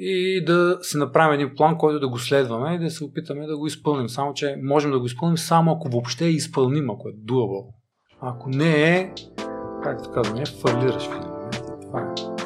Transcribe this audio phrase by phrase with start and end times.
[0.00, 3.58] и да се направим един план, който да го следваме и да се опитаме да
[3.58, 4.08] го изпълним.
[4.08, 7.66] Само, че можем да го изпълним само ако въобще е изпълним, ако е doable.
[8.20, 9.12] Ако не е,
[9.82, 11.20] както казваме, фалираш в
[11.82, 12.38] Това е.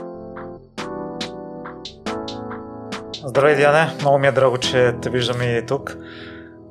[3.26, 3.96] Здравей, Диане.
[4.00, 5.96] Много ми е драго, че те виждам и тук.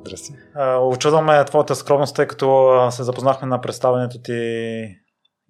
[0.00, 0.32] Здрасти.
[0.80, 4.32] Очудваме твоята скромност, тъй като се запознахме на представянето ти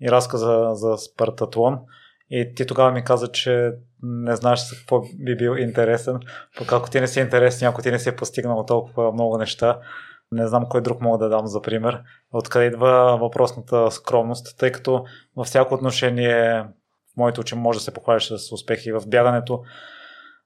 [0.03, 1.79] и разказа за Спартатлон.
[2.35, 3.73] И ти тогава ми каза, че
[4.03, 6.21] не знаеш за какво би бил интересен.
[6.59, 9.79] Пък ако ти не си интересен, ако ти не си е постигнал толкова много неща,
[10.33, 12.03] не знам кой друг мога да дам за пример.
[12.33, 15.05] Откъде идва въпросната скромност, тъй като
[15.37, 16.65] във всяко отношение
[17.15, 19.62] в моите очи може да се похвалиш с успехи в бягането.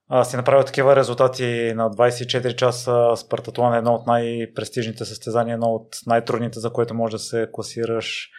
[0.09, 3.13] А, си направил такива резултати на 24 часа.
[3.15, 8.29] Спартатлон е едно от най-престижните състезания, едно от най-трудните, за което може да се класираш.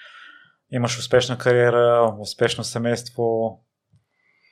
[0.73, 3.59] Имаш успешна кариера, успешно семейство,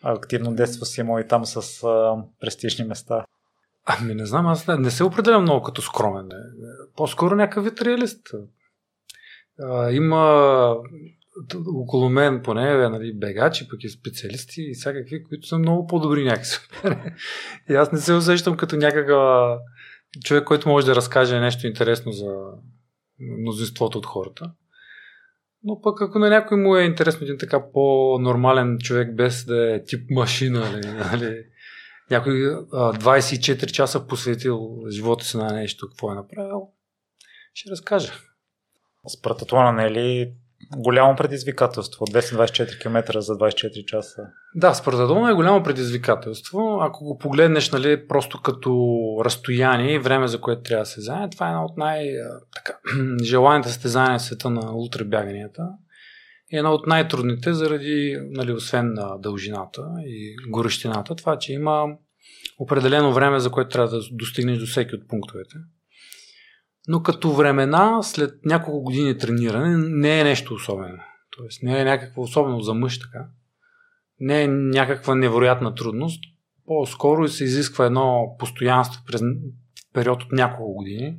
[0.03, 3.25] активно детство си имал и там с а, престижни места.
[3.87, 6.27] Ами не знам, аз не, не се определям много като скромен.
[6.27, 6.37] Не.
[6.97, 8.27] По-скоро някакъв вид реалист.
[9.61, 10.77] А, има
[11.67, 16.59] около мен поне нали, бегачи, пък и специалисти и всякакви, които са много по-добри някакси.
[17.71, 19.59] и аз не се усещам като някакъв
[20.25, 22.35] човек, който може да разкаже нещо интересно за
[23.21, 24.53] мнозинството от хората.
[25.69, 29.85] Но пък ако на някой му е интересно един така по-нормален човек, без да е
[29.85, 31.45] тип машина, нали, нали,
[32.11, 36.69] някой а, 24 часа посветил живота си на нещо, какво е направил,
[37.55, 38.13] ще разкажа.
[39.19, 40.33] Спартатлона не е ли
[40.77, 42.07] голямо предизвикателство.
[42.07, 44.23] 224 км за 24 часа.
[44.55, 46.79] Да, Спартатлон е голямо предизвикателство.
[46.83, 51.31] Ако го погледнеш нали, просто като разстояние и време, за което трябва да се знае,
[51.31, 55.69] това е едно от най-желаните състезания в света на ултрабяганията.
[56.53, 61.87] И едно от най-трудните заради, нали, освен на дължината и горещината, това, че има
[62.59, 65.57] определено време, за което трябва да достигнеш до всеки от пунктовете.
[66.89, 70.99] Но като времена, след няколко години трениране, не е нещо особено.
[71.37, 73.27] Тоест не е някакво особено за мъж така.
[74.21, 76.25] Не е някаква невероятна трудност.
[76.67, 79.21] По-скоро се изисква едно постоянство през
[79.93, 81.17] период от няколко години.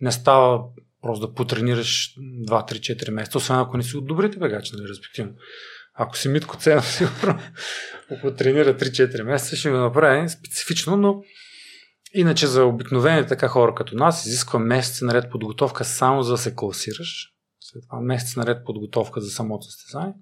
[0.00, 0.64] Не става
[1.02, 2.14] просто да потренираш
[2.48, 5.32] 2-3-4 месеца, освен ако не си от добрите бегачи, нали, респективно.
[5.94, 7.38] Ако си Митко Цена, сигурно,
[8.10, 11.22] ако тренира 3-4 месеца, ще го направи специфично, но
[12.18, 16.54] Иначе за обикновени така хора като нас изисква месец наред подготовка само за да се
[16.54, 17.32] класираш.
[17.60, 20.14] След това месец наред подготовка за самото състезание.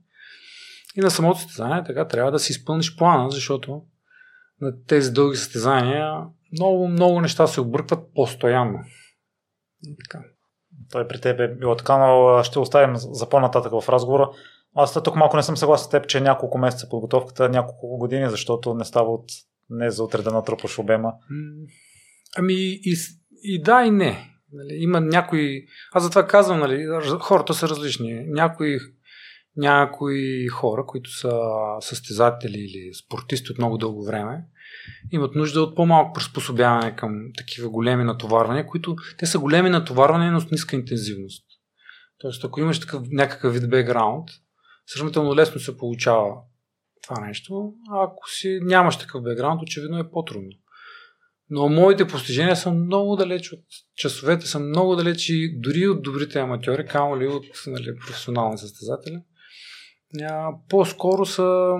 [0.96, 3.82] И на самото състезание така трябва да си изпълниш плана, защото
[4.60, 6.12] на тези дълги състезания
[6.52, 8.78] много, много неща се объркват постоянно.
[9.82, 10.24] И така.
[10.90, 14.30] Той при теб е било така, но ще оставим за по-нататък в разговора.
[14.74, 18.74] Аз тук малко не съм съгласен с теб, че няколко месеца подготовката, няколко години, защото
[18.74, 19.24] не става от
[19.70, 21.12] не за утре да натрупаш обема.
[22.36, 22.96] Ами и,
[23.42, 24.30] и да, и не.
[24.52, 25.66] Нали, има някои...
[25.92, 26.86] Аз затова казвам, нали,
[27.20, 28.24] хората са различни.
[28.26, 28.78] Някои,
[29.56, 31.40] някои хора, които са
[31.80, 34.44] състезатели или спортисти от много дълго време,
[35.12, 40.40] имат нужда от по-малко приспособяване към такива големи натоварвания, които те са големи натоварвания, но
[40.40, 41.44] с ниска интензивност.
[42.18, 44.28] Тоест, ако имаш такъв, някакъв вид бекграунд,
[44.86, 46.34] сравнително лесно се получава
[47.02, 47.72] това нещо.
[47.90, 50.50] А ако си нямаш такъв бекграунд, очевидно е по-трудно.
[51.50, 53.64] Но моите постижения са много далеч от
[53.96, 59.18] часовете, са много далеч и дори от добрите аматьори, камо ли от нали, професионални състезатели.
[60.68, 61.76] По-скоро са,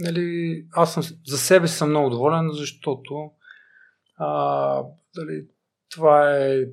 [0.00, 3.30] нали, аз съм, за себе си съм много доволен, защото
[4.16, 4.82] а,
[5.16, 5.46] дали,
[5.90, 6.64] това е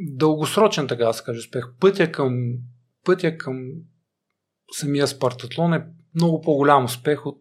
[0.00, 1.64] дългосрочен, така да се каже, успех.
[1.80, 2.54] Пътя към,
[3.04, 3.72] пътя към
[4.72, 7.40] самия Спартатлон е много по-голям успех от,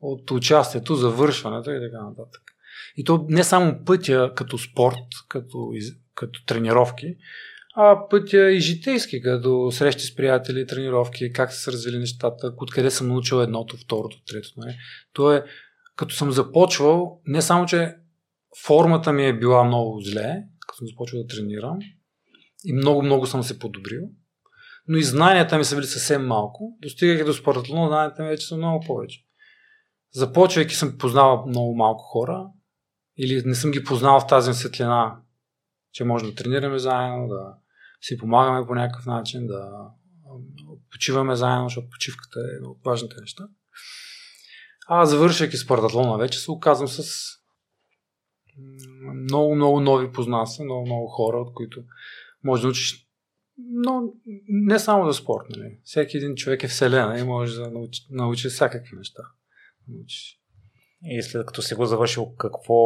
[0.00, 2.47] от участието, завършването и така нататък.
[2.98, 5.72] И то не само пътя като спорт, като,
[6.14, 7.16] като тренировки,
[7.76, 12.90] а пътя и житейски, като срещи с приятели, тренировки, как са се развили нещата, откъде
[12.90, 14.60] съм научил едното, второто, третото.
[14.60, 14.78] Не?
[15.12, 15.44] То е,
[15.96, 17.96] като съм започвал, не само, че
[18.64, 21.78] формата ми е била много зле, като съм започвал да тренирам,
[22.64, 24.02] и много-много съм се подобрил,
[24.88, 26.76] но и знанията ми са били съвсем малко.
[26.82, 29.24] Достигайки до спортатлона, знанията ми вече са много повече.
[30.12, 32.46] Започвайки съм познавал много малко хора,
[33.18, 35.20] или не съм ги познал в тази светлина,
[35.92, 37.54] че може да тренираме заедно, да
[38.00, 39.70] си помагаме по някакъв начин, да
[40.90, 43.48] почиваме заедно, защото почивката е едно от важните неща.
[44.88, 47.12] А завършвайки спортатлона вече се оказвам с
[49.14, 51.84] много, много нови познанства, много, много хора, от които
[52.44, 53.08] може да учиш
[53.58, 54.12] но
[54.48, 55.46] не само за спорт.
[55.50, 55.78] Нали.
[55.84, 59.22] Всеки един човек е вселена и може да научи, научи всякакви неща.
[59.88, 60.37] Научи.
[61.02, 62.76] И след като си го завършил, какво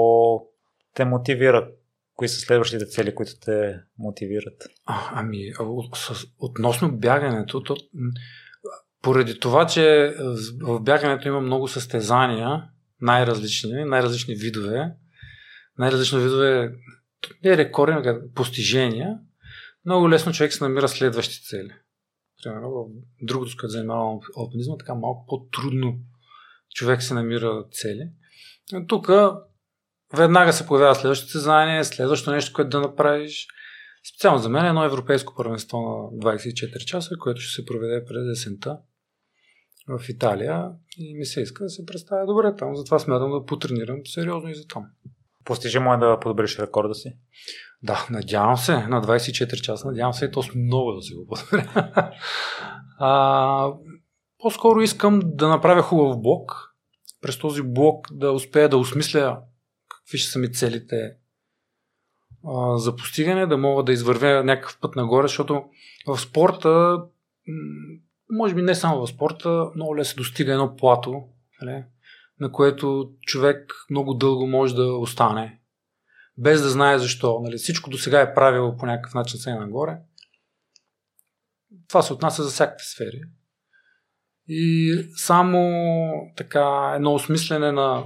[0.94, 1.70] те мотивира?
[2.14, 4.68] Кои са следващите цели, които те мотивират?
[4.86, 5.52] А, ами,
[6.38, 7.76] относно бягането, то,
[9.02, 10.14] поради това, че
[10.60, 12.68] в бягането има много състезания,
[13.00, 14.94] най-различни, най-различни видове,
[15.78, 16.72] най-различни видове,
[17.44, 19.18] не рекорди, постижения,
[19.84, 21.72] много лесно човек се намира следващи цели.
[22.42, 22.86] Примерно, в
[23.22, 25.98] другото, с което занимавам алпинизма, така малко по-трудно
[26.74, 28.10] човек се намира цели.
[28.88, 29.10] Тук
[30.16, 33.46] веднага се появява следващото съзнание, следващото нещо, което да направиш.
[34.14, 38.38] Специално за мен е едно европейско първенство на 24 часа, което ще се проведе през
[38.38, 38.78] есента
[39.88, 42.76] в Италия и ми се иска да се представя добре там.
[42.76, 44.84] Затова смятам да потренирам сериозно и за там.
[45.44, 47.16] Постижимо е да подобриш рекорда си?
[47.82, 48.72] Да, надявам се.
[48.72, 51.70] На 24 часа надявам се и то с много да си го подобря.
[52.98, 53.72] а,
[54.42, 56.74] по-скоро искам да направя хубав блок.
[57.20, 59.40] През този блок да успея да осмисля
[59.88, 61.14] какви ще са ми целите
[62.46, 65.64] а, за постигане, да мога да извървя някакъв път нагоре, защото
[66.06, 67.02] в спорта
[68.30, 71.24] може би не само в спорта, много лесно достига едно плато,
[71.62, 71.84] нали,
[72.40, 75.60] на което човек много дълго може да остане,
[76.38, 77.40] без да знае защо.
[77.42, 77.56] Нали.
[77.56, 79.98] Всичко до сега е правило по някакъв начин се нагоре.
[81.88, 83.20] Това се отнася за всякакви сфери.
[84.48, 88.04] И само така едно осмислене на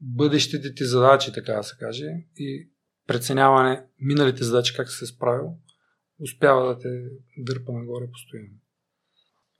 [0.00, 2.06] бъдещите ти задачи, така да се каже,
[2.38, 2.68] и
[3.06, 5.56] преценяване миналите задачи как се справил,
[6.20, 6.88] успява да те
[7.38, 8.58] дърпа нагоре постоянно.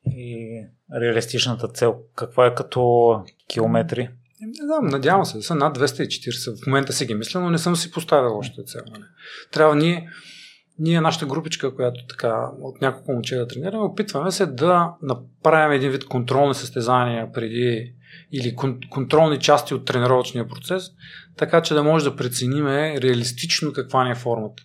[0.06, 0.66] И
[1.00, 4.08] реалистичната цел, каква е като километри?
[4.40, 6.62] Не знам, надявам се да са над 240.
[6.62, 8.82] В момента си ги мисля, но не съм си поставил още цел.
[8.90, 9.04] Нали.
[9.52, 10.10] Трябва ние,
[10.78, 15.90] ние, нашата групичка, която така от няколко момче да тренираме, опитваме се да направим един
[15.90, 17.94] вид контролни състезания преди
[18.32, 18.56] или
[18.90, 20.90] контролни части от тренировъчния процес,
[21.36, 24.62] така че да може да прецениме реалистично каква ни е формата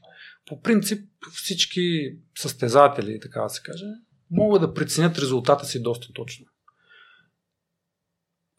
[0.47, 3.85] по принцип всички състезатели, така да се каже,
[4.31, 6.45] могат да преценят резултата си доста точно.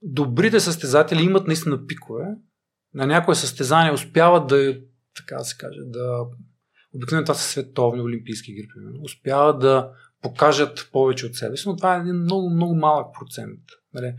[0.03, 2.25] Добрите състезатели имат наистина пикове.
[2.95, 4.81] На някое състезание успяват да,
[5.17, 6.25] така да се каже, да
[6.95, 9.91] обикновено това са световни олимпийски игри, примерно, успяват да
[10.23, 13.61] покажат повече от себе си, но това е един много, много малък процент.
[13.95, 14.15] Нали?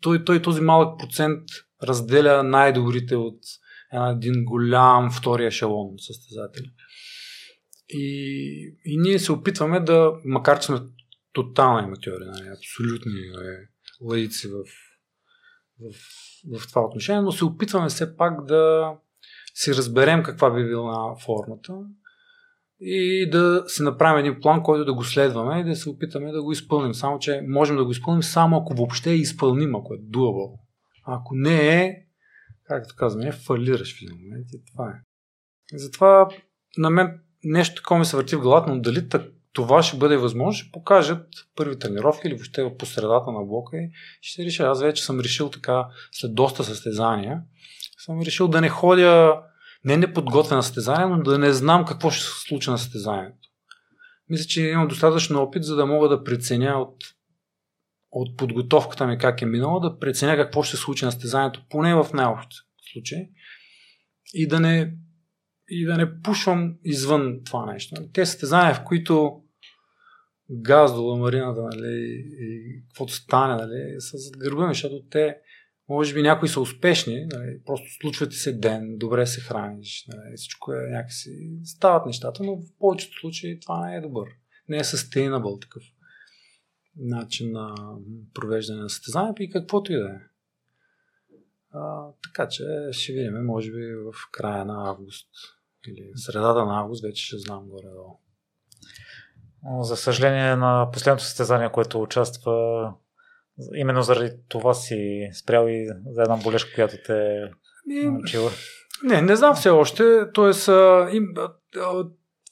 [0.00, 1.42] Той, той, този малък процент
[1.82, 3.40] разделя най-добрите от
[4.12, 6.70] един голям втори ешелон състезатели.
[7.88, 10.78] И, и ние се опитваме да, макар че сме
[11.32, 13.56] тотални аматьори, нали, абсолютни нали,
[14.00, 14.64] лаици в,
[15.80, 15.94] в,
[16.58, 18.92] в това отношение, но се опитваме все пак да
[19.60, 21.74] си разберем каква би била формата
[22.80, 26.42] и да си направим един план, който да го следваме и да се опитаме да
[26.42, 26.94] го изпълним.
[26.94, 30.58] Само, че можем да го изпълним само ако въобще е изпълним, ако е doable.
[31.06, 31.96] Ако не е,
[32.64, 34.94] както казваме, фалираш в един момент и това е.
[35.76, 36.28] Затова
[36.78, 39.08] на мен нещо такова ми се върти в главата, но дали
[39.52, 41.26] това ще бъде възможно, ще покажат
[41.56, 43.90] първи тренировки или въобще по средата на блока и
[44.20, 44.62] ще реша.
[44.62, 47.42] Аз вече съм решил така, след доста състезания,
[48.04, 49.42] съм решил да не ходя
[49.84, 53.48] не неподготвен на състезание, но да не знам какво ще се случи на състезанието.
[54.28, 56.96] Мисля, че имам достатъчно опит, за да мога да преценя от,
[58.10, 61.94] от подготовката ми как е минало, да преценя какво ще се случи на състезанието, поне
[61.94, 62.48] в най-общ
[62.92, 63.28] случай.
[64.34, 64.94] И да не
[65.70, 67.96] и да не пушвам извън това нещо.
[68.12, 69.42] Те състезания, в които
[70.50, 75.36] газдола марината, нали, и каквото стане, нали, са зад гърба ми, защото те,
[75.90, 80.36] може би някои са успешни, нали, просто случва ти се ден, добре се храниш, нали,
[80.36, 84.28] всичко е някакси, стават нещата, но в повечето случаи това не е добър.
[84.68, 85.82] Не е sustainable такъв
[86.96, 87.74] начин на
[88.34, 90.20] провеждане на състезанието и каквото и да е.
[91.72, 95.28] А, така че ще видим, може би в края на август
[95.88, 98.18] или средата на август вече ще знам горе-долу.
[99.80, 102.94] За съжаление на последното състезание, което участва,
[103.74, 107.42] именно заради това си спрял и за една болешка, която те
[107.90, 108.50] е научила.
[109.04, 110.20] Не, не знам все още.
[110.34, 110.68] Тоест,
[111.12, 111.34] им,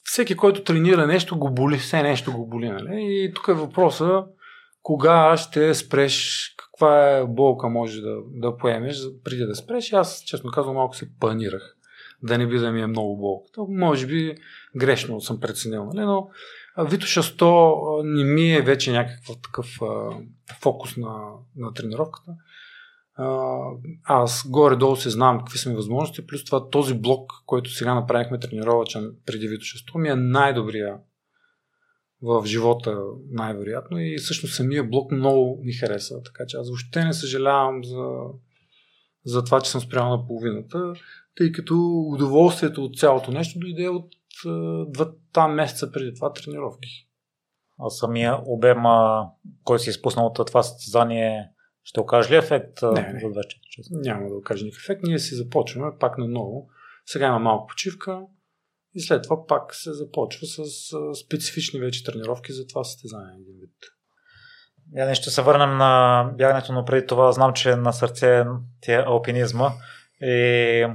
[0.03, 2.69] всеки, който тренира нещо, го боли, все нещо го боли.
[2.69, 2.97] Нали?
[2.99, 4.23] И тук е въпроса
[4.81, 9.93] кога ще спреш, каква е болка може да, да поемеш преди да спреш.
[9.93, 11.75] Аз, честно казвам, малко се панирах
[12.23, 13.61] да не би да ми е много болката.
[13.69, 14.35] Може би
[14.75, 16.05] грешно съм преценил, нали?
[16.05, 16.29] но
[16.77, 19.79] Витоша 100 не ми е вече някакъв такъв
[20.61, 21.15] фокус на,
[21.55, 22.31] на тренировката.
[24.03, 28.39] Аз горе-долу се знам какви са ми възможности, плюс това този блок, който сега направихме
[28.39, 30.97] тренировачен преди Витоша 100, ми е най-добрия
[32.21, 32.99] в живота
[33.31, 38.05] най-вероятно и всъщност самия блок много ми хареса, така че аз въобще не съжалявам за,
[39.25, 40.93] за това, че съм спрял на половината,
[41.35, 41.75] тъй като
[42.13, 44.07] удоволствието от цялото нещо дойде от
[44.87, 46.89] двата месеца преди това тренировки.
[47.79, 48.77] А самия обем,
[49.63, 51.49] който си изпуснал от това състезание,
[51.83, 53.19] ще окаже ли ефект не, не.
[53.19, 53.89] за 24 часа?
[53.91, 55.01] Няма да окаже никакъв ефект.
[55.03, 56.67] Ние си започваме пак на ново.
[57.05, 58.21] Сега има малко почивка
[58.93, 60.63] и след това пак се започва с
[61.25, 63.33] специфични вече тренировки за това състезание.
[63.33, 63.75] Един вид.
[64.95, 68.43] Я ще се върнем на бягането, но преди това знам, че на сърце
[68.81, 69.71] ти е алпинизма
[70.21, 70.87] и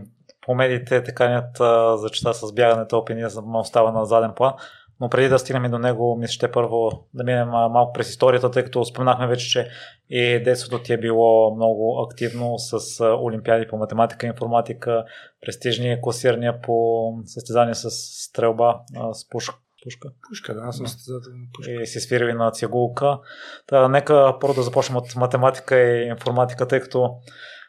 [0.44, 1.56] по медиите така нет
[2.00, 4.54] за чета с бягането алпинизма остава на заден план.
[5.00, 8.64] Но преди да стигнем до него, мисля, ще първо да минем малко през историята, тъй
[8.64, 9.68] като споменахме вече, че
[10.10, 15.04] и детството ти е било много активно с олимпиади по математика и информатика,
[15.40, 18.80] престижни класирания по състезания с стрелба
[19.12, 19.54] с пушка.
[19.84, 20.08] Пушка.
[20.28, 21.72] Пушка, да, аз съм състезател на пушка.
[21.72, 23.18] И си свирили на цигулка.
[23.66, 27.10] Та, нека първо да започнем от математика и информатика, тъй като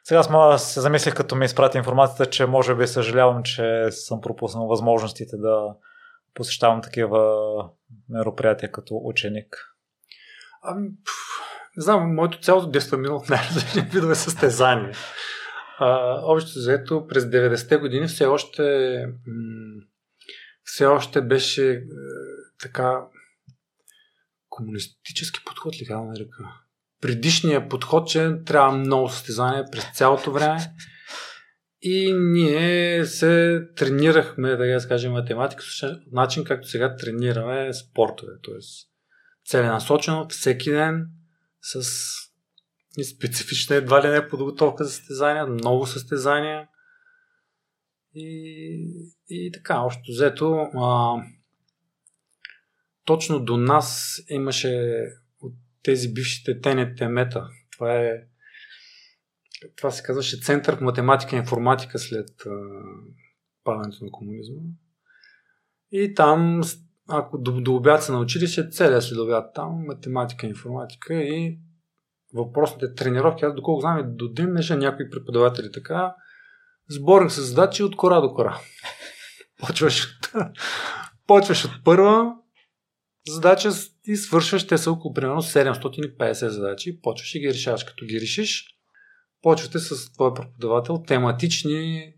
[0.08, 4.68] сега сме се замислих, като ми изпрати информацията, че може би съжалявам, че съм пропуснал
[4.68, 5.76] възможностите да
[6.34, 7.20] посещавам такива
[8.10, 9.76] мероприятия като ученик?
[10.62, 10.90] Ами,
[11.78, 14.96] не знам, моето цялото детство е минало в най-различни видове състезания.
[16.24, 19.06] Общо заето през 90-те години все още
[20.64, 21.82] все още беше е,
[22.62, 23.06] така
[24.50, 26.44] комунистически подход ли, да нарека.
[27.02, 30.58] Предишният подход, че трябва много състезания през цялото време
[31.88, 35.64] и ние се тренирахме, да я кажем, математика,
[36.12, 38.32] начин както сега тренираме спортове.
[38.44, 38.60] Т.е.
[39.46, 41.08] целенасочено, всеки ден,
[41.62, 41.84] с
[43.16, 46.68] специфична едва ли не подготовка за състезания, много състезания.
[48.14, 51.16] И, и така, още взето, а,
[53.06, 55.04] точно до нас имаше
[55.86, 57.48] тези бившите ТНТ мета.
[57.72, 58.12] Това е
[59.78, 62.50] това се казваше Център по математика и информатика след а,
[63.64, 64.62] падането на комунизма.
[65.92, 66.62] И там,
[67.10, 71.60] ако до, до обяд се научили, ще целият следобяд там, математика и информатика и
[72.34, 73.46] въпросните тренировки.
[73.46, 76.16] Аз доколко знам, до ден днешен някои преподаватели така,
[76.90, 78.60] сборник с задачи от кора до кора.
[79.60, 80.32] Почваш от,
[81.28, 82.36] почваш от първа
[83.28, 83.72] задача
[84.08, 87.84] и свършваш, те са около примерно 750 задачи почваш и ги решаваш.
[87.84, 88.78] Като ги решиш,
[89.42, 92.14] почвате с твой преподавател тематични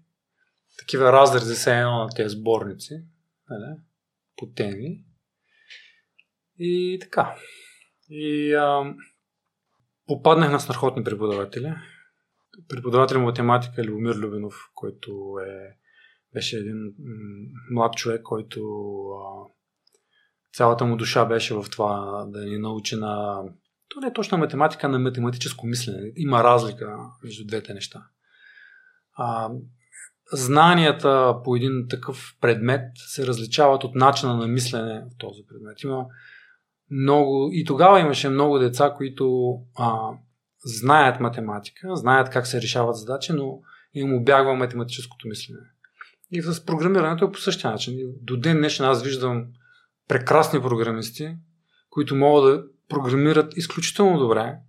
[0.77, 2.94] такива разрези се едно на тези сборници
[3.50, 3.77] нали,
[4.38, 5.03] по теми.
[6.60, 7.36] И така.
[8.10, 8.96] И а,
[10.08, 11.74] попаднах на страхотни преподаватели.
[12.67, 15.77] Преподавател математика Любомир Любинов, който е,
[16.34, 16.94] беше един
[17.72, 18.62] млад човек, който
[19.10, 19.51] а,
[20.54, 23.42] цялата му душа беше в това да ни научи на
[23.89, 26.12] то не е точно математика, на математическо мислене.
[26.16, 28.04] Има разлика между двете неща.
[29.13, 29.50] А,
[30.34, 35.84] знанията по един такъв предмет се различават от начина на мислене в този предмет.
[35.84, 36.06] Има
[36.92, 40.10] много, и тогава имаше много деца, които а,
[40.66, 43.60] знаят математика, знаят как се решават задачи, но
[43.94, 45.60] им обягва математическото мислене.
[46.32, 47.98] И с програмирането е по същия начин.
[48.22, 49.46] До ден днешен аз виждам
[50.07, 51.37] прекрасни програмисти,
[51.89, 54.59] които могат да програмират изключително добре,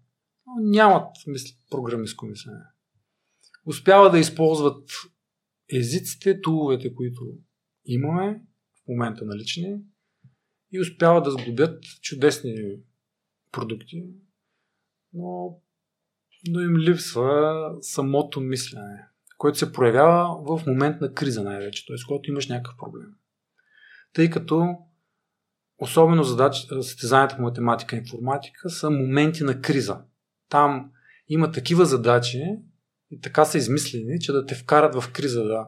[0.46, 2.64] но нямат мисли, програмистко мислене.
[3.66, 4.90] Успяват да използват
[5.72, 7.22] езиците, туловете, които
[7.84, 8.42] имаме
[8.84, 9.80] в момента налични
[10.72, 12.54] и успяват да сглобят чудесни
[13.52, 14.04] продукти,
[15.12, 15.60] но,
[16.48, 21.96] но им липсва самото мислене, което се проявява в момент на криза най-вече, т.е.
[22.06, 23.08] когато имаш някакъв проблем.
[24.12, 24.76] Тъй като
[25.78, 29.98] особено задачи, състезанията по математика и информатика са моменти на криза.
[30.50, 30.90] Там
[31.28, 32.42] има такива задачи
[33.10, 35.44] и така са измислени, че да те вкарат в криза.
[35.44, 35.66] Да.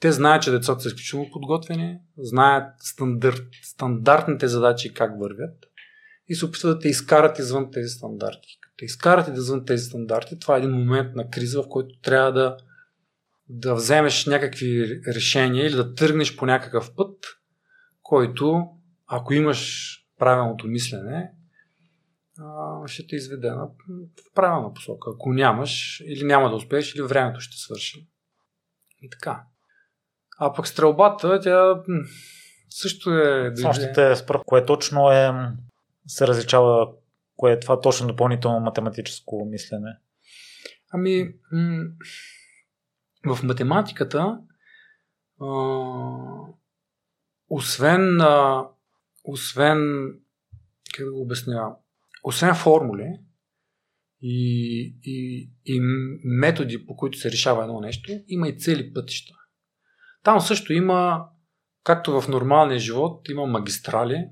[0.00, 5.66] Те знаят, че децата са изключително подготвени, знаят стандарт, стандартните задачи как вървят
[6.28, 8.58] и се опитват да те изкарат извън тези стандарти.
[8.60, 12.32] Като те изкарат извън тези стандарти, това е един момент на криза, в който трябва
[12.32, 12.56] да,
[13.48, 17.16] да вземеш някакви решения или да тръгнеш по някакъв път,
[18.02, 18.68] който
[19.06, 21.32] ако имаш правилното мислене,
[22.86, 23.66] ще те изведе на,
[24.30, 25.10] в правилна посока.
[25.14, 28.08] Ако нямаш, или няма да успееш, или времето ще свърши.
[29.02, 29.44] И така.
[30.38, 31.82] А пък стрелбата, тя
[32.70, 33.52] също е...
[33.56, 35.32] Само ще те спра, кое точно е,
[36.06, 36.92] се различава,
[37.36, 39.98] кое е това точно допълнително математическо мислене?
[40.92, 41.34] Ами,
[43.26, 44.38] в математиката,
[45.40, 45.46] а,
[47.48, 48.64] освен а,
[49.26, 50.10] освен
[50.94, 51.76] как да го обясня,
[52.24, 53.18] освен формули
[54.22, 55.80] и, и, и
[56.24, 59.34] методи, по които се решава едно нещо, има и цели пътища.
[60.22, 61.28] Там също има,
[61.84, 64.28] както в нормалния живот, има магистрали,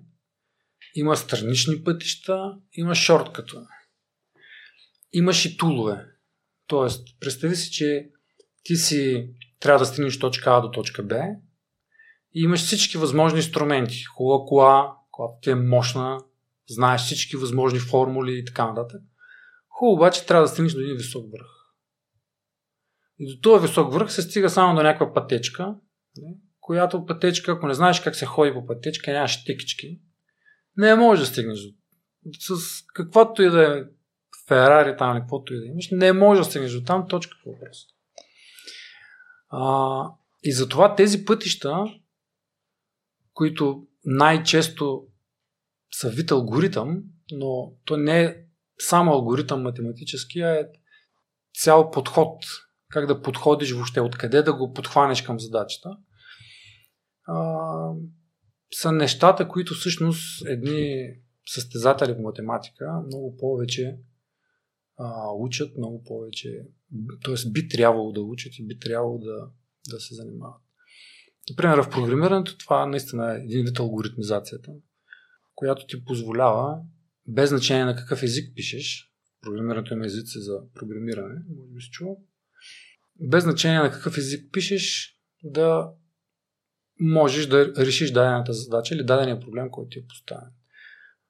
[0.94, 3.66] има странични пътища, има шортката.
[5.12, 6.06] Имаш и тулове.
[6.66, 8.10] Тоест, представи си, че
[8.62, 11.24] ти си трябва да стигнеш точка А до точка Б
[12.34, 14.04] и имаш всички възможни инструменти.
[14.04, 16.20] Хубава кола, която ти е мощна,
[16.68, 19.02] знаеш всички възможни формули и така нататък.
[19.68, 21.46] Хубаво обаче трябва да стигнеш до един висок връх.
[23.18, 25.74] И до този висок връх се стига само до някаква пътечка,
[26.16, 30.00] нали, която пътечка, ако не знаеш как се ходи по пътечка, нямаш тикички,
[30.76, 31.70] не можеш да стигнеш до
[32.38, 33.82] с каквото и да е
[34.48, 37.78] Ферари там, каквото и да имаш, не можеш да стигнеш до там, точка по въпрос.
[39.48, 40.10] А,
[40.42, 41.84] и затова тези пътища,
[43.34, 45.06] които най-често
[45.92, 48.36] са вид алгоритъм, но то не е
[48.78, 50.66] само алгоритъм математически, а е
[51.62, 52.44] цял подход.
[52.90, 55.96] Как да подходиш въобще, откъде да го подхванеш към задачата.
[57.26, 57.36] А,
[58.74, 61.08] са нещата, които всъщност едни
[61.46, 63.98] състезатели по математика много повече
[64.96, 66.66] а, учат, много повече,
[67.24, 67.50] т.е.
[67.50, 69.50] би трябвало да учат и би трябвало да,
[69.90, 70.63] да се занимават.
[71.50, 74.72] Например, в програмирането това наистина е един вид алгоритмизацията,
[75.54, 76.78] която ти позволява,
[77.26, 79.10] без значение на какъв език пишеш,
[79.40, 82.18] програмирането има езици за програмиране, може би си чувал,
[83.20, 85.90] без значение на какъв език пишеш, да
[87.00, 90.50] можеш да решиш дадената задача или дадения проблем, който ти е поставен.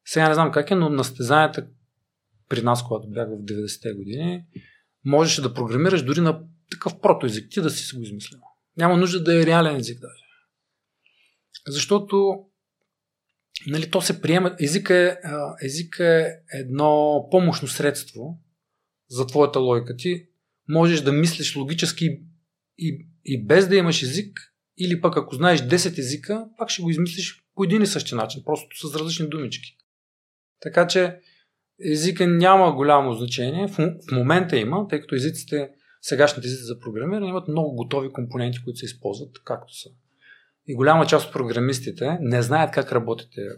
[0.05, 1.67] Сега не знам как е, но на стезанията
[2.49, 4.45] при нас, когато бях в 90-те години,
[5.05, 8.41] можеше да програмираш дори на такъв протоезик, ти да си се го измислил.
[8.77, 10.25] Няма нужда да е реален език даже.
[11.67, 12.45] Защото
[13.67, 15.17] нали, то се приема, език е,
[15.63, 18.39] език е едно помощно средство
[19.09, 19.97] за твоята логика.
[19.97, 20.27] Ти
[20.69, 22.21] можеш да мислиш логически
[22.79, 26.91] и, и без да имаш език, или пък ако знаеш 10 езика, пак ще го
[26.91, 29.77] измислиш по един и същи начин, просто с различни думички.
[30.61, 31.21] Така че
[31.85, 33.67] езика няма голямо значение.
[33.67, 33.77] В,
[34.09, 35.71] в момента има, тъй като езиците,
[36.05, 39.89] сегашните езици за програмиране имат много готови компоненти, които се използват както са.
[40.67, 43.49] И голяма част от програмистите не знаят как работят тези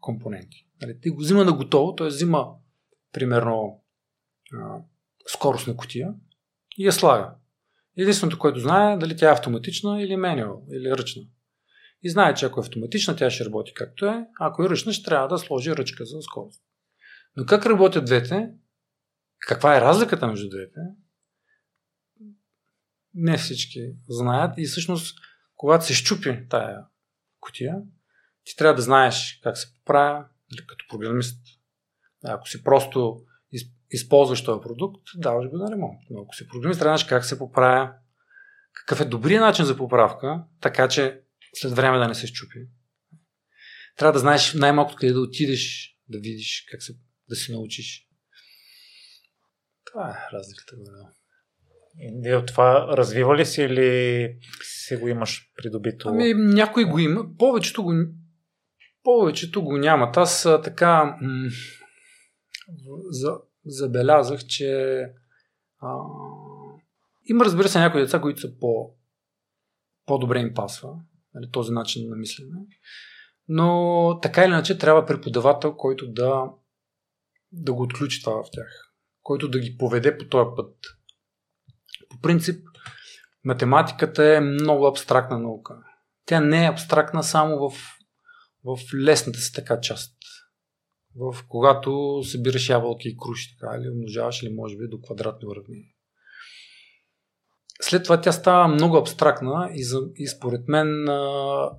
[0.00, 0.66] компоненти.
[0.82, 2.06] Нали, ти го взима на готово, т.е.
[2.06, 2.48] взима
[3.12, 3.82] примерно
[4.54, 4.78] а,
[5.26, 6.14] скоростна котия
[6.78, 7.34] и я слага.
[7.96, 11.22] Единственото, което знае е дали тя е автоматична или менюал, или ръчна.
[12.02, 15.04] И знае, че ако е автоматична, тя ще работи както е, ако е ръчна, ще
[15.04, 16.62] трябва да сложи ръчка за скорост.
[17.36, 18.50] Но как работят двете?
[19.38, 20.80] Каква е разликата между двете?
[23.14, 25.18] Не всички знаят и всъщност,
[25.56, 26.78] когато се щупи тая
[27.40, 27.76] котия,
[28.44, 31.38] ти трябва да знаеш как се поправя, нали, като програмист.
[32.24, 33.24] Ако си просто
[33.90, 36.00] използваш този продукт, даваш го на ремонт.
[36.10, 37.94] Но ако си програмист, трябва да знаеш как се поправя,
[38.72, 41.20] какъв е добрият начин за поправка, така че
[41.54, 42.58] след време да не се щупи.
[43.96, 46.92] Трябва да знаеш най-малко къде да отидеш, да видиш как се
[47.28, 48.08] да си научиш.
[49.84, 51.12] Това е разликата голяма.
[51.98, 56.08] И от това развива ли си или си го имаш придобито?
[56.08, 57.92] Ами някой го има, повечето го,
[59.02, 60.16] повечето го нямат.
[60.16, 61.50] Аз така м-
[63.10, 65.00] за, забелязах, че
[65.80, 65.96] а,
[67.24, 68.94] има разбира се някои деца, които са по,
[70.06, 70.94] по-добре им пасва
[71.34, 72.58] нали, този начин на мислене.
[73.48, 76.44] Но така или иначе трябва преподавател, който да
[77.52, 80.74] да го отключи това в тях, който да ги поведе по този път.
[82.12, 82.66] По принцип,
[83.44, 85.74] математиката е много абстрактна наука.
[86.26, 87.76] Тя не е абстрактна само в,
[88.64, 90.16] в лесната си така част.
[91.16, 95.88] В когато събираш ябълки и круши, така, или умножаваш, или може би до квадратни уравнения.
[97.80, 101.06] След това тя става много абстрактна и, за, и според мен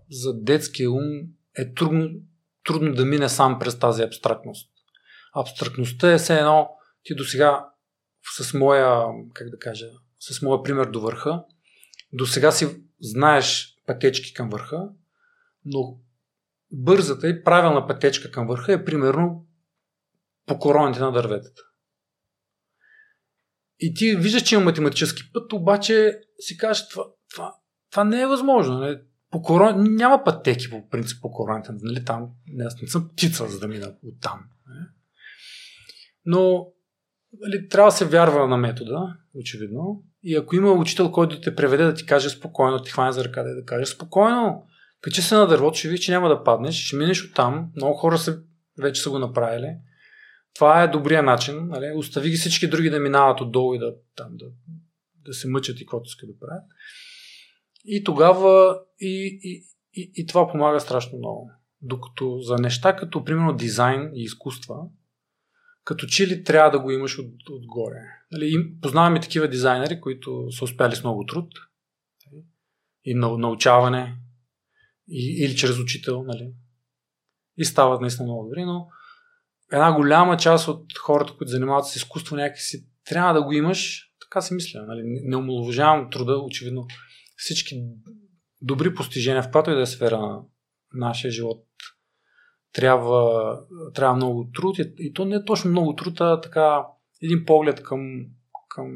[0.09, 1.03] за детския ум
[1.57, 2.09] е трудно,
[2.63, 4.73] трудно да мине сам през тази абстрактност
[5.33, 6.69] абстрактността е все едно,
[7.03, 7.69] ти до сега
[8.37, 9.85] с моя, как да кажа,
[10.31, 11.43] с моя пример до върха,
[12.13, 14.89] до сега си знаеш пътечки към върха,
[15.65, 15.99] но
[16.71, 19.47] бързата и правилна пътечка към върха е примерно
[20.45, 21.61] по короните на дърветата.
[23.79, 27.55] И ти виждаш, че има математически път, обаче си кажеш, това, това,
[27.91, 28.79] това не е възможно.
[28.79, 29.01] Не?
[29.29, 29.95] По корон...
[29.95, 31.71] Няма пътеки по принцип по короните.
[31.81, 32.05] Нали?
[32.05, 34.39] Там не, аз не съм птица, за да мина от там.
[34.67, 34.85] Не?
[36.25, 36.67] Но
[37.39, 40.03] нали, трябва да се вярва на метода, очевидно.
[40.23, 43.43] И ако има учител, който те преведе да ти каже спокойно, ти хване за ръка
[43.43, 44.63] да, да каже спокойно,
[45.01, 47.71] качи се на дървото, ще видиш, че няма да паднеш, ще минеш от там.
[47.75, 48.39] Много хора се
[48.79, 49.75] вече са го направили.
[50.55, 51.67] Това е добрия начин.
[51.67, 51.93] Нали?
[51.95, 54.45] Остави ги всички други да минават отдолу и да, там, да,
[55.25, 56.63] да се мъчат и каквото искат да правят.
[57.85, 61.51] И тогава и, и, и, и това помага страшно много.
[61.81, 64.75] Докато за неща като, примерно, дизайн и изкуства,
[65.83, 67.99] като че ли трябва да го имаш от, отгоре.
[68.31, 71.51] Нали, познаваме такива дизайнери, които са успяли с много труд
[73.03, 74.15] и на, научаване
[75.07, 76.53] и, или чрез учител, нали,
[77.57, 78.87] и стават наистина много добри, но
[79.71, 84.41] една голяма част от хората, които занимават с изкуство, някакси трябва да го имаш, така
[84.41, 84.85] си мисля.
[84.87, 85.01] Нали?
[85.03, 86.87] Не омалуважавам труда, очевидно.
[87.35, 87.83] Всички
[88.61, 90.41] добри постижения в която и да е сфера на
[90.93, 91.65] нашия живот
[92.73, 93.59] трябва,
[93.93, 96.85] трябва много труд и, и то не е точно много труд, а така
[97.23, 97.99] един поглед към,
[98.69, 98.87] към,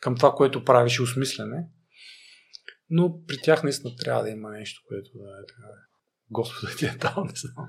[0.00, 1.66] към това, което правиш и осмислене.
[2.90, 5.68] Но при тях наистина трябва да има нещо, което да е така.
[6.30, 7.68] Господа ти е дал, не знам.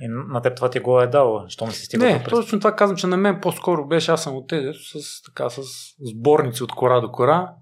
[0.00, 2.04] И на теб това ти го е дал, що не си стига.
[2.04, 5.50] Не, точно това казвам, че на мен по-скоро беше, аз съм от тези, с, така,
[5.50, 5.62] с
[6.00, 7.54] сборници от кора до кора,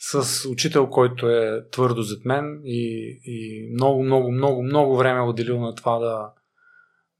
[0.00, 5.22] с учител, който е твърдо зад мен и, и много, много, много, много време е
[5.22, 6.30] отделил на това да,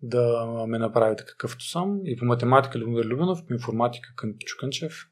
[0.03, 2.01] да ме направи така какъвто съм.
[2.05, 5.09] И по математика Любомир Любенов, по информатика Кън Чуканчев.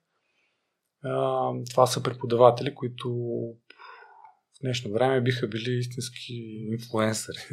[1.70, 3.08] Това са преподаватели, които
[4.56, 6.32] в днешно време биха били истински
[6.70, 7.38] инфлуенсъри.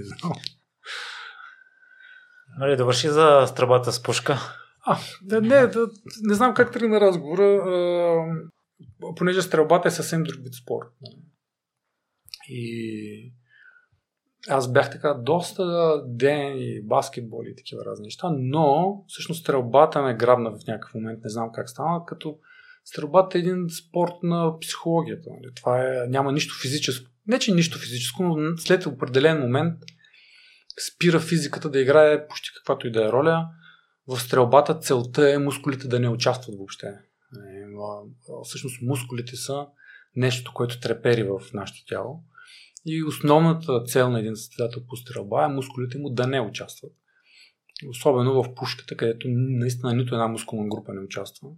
[2.59, 4.37] Нали, да върши за стръбата с пушка.
[4.85, 5.87] А, да, не, да,
[6.21, 10.87] не знам как тръгна разговора, а, понеже стрелбата е съвсем друг вид спорт.
[12.49, 13.33] И
[14.49, 20.13] аз бях така доста ден и баскетбол и такива разни неща, но всъщност стрелбата ме
[20.13, 22.37] грабна в някакъв момент, не знам как стана, като
[22.85, 25.29] стрелбата е един спорт на психологията.
[25.29, 25.53] Нали.
[25.55, 27.11] Това е, няма нищо физическо.
[27.27, 29.79] Не, че нищо физическо, но след определен момент
[30.93, 33.47] спира физиката да играе почти каквато и да е роля.
[34.07, 36.87] В стрелбата целта е мускулите да не участват въобще.
[36.87, 36.93] Е,
[38.43, 39.65] всъщност мускулите са
[40.15, 42.23] нещо, което трепери в нашето тяло.
[42.85, 46.93] И основната цел на един състезател по стрелба е мускулите му да не участват.
[47.87, 51.49] Особено в пушката, където наистина нито една мускулна група не участва.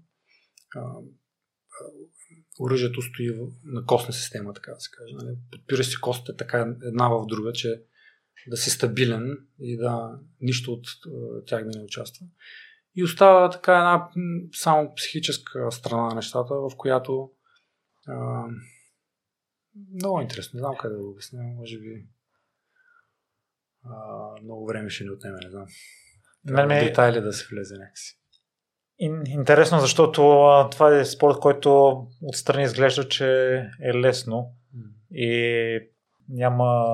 [2.59, 5.13] Оръжието стои на костна система, така да се каже.
[5.13, 5.37] Нали?
[5.51, 7.81] Подпира си костите така една в друга, че
[8.47, 10.87] да си стабилен и да нищо от
[11.45, 12.25] тях да не участва.
[12.95, 14.09] И остава така една
[14.53, 17.31] само психическа страна на нещата, в която
[18.07, 18.45] а,
[19.93, 20.57] много интересно.
[20.57, 21.43] Не знам как да го обясня.
[21.43, 22.05] Може би
[23.83, 23.95] а,
[24.43, 25.65] много време ще ни отнеме, не знам.
[26.45, 26.85] Мен ми...
[26.85, 28.19] Детайли да се влезе някакси.
[29.27, 30.21] Интересно, защото
[30.71, 33.27] това е спорт, който отстрани изглежда, че
[33.81, 34.55] е лесно.
[35.11, 35.79] И
[36.29, 36.85] няма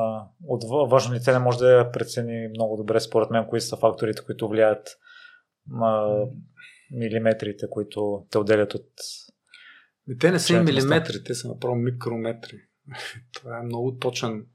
[0.44, 4.50] от външно лице не може да прецени много добре според мен кои са факторите, които
[4.50, 4.98] влияят
[5.68, 6.08] на
[6.92, 8.88] милиметрите, които те отделят от
[10.20, 12.62] те не са и милиметри, те са направо микрометри.
[13.34, 14.48] Това е много точен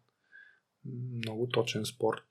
[1.25, 2.27] много точен спорт.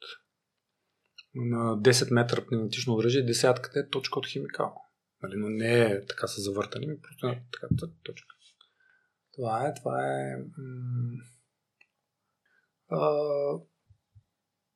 [1.36, 4.76] На 10 метра пневматично оръжие десятката е точка от химикал.
[5.24, 7.68] Нали, но не е така са завъртани, просто е така
[8.04, 8.36] точка.
[9.34, 11.24] Това е, това е м-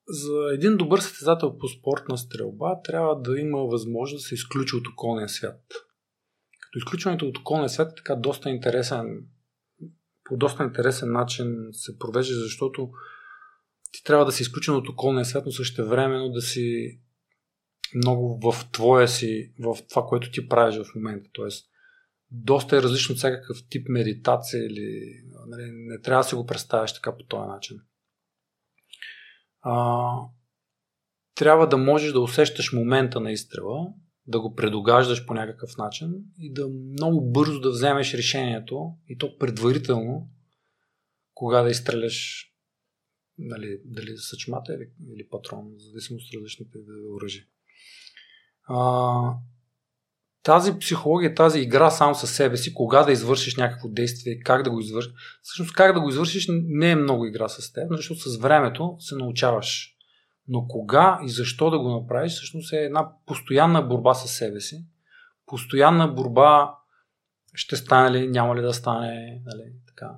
[0.08, 4.88] за един добър състезател по спортна стрелба трябва да има възможност да се изключи от
[4.88, 5.62] околния свят.
[6.62, 9.28] Като изключването от околния свят е така доста интересен,
[10.30, 12.90] по доста интересен начин се провежда, защото
[13.92, 17.00] ти трябва да си изключен от околния свят, но също времено да си
[17.96, 21.30] много в твоя си, в това, което ти правиш в момента.
[21.34, 21.70] Тоест,
[22.32, 25.14] доста е различно от всякакъв тип медитация или
[25.48, 27.80] нали, не трябва да си го представяш така по този начин
[29.62, 30.12] а,
[31.36, 33.88] трябва да можеш да усещаш момента на изстрела,
[34.30, 39.38] да го предогаждаш по някакъв начин и да много бързо да вземеш решението и то
[39.38, 40.30] предварително,
[41.34, 42.46] кога да изстреляш
[43.38, 46.78] нали, дали съчмата или, или патрон, в зависимост от различните
[47.16, 47.44] оръжия.
[48.64, 49.34] А,
[50.44, 54.72] тази психология, тази игра сам със себе си, кога да извършиш някакво действие, как да
[54.72, 55.12] го извършиш.
[55.42, 59.16] Всъщност как да го извършиш не е много игра с теб, защото с времето се
[59.16, 59.99] научаваш.
[60.50, 64.86] Но кога и защо да го направиш, всъщност е една постоянна борба с себе си.
[65.46, 66.76] Постоянна борба
[67.54, 70.12] ще стане ли, няма ли да стане, нали, така.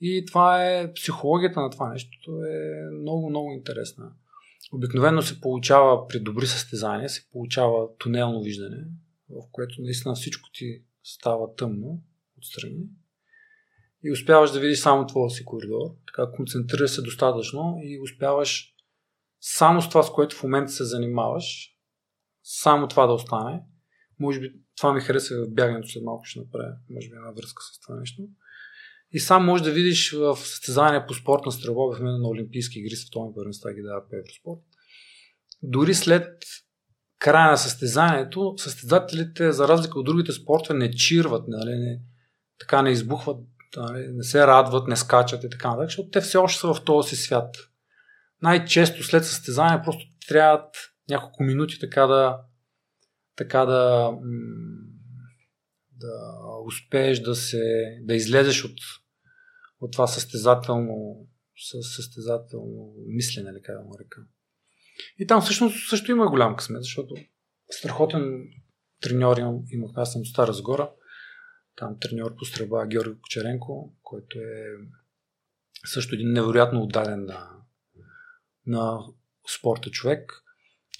[0.00, 4.12] И това е психологията на това нещо е много, много интересна.
[4.72, 8.84] Обикновено се получава при добри състезания, се получава тунелно виждане,
[9.30, 12.00] в което наистина всичко ти става тъмно
[12.38, 12.86] отстрани
[14.04, 15.96] и успяваш да видиш само твоя си коридор.
[16.06, 18.73] Така концентрира се достатъчно и успяваш
[19.46, 21.70] само с това, с което в момента се занимаваш,
[22.42, 23.62] само това да остане.
[24.20, 27.62] Може би това ми харесва в бягането, след малко ще направя, може би една връзка
[27.62, 28.22] с това нещо.
[29.12, 32.96] И сам можеш да видиш в състезания по спортна стрелба, в мен на Олимпийски игри,
[32.96, 34.60] световни първенства ги дава по Евроспорт.
[35.62, 36.44] Дори след
[37.18, 42.00] края на състезанието, състезателите, за разлика от другите спортове, не чирват, нали, не,
[42.58, 43.40] така не избухват,
[43.76, 46.84] нали, не се радват, не скачат и така нататък, защото те все още са в
[46.84, 47.56] този свят.
[48.44, 50.76] Най-често след състезание просто трябват
[51.08, 52.40] няколко минути така да
[53.36, 54.12] така да,
[55.90, 56.12] да
[56.66, 58.78] успееш да се да излезеш от,
[59.80, 61.26] от това състезателно
[61.96, 64.20] състезателно мислене, как да му река.
[65.18, 67.14] И там всъщност също има голям късмет, защото
[67.70, 68.48] страхотен
[69.00, 70.90] треньор имам, имах, аз съм от Стара Загора,
[71.76, 74.64] там треньор по стрелба Георги Кочеренко, който е
[75.86, 77.63] също един невероятно отдаден на,
[78.66, 79.00] на
[79.58, 80.32] спорта човек.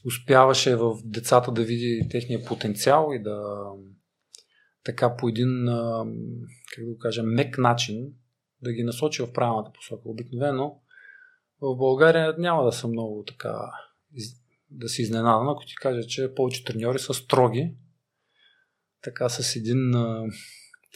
[0.07, 3.65] Успяваше в децата да види техния потенциал и да
[4.85, 5.67] така по един,
[6.75, 8.07] как да го кажа, мек начин
[8.63, 10.09] да ги насочи в правилната посока.
[10.09, 10.81] Обикновено
[11.61, 13.71] в България няма да са много така
[14.71, 17.75] да си изненадан, ако ти кажа, че повече треньори са строги,
[19.03, 19.93] така с един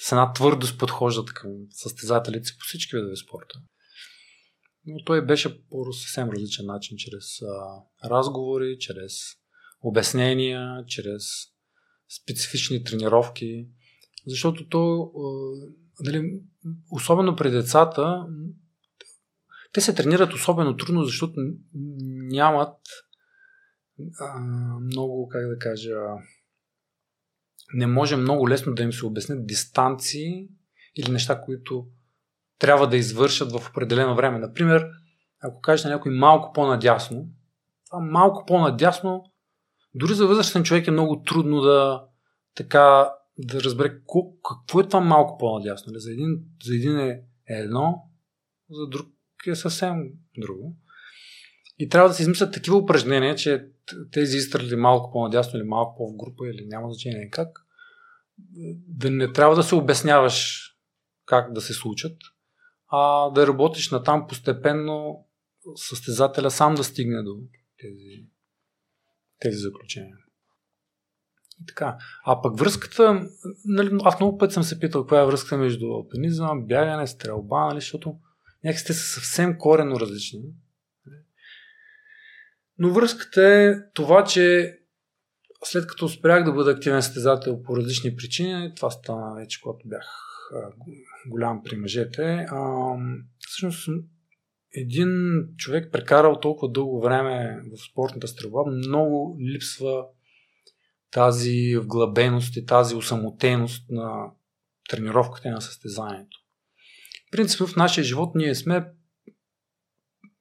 [0.00, 3.58] с една твърдост подхождат към състезателите по всички видове спорта.
[4.88, 9.12] Но той беше по съвсем различен начин, чрез а, разговори, чрез
[9.80, 11.24] обяснения, чрез
[12.22, 13.68] специфични тренировки.
[14.26, 15.24] Защото то, а,
[16.04, 16.40] дали,
[16.90, 18.26] особено при децата,
[19.72, 21.34] те се тренират особено трудно, защото
[22.30, 22.76] нямат
[24.20, 24.38] а,
[24.80, 25.96] много, как да кажа,
[27.74, 30.48] не може много лесно да им се обяснят дистанции
[30.96, 31.86] или неща, които
[32.58, 34.38] трябва да извършат в определено време.
[34.38, 34.86] Например,
[35.40, 37.28] ако кажеш на някой малко по-надясно,
[37.86, 39.24] това малко по-надясно,
[39.94, 42.04] дори за възрастен човек е много трудно да
[42.54, 44.00] така да разбере
[44.48, 45.92] какво е това малко по-надясно.
[45.96, 48.02] За един, за един е едно,
[48.70, 49.08] за друг
[49.46, 50.76] е съвсем друго.
[51.78, 53.66] И трябва да се измислят такива упражнения, че
[54.12, 57.48] тези изстрели малко по-надясно или малко по-в група или няма значение как,
[58.88, 60.64] да не трябва да се обясняваш
[61.26, 62.16] как да се случат,
[62.88, 65.24] а да работиш на там постепенно
[65.76, 67.36] състезателя сам да стигне до
[67.80, 68.26] тези,
[69.38, 70.16] тези заключения.
[71.62, 71.98] И така.
[72.24, 73.28] А пък връзката,
[73.64, 77.80] нали, аз много път съм се питал каква е връзката между алпинизъм, бягане, стрелба, нали,
[77.80, 78.16] защото
[78.64, 80.40] някакси те са съвсем корено различни.
[82.78, 84.78] Но връзката е това, че
[85.64, 90.27] след като спрях да бъда активен състезател по различни причини, това стана вече, когато бях
[91.26, 92.92] голям при мъжете, а,
[93.38, 93.88] всъщност
[94.74, 100.04] един човек прекарал толкова дълго време в спортната стрелба, много липсва
[101.10, 104.30] тази вглъбеност и тази усамотеност на
[104.88, 106.38] тренировката и на състезанието.
[107.30, 108.86] Принципно в нашия живот ние сме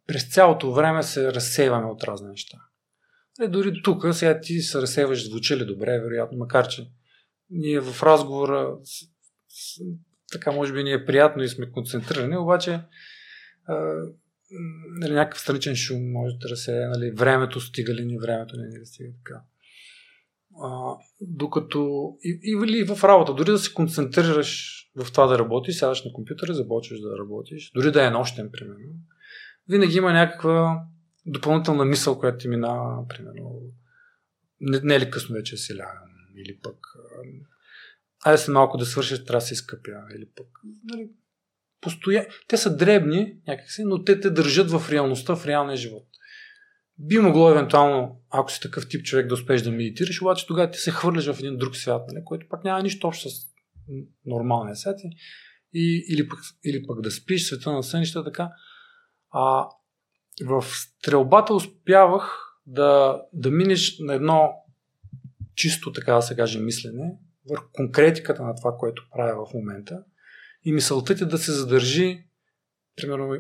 [0.08, 2.58] през цялото време се разсейваме от разни неща.
[3.42, 6.90] Е, дори тук сега ти се разсейваш, звучи ли добре, вероятно, макар че
[7.50, 8.78] ние в разговора
[10.32, 12.80] така може би ни е приятно и сме концентрирани, обаче
[15.00, 18.86] нали, някакъв страничен шум може да се нали, времето стига ли ни, времето не ни
[18.86, 19.42] стига така.
[20.64, 25.76] А, докато и, и, и в работа, дори да се концентрираш в това да работиш,
[25.76, 28.96] сядаш на компютъра, започваш да работиш, дори да е нощен, примерно,
[29.70, 30.84] винаги има някаква
[31.26, 33.62] допълнителна мисъл, която ти минава, примерно,
[34.62, 36.78] не, не е ли късно вече си лягам, или пък
[38.26, 40.48] айде се малко да свършиш, трябва да се изкъпя, или пък,
[40.84, 41.10] нали,
[41.82, 42.28] постоя...
[42.48, 46.08] Те са дребни някакси, но те те държат в реалността, в реалния живот.
[47.00, 50.80] Би могло евентуално, ако си такъв тип човек, да успееш да медитираш, обаче тогава ти
[50.80, 53.34] се хвърляш в един друг свят, нали, който пак няма нищо общо с
[54.26, 55.00] нормалния свят.
[55.74, 58.50] И, или, пък, или пък да спиш света на сънища, така.
[59.32, 59.70] А
[60.46, 64.54] в стрелбата успявах да, да минеш на едно
[65.56, 67.18] чисто, така да се каже, мислене,
[67.50, 70.04] върху конкретиката на това, което правя в момента.
[70.64, 72.24] И мисълта ти да се задържи,
[72.96, 73.36] примерно,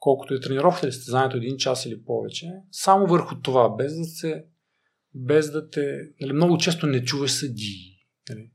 [0.00, 4.44] колкото е тренировка или състезанието един час или повече, само върху това, без да се
[5.14, 6.08] без да те...
[6.20, 7.98] Нали, много често не чуваш съди.
[8.28, 8.50] Нали.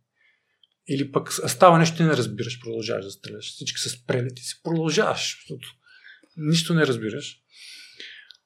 [0.88, 3.46] Или пък става нещо и не разбираш, продължаваш да стреляш.
[3.46, 5.68] Всички са спрели, ти си продължаваш, защото
[6.38, 7.42] нищо не разбираш.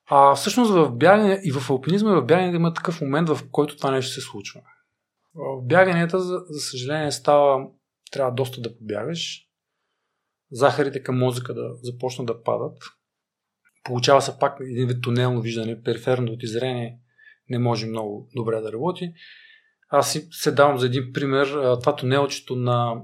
[0.06, 3.78] А всъщност в бягане и в алпинизма и в бягане има такъв момент, в който
[3.78, 4.62] това нещо се случва.
[5.36, 7.68] В бяганията, за, за съжаление, става,
[8.12, 9.46] трябва доста да побягаш.
[10.52, 12.78] Захарите към мозъка да започнат да падат.
[13.84, 17.00] получава се пак един вид тунелно виждане, периферното ти зрение
[17.50, 19.14] не може много добре да работи.
[19.90, 21.48] Аз си се давам за един пример.
[21.80, 23.02] Това тунелчето на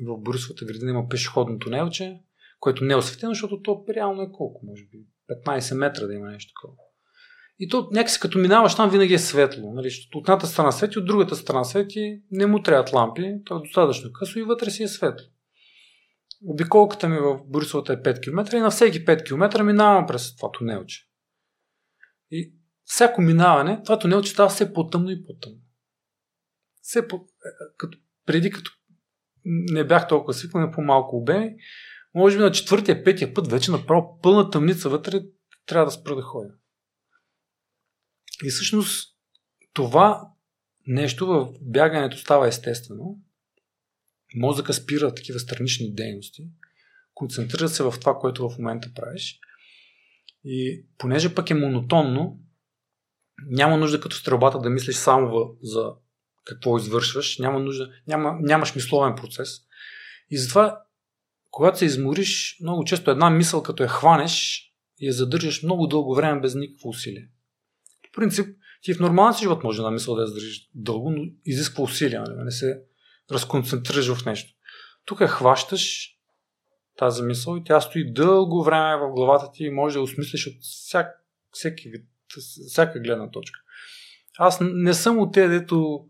[0.00, 2.20] в Борисовата градина има пешеходно тунелче,
[2.60, 5.06] което не е осветено, защото то реално е колко, може би
[5.46, 6.76] 15 метра да има нещо такова.
[7.58, 9.72] И то някакси като минаваш там винаги е светло.
[9.72, 9.90] Нали?
[10.14, 14.12] От едната страна свети, от другата страна свети, не му трябват лампи, то е достатъчно
[14.12, 15.26] късо и вътре си е светло.
[16.46, 20.52] Обиколката ми в Борисовата е 5 км и на всеки 5 км минавам през това
[20.52, 21.08] тунелче.
[22.30, 25.58] И всяко минаване, това тунелче става все по-тъмно и по-тъмно.
[26.80, 27.16] Все по...
[27.16, 27.20] Е,
[27.76, 28.70] като, преди като
[29.44, 31.54] не бях толкова свикнал, по-малко обеми,
[32.14, 35.20] може би на четвъртия, петия път вече направо пълна тъмница вътре
[35.66, 36.50] трябва да спра да ходя.
[38.44, 39.16] И всъщност
[39.72, 40.28] това
[40.86, 43.18] нещо в бягането става естествено.
[44.36, 46.48] Мозъка спира такива странични дейности,
[47.14, 49.38] концентрира се в това, което в момента правиш.
[50.44, 52.40] И понеже пък е монотонно,
[53.46, 55.92] няма нужда като стрелбата да мислиш само за
[56.44, 59.60] какво извършваш, няма нужда, няма, нямаш мисловен процес.
[60.30, 60.82] И затова,
[61.50, 64.64] когато се измориш, много често една мисъл, като я хванеш,
[65.00, 67.28] я задържаш много дълго време без никакво усилие.
[68.16, 71.84] Принцип, ти в нормалния си живот може да мисъл да я задържиш дълго, но изисква
[71.84, 72.44] усилия, нали?
[72.44, 72.82] не се
[73.32, 74.54] разконцентрираш в нещо.
[75.04, 76.10] Тук я хващаш
[76.96, 80.54] тази мисъл и тя стои дълго време в главата ти и може да осмислиш от
[80.62, 81.06] всяк,
[81.50, 82.06] всеки вид,
[82.68, 83.60] всяка гледна точка.
[84.38, 86.06] Аз не съм от те, дето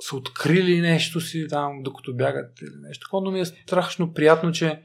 [0.00, 4.52] са открили нещо си там, докато бягат или нещо такова, но ми е страшно приятно,
[4.52, 4.82] че,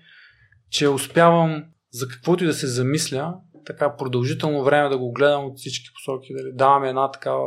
[0.70, 5.58] че успявам за каквото и да се замисля, така продължително време да го гледам от
[5.58, 7.46] всички посоки, дали даваме една такава,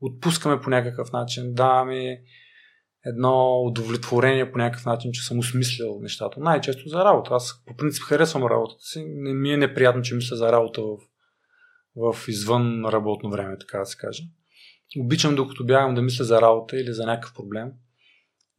[0.00, 2.20] отпускаме по някакъв начин, даваме
[3.06, 6.40] едно удовлетворение по някакъв начин, че съм осмислил нещата.
[6.40, 7.34] Най-често за работа.
[7.34, 9.04] Аз по принцип харесвам работата си.
[9.06, 10.98] Не ми е неприятно, че мисля за работа в,
[12.14, 14.22] в извън работно време, така да се каже.
[15.00, 17.72] Обичам докато бягам да мисля за работа или за някакъв проблем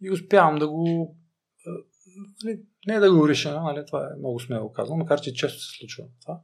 [0.02, 1.16] и успявам да го
[2.44, 5.78] нали, не да го реша, нали, това е много смело казано, макар че често се
[5.78, 6.42] случва това.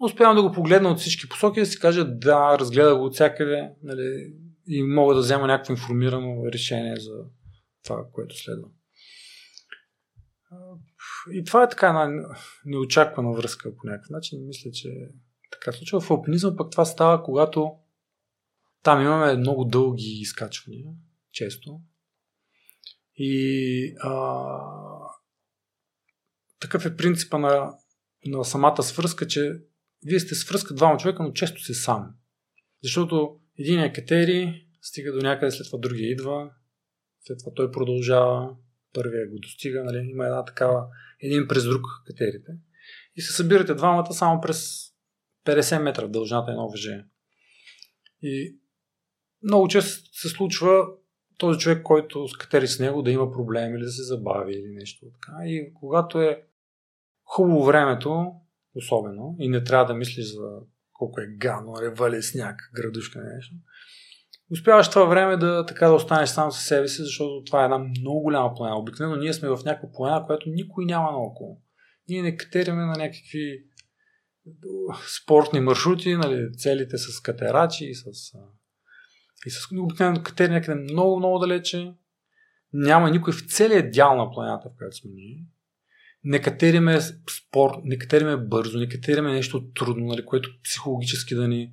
[0.00, 3.14] Успявам да го погледна от всички посоки и да си кажа да, разгледа го от
[3.14, 4.34] всякъде нали,
[4.66, 7.24] и мога да взема някакво информирано решение за
[7.84, 8.68] това, което следва.
[11.32, 12.28] И това е така една
[12.64, 14.46] неочаквана връзка по някакъв начин.
[14.46, 14.88] Мисля, че
[15.50, 16.00] така случва.
[16.00, 17.72] В алпинизма пък това става, когато
[18.82, 20.86] там имаме много дълги изкачвания,
[21.32, 21.80] често.
[23.16, 24.12] И а,
[26.60, 27.74] такъв е принципа на,
[28.26, 29.60] на самата свръзка, че
[30.06, 32.14] вие сте свръзка двама човека, но често се сам.
[32.82, 36.50] Защото един е катери, стига до някъде, след това другия идва,
[37.20, 38.56] след това той продължава,
[38.94, 40.10] първия го достига, нали?
[40.10, 40.86] има една такава,
[41.20, 42.52] един през друг катерите.
[43.16, 44.90] И се събирате двамата само през
[45.46, 47.04] 50 метра в дължината едно въже.
[48.22, 48.58] И
[49.42, 50.86] много често се случва
[51.38, 55.06] този човек, който скатери с него, да има проблеми или да се забави или нещо
[55.12, 55.32] така.
[55.44, 56.42] И когато е
[57.24, 58.32] хубаво времето,
[58.74, 60.48] особено, и не трябва да мислиш за
[60.92, 63.54] колко е гадно, ревали сняг, градушка нещо,
[64.52, 67.78] успяваш това време да така да останеш сам със себе си, защото това е една
[67.78, 68.78] много голяма планина.
[68.78, 71.62] Обикновено ние сме в някаква планина, която никой няма наоколо.
[72.08, 73.64] Ние не катериме на някакви
[75.22, 78.04] спортни маршрути, нали, целите с катерачи и с
[79.46, 81.94] и с обикновено катери някъде много, много далече.
[82.72, 85.46] Няма никой в целия дял на планета, в която сме ние.
[86.24, 91.72] Не катериме спор, не катериме бързо, не катериме нещо трудно, нали, което психологически да ни,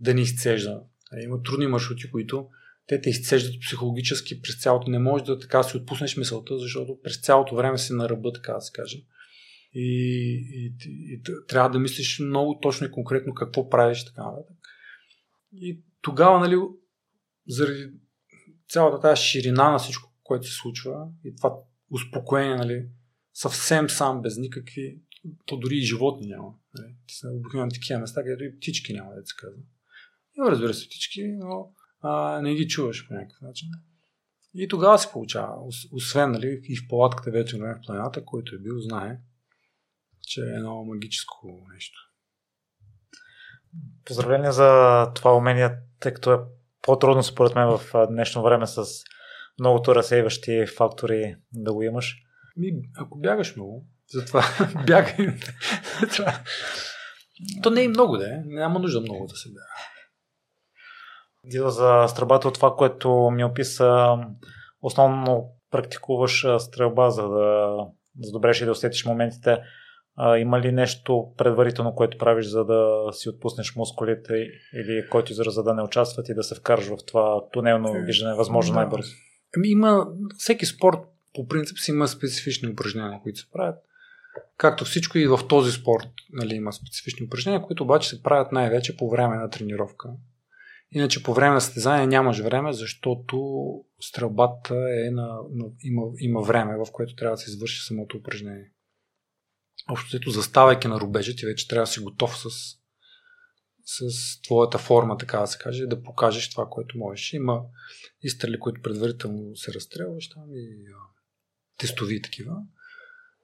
[0.00, 0.80] да ни изцежда.
[1.12, 2.48] Нали, има трудни маршрути, които
[2.86, 4.90] те те изцеждат психологически през цялото.
[4.90, 8.52] Не можеш да така си отпуснеш мисълта, защото през цялото време си на ръба, така
[8.52, 8.98] да се каже.
[9.72, 9.86] И,
[10.52, 14.56] и, и, и трябва да мислиш много точно и конкретно какво правиш, така нататък.
[15.52, 16.56] И тогава, нали,
[17.48, 17.90] заради
[18.68, 21.54] цялата тази ширина на всичко, което се случва и това
[21.90, 22.86] успокоение, нали,
[23.34, 24.98] съвсем сам, без никакви,
[25.46, 26.54] то дори и животни няма.
[26.74, 26.94] Нали.
[27.06, 29.62] Ти са обикновено такива места, където и птички няма, да се казва.
[30.38, 33.68] Има, разбира се, птички, но а, не ги чуваш по някакъв начин.
[34.54, 35.54] И тогава се получава.
[35.92, 39.18] Освен, нали, и в палатката вече на планината, който е бил, знае,
[40.22, 41.98] че е едно магическо нещо.
[44.04, 45.70] Поздравление за това умение,
[46.00, 46.38] тъй като е
[46.82, 48.84] по-трудно според мен в днешно време с
[49.60, 52.23] многото разсейващи фактори да го имаш.
[52.56, 54.44] Ми, ако бягаш много, затова
[54.86, 55.28] бягай.
[57.62, 59.66] То не е много да е, няма нужда много да се бяга.
[61.44, 64.18] Дила за стрелбата от това, което ми описа,
[64.82, 67.76] основно практикуваш стрелба, за да,
[68.20, 69.58] за да добре да усетиш моментите.
[70.16, 74.34] А, има ли нещо предварително, което правиш, за да си отпуснеш мускулите
[74.74, 78.02] или който израза за да не участват и да се вкараш в това тунелно е,
[78.02, 79.10] виждане, възможно най-бързо?
[79.56, 80.06] Ами има,
[80.38, 80.98] всеки спорт
[81.34, 83.78] по принцип си има специфични упражнения, които се правят.
[84.56, 88.96] Както всичко и в този спорт нали, има специфични упражнения, които обаче се правят най-вече
[88.96, 90.08] по време на тренировка.
[90.92, 93.64] Иначе по време на състезание нямаш време, защото
[94.00, 98.70] стрелбата е на, на, има, има време, в което трябва да се извърши самото упражнение.
[99.90, 102.48] Общо ето, заставайки на рубежа, ти вече трябва да си готов с,
[103.84, 107.32] с твоята форма, така да се каже, да покажеш това, което можеш.
[107.32, 107.62] Има
[108.22, 110.84] изстрели, които предварително се разстрелваш там и
[111.78, 112.52] тестови такива.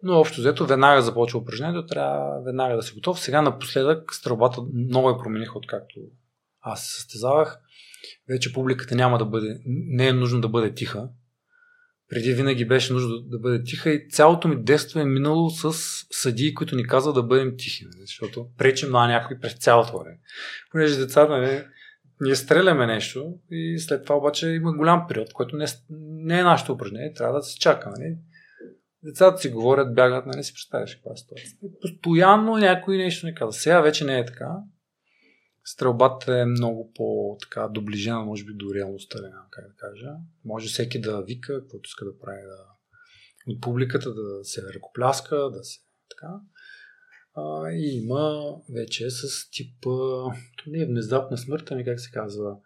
[0.03, 3.20] Но общо взето, веднага започва упражнението, трябва веднага да си готов.
[3.20, 6.01] Сега напоследък стрелбата много е промениха, откакто
[6.61, 7.59] аз се състезавах.
[8.28, 11.09] Вече публиката няма да бъде, не е нужно да бъде тиха.
[12.09, 15.72] Преди винаги беше нужно да бъде тиха и цялото ми детство е минало с
[16.11, 18.01] съдии, които ни казват да бъдем тихи, нали?
[18.07, 20.18] защото пречим на някой през цялото време.
[20.70, 21.64] Понеже децата, нали,
[22.20, 26.72] ние стреляме нещо и след това обаче има голям период, който не, не е нашето
[26.72, 27.90] упражнение, трябва да се чака.
[27.90, 28.16] Нали?
[29.02, 31.50] Децата си говорят, бягат, нали си представяш каква е ситуация.
[31.80, 33.52] Постоянно някой нещо не казва.
[33.52, 34.56] Сега вече не е така.
[35.64, 40.10] Стрелбата е много по-така доближена, може би, до реалността, не знам как да кажа.
[40.44, 42.66] Може всеки да вика, каквото иска да прави да...
[43.52, 46.32] от публиката, да се ръкопляска, да се така.
[47.41, 50.32] А, и има вече с тип, то
[50.66, 52.57] не внезапна смърт, ами как се казва,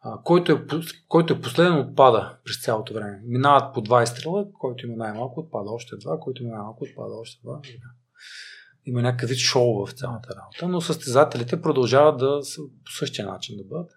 [0.00, 0.64] а, който, е,
[1.08, 3.20] който е последен отпада през цялото време.
[3.24, 7.42] Минават по два изстрела, който има най-малко отпада още два, който има най-малко отпада още
[7.42, 7.60] два.
[8.86, 13.56] Има някакъв вид шоу в цялата работа, но състезателите продължават да са по същия начин
[13.56, 13.90] да бъдат.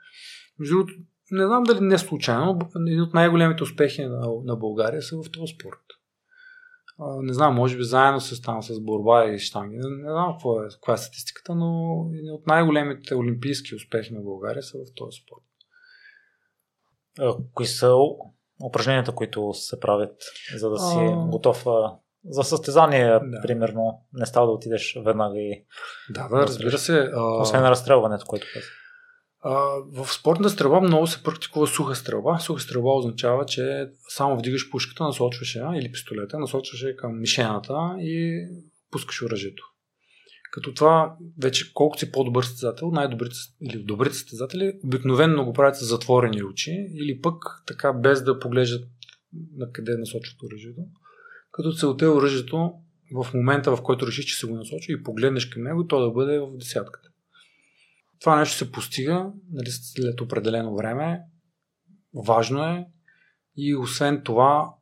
[0.59, 0.93] Между другото,
[1.31, 5.31] не знам дали не случайно, но един от най-големите успехи на, на България са в
[5.31, 5.79] този спорт.
[6.99, 9.77] А, не знам, може би заедно с, там, с борба и штанги.
[9.77, 11.91] Не, не знам какво е, каква е статистиката, но
[12.31, 15.43] от най-големите олимпийски успехи на България са в този спорт.
[17.19, 17.95] А, кои са
[18.65, 20.15] упражненията, които се правят,
[20.55, 21.27] за да си а...
[21.27, 21.65] готов
[22.25, 23.41] за състезание, да.
[23.41, 25.65] примерно, не става да отидеш веднага и...
[26.09, 27.09] Да, да, разбира се.
[27.13, 27.41] А...
[27.41, 28.65] Освен разстрелването, което каза.
[29.43, 32.39] В спортна стрелба много се практикува суха стрелба.
[32.39, 37.95] Суха стрелба означава, че само вдигаш пушката, насочваш я или пистолета, насочваш я към мишената
[37.99, 38.45] и
[38.91, 39.63] пускаш оръжието.
[40.51, 45.85] Като това, вече колкото си по-добър състезател, най-добрите или добрите състезатели обикновено го правят с
[45.85, 48.87] затворени очи или пък така без да поглеждат
[49.57, 50.81] на къде насочват оръжието.
[51.51, 52.73] Като целта е оръжието
[53.15, 56.11] в момента, в който решиш, че се го насочи и погледнеш към него, то да
[56.11, 57.09] бъде в десятката.
[58.23, 61.21] Това нещо се постига нали, след определено време.
[62.25, 62.87] Важно е
[63.57, 64.73] и освен това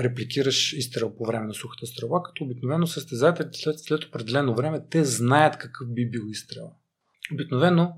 [0.00, 5.04] репликираш изстрел по време на сухата стрела, като обикновено състезателите след, след определено време те
[5.04, 6.70] знаят какъв би бил изстрел.
[7.32, 7.92] Обикновено,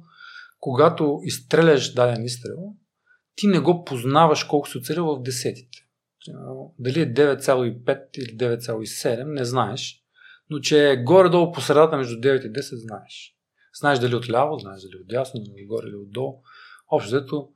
[0.60, 2.74] когато изстреляш даден изстрел,
[3.36, 5.78] ти не го познаваш колко се оцелил в десетите.
[6.78, 10.02] Дали е 9,5 или 9,7, не знаеш,
[10.50, 13.39] но че е горе-долу по средата между 9 и 10 знаеш.
[13.80, 16.42] Знаеш дали отляво, знаеш дали отдясно, дали отгоре или отдолу.
[16.90, 17.48] Общо взето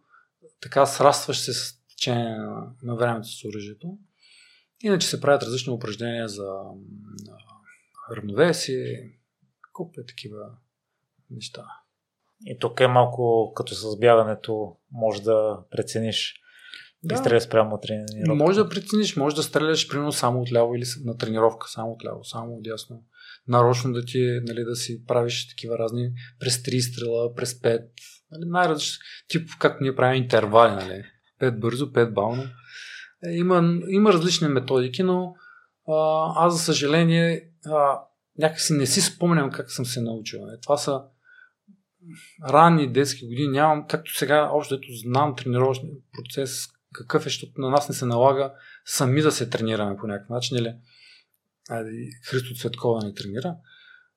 [0.61, 3.99] така срастваш се с течение на, на времето с оръжието.
[4.83, 6.53] Иначе се правят различни упражнения за
[8.17, 9.13] равновесие,
[9.99, 10.51] е такива
[11.31, 11.65] неща.
[12.47, 16.41] И тук е малко като с бягането, може да прецениш
[17.03, 17.17] да.
[17.17, 18.35] стреляш спрямо тренировка.
[18.35, 22.05] Може да прецениш, може да стреляш примерно само от ляво или на тренировка, само от
[22.05, 23.03] ляво, само от ясно.
[23.49, 27.83] Нарочно да ти, нали, да си правиш такива разни през 3 стрела, през 5.
[28.31, 31.05] Нали, най-различни, тип както ние правим интервали, нали.
[31.41, 32.43] 5 бързо, 5 бавно.
[33.27, 35.35] Е, има, има различни методики, но
[35.89, 38.01] а, аз за съжаление а,
[38.39, 40.47] някакси не си спомням как съм се научил.
[40.47, 40.61] Не.
[40.63, 41.03] Това са
[42.49, 43.49] ранни детски години.
[43.49, 48.07] Нямам, както сега, общо ето знам тренировъчния процес, какъв е, защото на нас не се
[48.07, 48.53] налага
[48.85, 50.57] сами да се тренираме по някакъв начин.
[50.57, 50.75] Или
[51.69, 53.57] айде, Христо Цветкова ни тренира.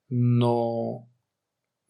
[0.09, 1.07] Но,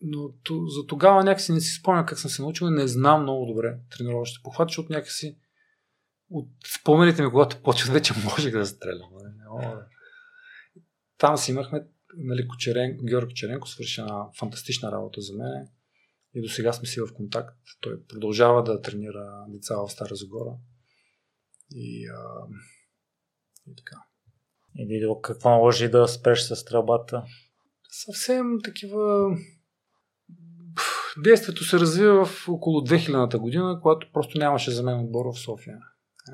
[0.02, 0.34] но
[0.68, 2.70] за тогава някакси не си спомням как съм се научил.
[2.70, 5.38] Не знам много добре тренировъчните похвати, защото някакси
[6.30, 6.50] от
[6.80, 9.10] спомените ми, когато почват, вече можех да стрелям.
[11.18, 11.88] Там си имахме,
[12.18, 15.68] нали, Кочерен, Георг Кочеренко свърши една фантастична работа за мен
[16.34, 17.58] и до сега сме си в контакт.
[17.82, 20.58] Той продължава да тренира деца в Стара Загора.
[21.72, 22.48] И, а,
[23.68, 24.07] и така.
[24.78, 27.24] И до какво наложи да спреш с стрелбата?
[27.90, 29.30] Съвсем такива...
[31.24, 35.78] Действието се развива в около 2000-та година, когато просто нямаше за мен отбор в София.
[36.30, 36.34] Е,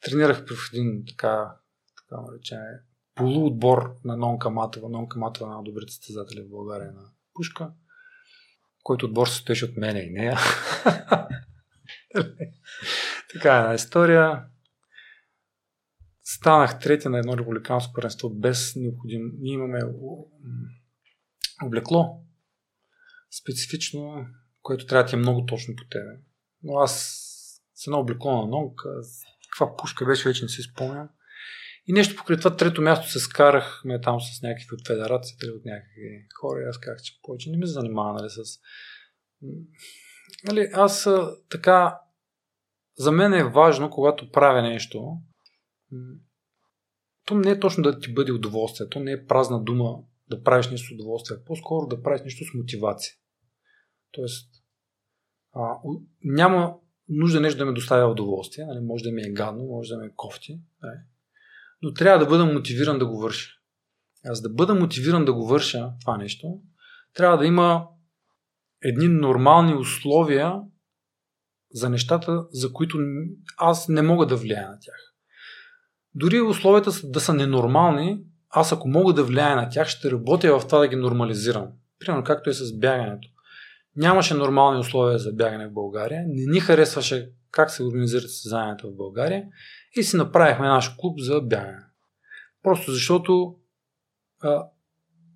[0.00, 1.54] тренирах в един така,
[1.96, 2.58] така наречен
[3.14, 4.88] полуотбор на Нонка Матова.
[4.88, 7.02] Нонка Матова е една добрите състезатели в България на
[7.34, 7.70] пушка,
[8.82, 10.38] който отбор се стоеше от мене и нея.
[13.32, 14.44] така е една история.
[16.36, 19.32] Станах трети на едно републиканско първенство без необходим.
[19.38, 19.78] Ние имаме
[21.66, 22.24] облекло
[23.42, 24.26] специфично,
[24.62, 26.10] което трябва да е много точно по тебе.
[26.62, 26.92] Но аз
[27.74, 28.88] с едно облекло на нонка,
[29.50, 31.08] каква пушка беше, вече не си спомням.
[31.86, 35.64] И нещо покрай това трето място се скарахме там с някакви от федерацията или от
[35.64, 38.60] някакви хора и аз казах, че повече не ми се занимава нали, с...
[40.44, 41.08] Нали, аз
[41.50, 42.00] така...
[42.98, 45.16] За мен е важно, когато правя нещо,
[47.26, 49.98] то не е точно да ти бъде удоволствие, то не е празна дума
[50.30, 53.12] да правиш нещо с удоволствие, по-скоро да правиш нещо с мотивация.
[54.12, 54.50] Тоест,
[55.54, 55.76] а,
[56.24, 56.74] няма
[57.08, 58.80] нужда нещо да ме доставя удоволствие, нали?
[58.80, 60.98] може да ми е гадно, може да ми е кофти, нали?
[61.82, 63.50] но трябва да бъда мотивиран да го върша.
[64.24, 66.60] Аз да бъда мотивиран да го върша това нещо,
[67.14, 67.88] трябва да има
[68.82, 70.60] едни нормални условия
[71.70, 72.98] за нещата, за които
[73.56, 75.11] аз не мога да влияя на тях.
[76.14, 78.18] Дори условията да са ненормални,
[78.50, 81.68] аз ако мога да влияя на тях, ще работя в това да ги нормализирам.
[81.98, 83.28] Примерно както е с бягането.
[83.96, 88.96] Нямаше нормални условия за бягане в България, не ни харесваше как се организират състезанията в
[88.96, 89.44] България
[89.96, 91.84] и си направихме наш клуб за бягане.
[92.62, 93.56] Просто защото
[94.42, 94.66] а,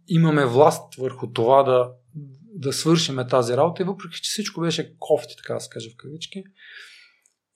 [0.08, 1.90] имаме власт върху това да,
[2.54, 5.96] да свършиме тази работа и въпреки, че всичко беше кофти, така да се каже в
[5.96, 6.44] кавички,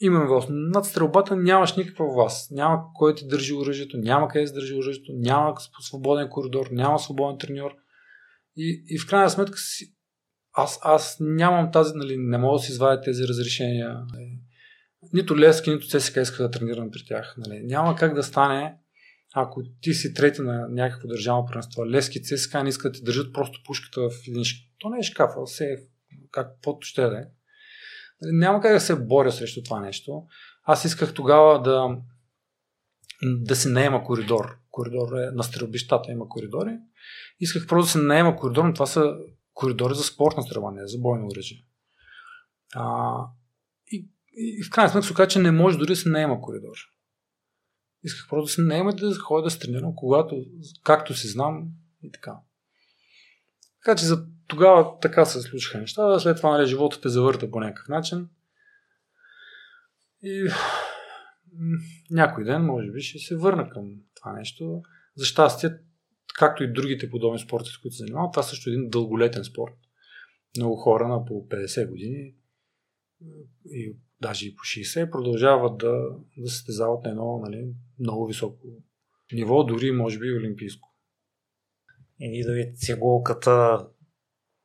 [0.00, 0.48] имаме власт.
[0.50, 2.50] Над стрелбата нямаш никаква власт.
[2.50, 7.38] Няма кой ти държи оръжието, няма къде да държи оръжието, няма свободен коридор, няма свободен
[7.38, 7.70] треньор.
[8.56, 9.94] И, и в крайна сметка си,
[10.52, 14.02] аз, аз нямам тази, нали, не мога да си извадя тези разрешения.
[15.12, 17.34] Нито Лески, нито ЦСК иска да тренирам при тях.
[17.38, 17.60] Нали.
[17.64, 18.74] Няма как да стане,
[19.34, 21.86] ако ти си трети на някакво държавно първенство.
[21.86, 24.66] Лески, ЦСК не искат да ти държат просто пушката в един шкаф.
[24.78, 25.76] То не е шкаф, а се
[26.30, 27.24] каквото ще да е.
[28.22, 30.22] Нали, няма как да се боря срещу това нещо.
[30.64, 31.96] Аз исках тогава да,
[33.22, 34.58] да се наема коридор.
[34.70, 36.78] Коридор е на стрелбищата има коридори.
[37.40, 39.16] Исках просто да се наема коридор, но това са
[39.54, 41.66] коридори за спортна стрелба, не за бойно оръжие.
[42.74, 43.14] А,
[43.86, 46.76] и, и, в крайна сметка се оказа, че не може дори да се наема коридор.
[48.02, 50.44] Исках просто да се наема да ходя да тренирам, когато,
[50.82, 51.68] както си знам
[52.02, 52.36] и така.
[53.84, 57.60] Така че за тогава така се случиха неща, след това нали, живота те завърта по
[57.60, 58.28] някакъв начин.
[60.22, 60.50] И
[62.10, 64.82] някой ден, може би, ще се върна към това нещо.
[65.16, 65.70] За щастие,
[66.34, 69.74] както и другите подобни спорти, с които се занимавам, това също е един дълголетен спорт.
[70.56, 72.34] Много хора на по 50 години
[73.64, 75.92] и даже и по 60 продължават да,
[76.38, 78.66] да състезават на едно нали, много високо
[79.32, 80.89] ниво, дори може би олимпийско.
[82.20, 83.86] И да ви цигулката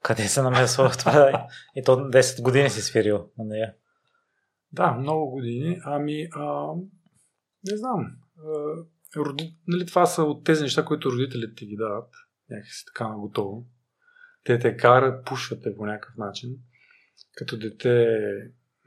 [0.06, 1.48] къде се намесва това?
[1.76, 3.74] И то 10 години си свирил на нея.
[4.72, 5.80] Да, много години.
[5.84, 6.74] Ами, а,
[7.72, 8.18] не знам.
[8.38, 12.10] А, роди, нали, това са от тези неща, които родителите ти ги дават.
[12.50, 13.66] Някакси така на готово.
[14.44, 16.58] Те те карат, пушват те по някакъв начин.
[17.36, 18.08] Като дете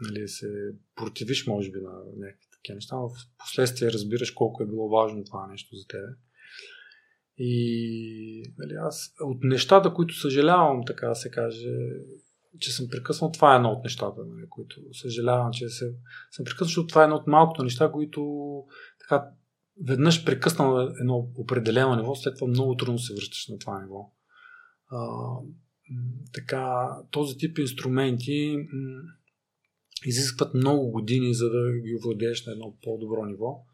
[0.01, 0.49] нали, се
[0.97, 5.25] противиш, може би, на някакви такива неща, но в последствие разбираш колко е било важно
[5.25, 6.09] това нещо за тебе.
[7.39, 11.75] И нали, аз от нещата, които съжалявам, така да се каже,
[12.59, 15.95] че съм прекъснал, това е едно от нещата, нали, които съжалявам, че се,
[16.31, 18.23] съм прекъснал, защото това е едно от малкото неща, които
[19.01, 19.31] така,
[19.87, 24.13] веднъж прекъснал едно определено ниво, след това много трудно се връщаш на това ниво.
[24.91, 25.09] А,
[26.35, 29.03] така, този тип инструменти м-
[30.07, 33.65] изискват много години, за да ги овладееш на едно по-добро ниво.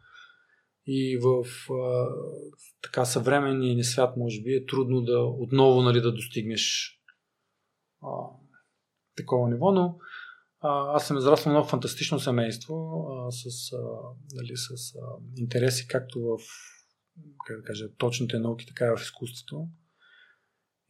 [0.87, 2.09] И в а,
[2.83, 6.95] така съвременния ни свят, може би, е трудно да отново нали, да достигнеш
[8.03, 8.09] а,
[9.17, 9.99] такова ниво, но
[10.61, 13.79] а, аз съм израснал едно фантастично семейство а, с, а,
[14.35, 15.01] нали, с а,
[15.37, 16.39] интереси както в
[17.47, 19.69] как да кажа, точните науки, така и в изкуството.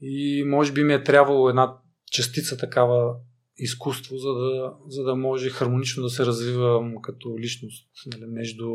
[0.00, 1.76] И може би ми е трябвало една
[2.12, 3.16] частица такава
[3.56, 8.70] изкуство, за да, за да може хармонично да се развивам като личност нали, между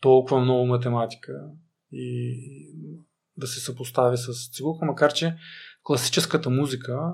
[0.00, 1.32] толкова много математика
[1.92, 2.36] и
[3.36, 5.36] да се съпостави с цигулка, макар че
[5.82, 7.12] класическата музика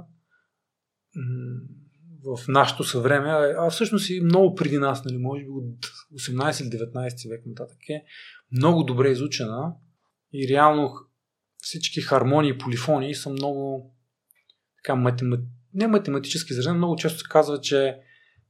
[2.24, 3.28] в нашето съвреме,
[3.58, 5.86] а всъщност и много преди нас, нали, може би от
[6.20, 8.04] 18 или 19 век нататък е
[8.52, 9.74] много добре изучена
[10.32, 10.94] и реално
[11.56, 13.90] всички хармонии и полифонии са много
[14.76, 15.40] така математ...
[15.74, 17.98] не математически изразени, много често се казва, че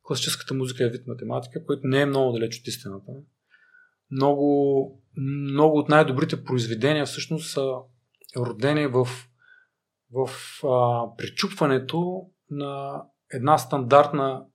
[0.02, 3.12] класическата музика е вид математика, което не е много далеч от истината
[4.10, 7.74] много много от най-добрите произведения всъщност са
[8.36, 9.08] родени в,
[10.10, 10.30] в
[10.64, 13.02] а, причупването на
[13.32, 14.46] една стандартна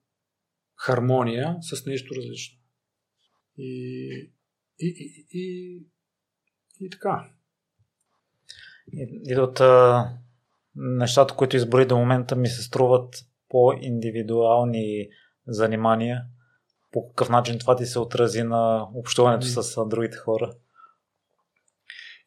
[0.75, 2.59] хармония с нещо различно.
[3.57, 4.31] И,
[4.79, 5.77] и, и, и,
[6.79, 7.29] и така.
[8.93, 10.05] И, и от а,
[10.75, 13.15] нещата, които избори до момента ми се струват
[13.49, 15.07] по-индивидуални
[15.47, 16.23] занимания.
[16.91, 20.53] По какъв начин това ти се отрази на общуването с другите хора?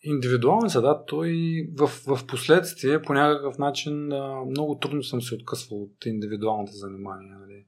[0.02, 1.04] Индивидуални са, да.
[1.04, 1.32] Той
[1.76, 4.06] в, в последствие по някакъв начин
[4.50, 7.38] много трудно съм се откъсвал от индивидуалните занимания.
[7.38, 7.66] Нали.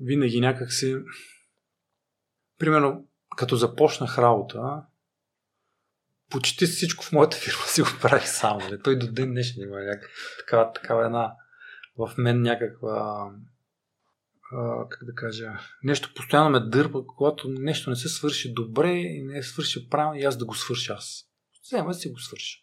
[0.00, 0.96] Винаги някак си...
[2.58, 4.82] Примерно, като започнах работа,
[6.30, 8.58] почти всичко в моята фирма си го правих сам.
[8.58, 8.82] Нали.
[8.82, 11.34] Той до ден днешен има някаква такава, такава една
[11.96, 13.26] в мен някаква
[14.88, 19.38] как да кажа, нещо постоянно ме дърпа, когато нещо не се свърши добре и не
[19.38, 21.24] е свърши правилно и аз да го свърша аз.
[21.64, 22.58] Взема си го свърша.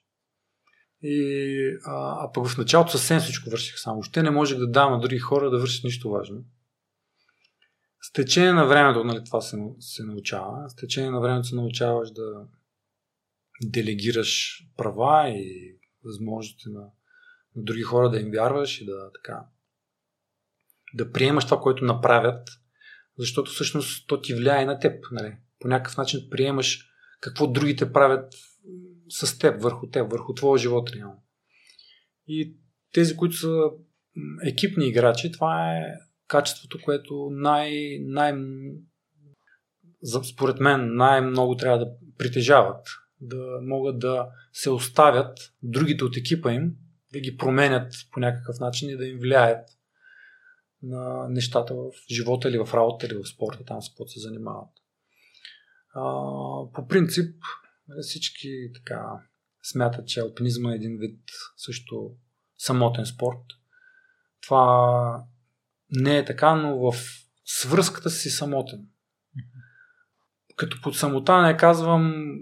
[1.01, 3.99] И, а, а пък в началото съвсем всичко върших само.
[3.99, 6.43] Още не можех да дам на други хора да вършат нищо важно.
[8.01, 10.69] С течение на времето, нали, това се, се научава.
[10.69, 12.47] С течение на времето се научаваш да
[13.63, 15.75] делегираш права и
[16.05, 16.81] възможности на,
[17.55, 19.45] на други хора да им вярваш и да така
[20.93, 22.49] да приемаш това, което направят,
[23.17, 25.05] защото всъщност то ти влияе на теб.
[25.11, 25.35] Нали?
[25.59, 26.85] По някакъв начин приемаш
[27.21, 28.33] какво другите правят
[29.09, 31.23] с теб, върху теб, върху твоя живот реално.
[32.27, 32.55] И
[32.93, 33.69] тези, които са
[34.43, 35.81] екипни играчи, това е
[36.27, 37.71] качеството, което най,
[38.01, 38.33] най
[40.33, 42.87] според мен най-много трябва да притежават.
[43.21, 46.75] Да могат да се оставят другите от екипа им,
[47.13, 49.69] да ги променят по някакъв начин и да им влияят
[50.83, 54.69] на нещата в живота или в работа или в спорта, там с се занимават.
[55.93, 56.01] А,
[56.73, 57.35] по принцип,
[57.87, 59.23] нали, всички така
[59.63, 61.19] смятат, че алпинизма е един вид
[61.57, 62.15] също
[62.57, 63.43] самотен спорт.
[64.41, 65.23] Това
[65.91, 66.95] не е така, но в
[67.45, 68.87] свръзката си самотен.
[70.55, 72.35] Като под самота не казвам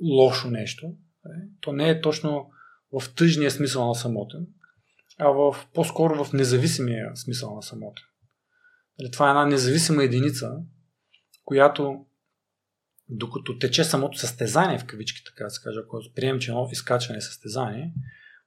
[0.00, 0.86] лошо нещо.
[1.24, 1.48] Нали.
[1.60, 2.50] То не е точно
[2.92, 4.46] в тъжния смисъл на самотен,
[5.18, 8.02] а в, по-скоро в независимия смисъл на самото.
[8.98, 10.50] Нали, това е една независима единица,
[11.44, 12.06] която
[13.08, 17.18] докато тече самото състезание, в кавички така да се каже, ако приемем, че едно изкачване
[17.18, 17.92] е състезание,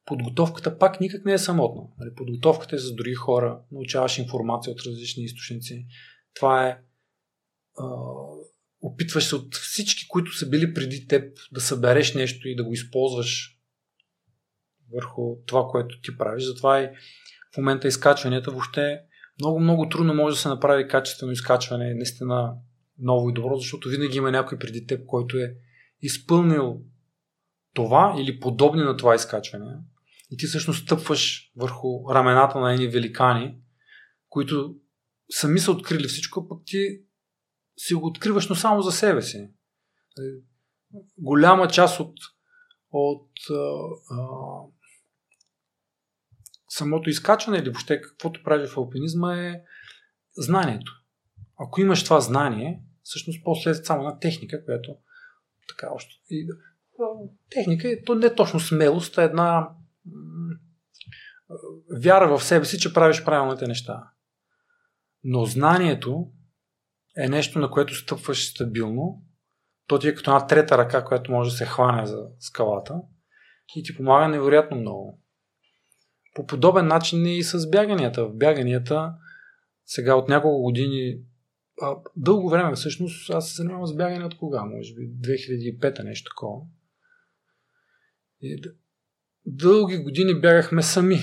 [0.05, 1.81] подготовката пак никак не е самотна.
[1.97, 5.85] Нали, подготовката е с други хора, научаваш информация от различни източници.
[6.33, 6.77] Това е
[8.81, 12.73] опитваш се от всички, които са били преди теб, да събереш нещо и да го
[12.73, 13.56] използваш
[14.93, 16.43] върху това, което ти правиш.
[16.43, 16.89] Затова и
[17.53, 19.01] в момента изкачванията въобще
[19.39, 22.55] много, много трудно може да се направи качествено изкачване, наистина
[22.99, 25.55] ново и добро, защото винаги има някой преди теб, който е
[26.01, 26.81] изпълнил
[27.73, 29.77] това или подобни на това изкачване.
[30.31, 33.57] И ти всъщност стъпваш върху рамената на едни великани,
[34.29, 34.75] които
[35.29, 36.99] сами са открили всичко, пък ти
[37.77, 39.49] си го откриваш, но само за себе си.
[41.17, 42.13] Голяма част от,
[42.91, 43.29] от
[44.11, 44.23] а,
[46.77, 49.61] самото изкачване или въобще каквото прави в алпинизма е
[50.37, 50.91] знанието.
[51.59, 54.95] Ако имаш това знание, всъщност после е само една техника, която
[55.67, 56.13] така още...
[56.29, 56.47] И,
[57.49, 59.69] техника е то не точно смелост, а една
[62.03, 64.03] вяра в себе си, че правиш правилните неща.
[65.23, 66.31] Но знанието
[67.17, 69.21] е нещо, на което стъпваш стабилно.
[69.87, 73.01] То ти е като една трета ръка, която може да се хване за скалата
[73.75, 75.21] и ти помага невероятно много.
[76.37, 78.25] По подобен начин е и с бяганията.
[78.25, 79.13] В бяганията
[79.85, 81.19] сега от няколко години,
[81.81, 84.63] а, дълго време всъщност, аз се занимавам с бягане от кога?
[84.65, 86.61] Може би 2005 нещо такова.
[88.41, 88.61] И
[89.45, 91.17] дълги години бягахме сами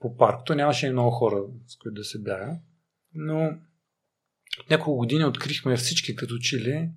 [0.00, 0.54] по паркто.
[0.54, 2.58] Нямаше и много хора, с които да се бяга.
[3.14, 3.44] Но
[4.60, 6.90] от няколко години открихме всички като чили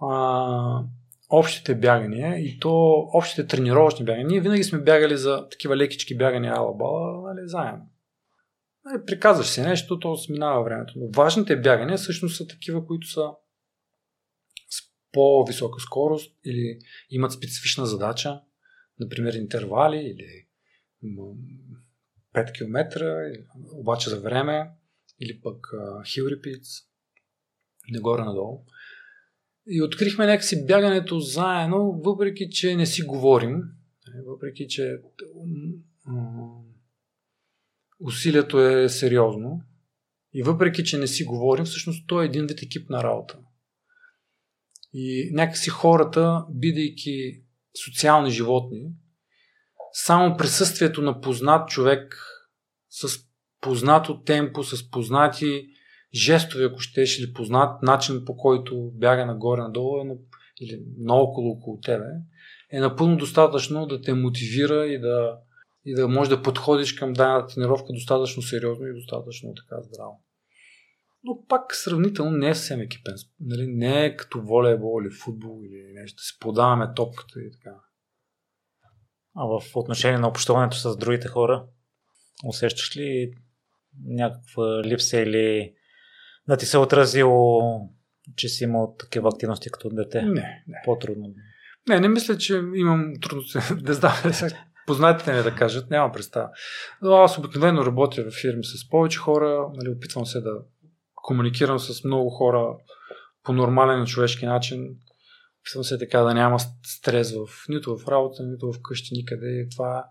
[0.00, 0.84] а,
[1.28, 2.70] общите бягания и то
[3.12, 4.26] общите тренировъчни бягания.
[4.26, 7.90] Ние винаги сме бягали за такива лекички бягания ала бала, нали, заедно.
[8.84, 10.92] Нали, приказваш си нещо, то сминава времето.
[10.96, 13.30] Но важните бягания всъщност са такива, които са
[14.70, 14.80] с
[15.12, 16.78] по-висока скорост или
[17.10, 18.40] имат специфична задача,
[19.00, 20.46] например интервали или
[22.34, 23.04] 5 км,
[23.72, 24.70] обаче за време,
[25.20, 25.66] или пък
[26.04, 26.84] hill repeats,
[27.90, 28.64] нагоре-надолу.
[29.68, 34.96] И открихме някакси бягането заедно, въпреки че не си говорим, е, въпреки че
[38.00, 39.62] усилието е сериозно
[40.34, 43.38] и въпреки че не си говорим, всъщност то е един вид екипна работа.
[44.92, 47.42] И някакси хората, бидейки
[47.84, 48.82] социални животни,
[49.92, 52.24] само присъствието на познат човек
[52.88, 53.18] с
[53.60, 55.68] познато темпо, с познати
[56.14, 60.16] жестове, ако щеш, или познат начин по който бяга нагоре-надолу е
[60.60, 62.10] или наоколо около тебе,
[62.72, 65.38] е напълно достатъчно да те мотивира и да,
[65.84, 70.24] и да можеш да подходиш към дадена тренировка достатъчно сериозно и достатъчно така здраво.
[71.24, 73.14] Но пак сравнително не е съвсем екипен.
[73.40, 73.66] Нали?
[73.66, 76.16] Не е като волейбол или футбол или нещо.
[76.16, 77.76] Да се подаваме топката и така.
[79.36, 81.66] А в отношение на общуването с другите хора,
[82.44, 83.34] усещаш ли
[84.04, 85.74] някаква липса или
[86.48, 87.62] да ти се е отразило,
[88.36, 90.22] че си имал такива активности като дете?
[90.22, 90.32] Не.
[90.32, 90.82] не.
[90.84, 91.34] По-трудно.
[91.88, 93.58] Не, не мисля, че имам трудности.
[93.82, 94.12] да знам,
[94.86, 96.48] познатите ми да кажат, няма представа.
[97.02, 100.52] Но аз обикновено работя в фирми с повече хора, нали, опитвам се да
[101.14, 102.76] комуникирам с много хора
[103.42, 104.96] по нормален човешки начин.
[105.62, 109.46] Опитвам се така да няма стрес в, нито в работа, нито в къщи, никъде.
[109.46, 110.04] И това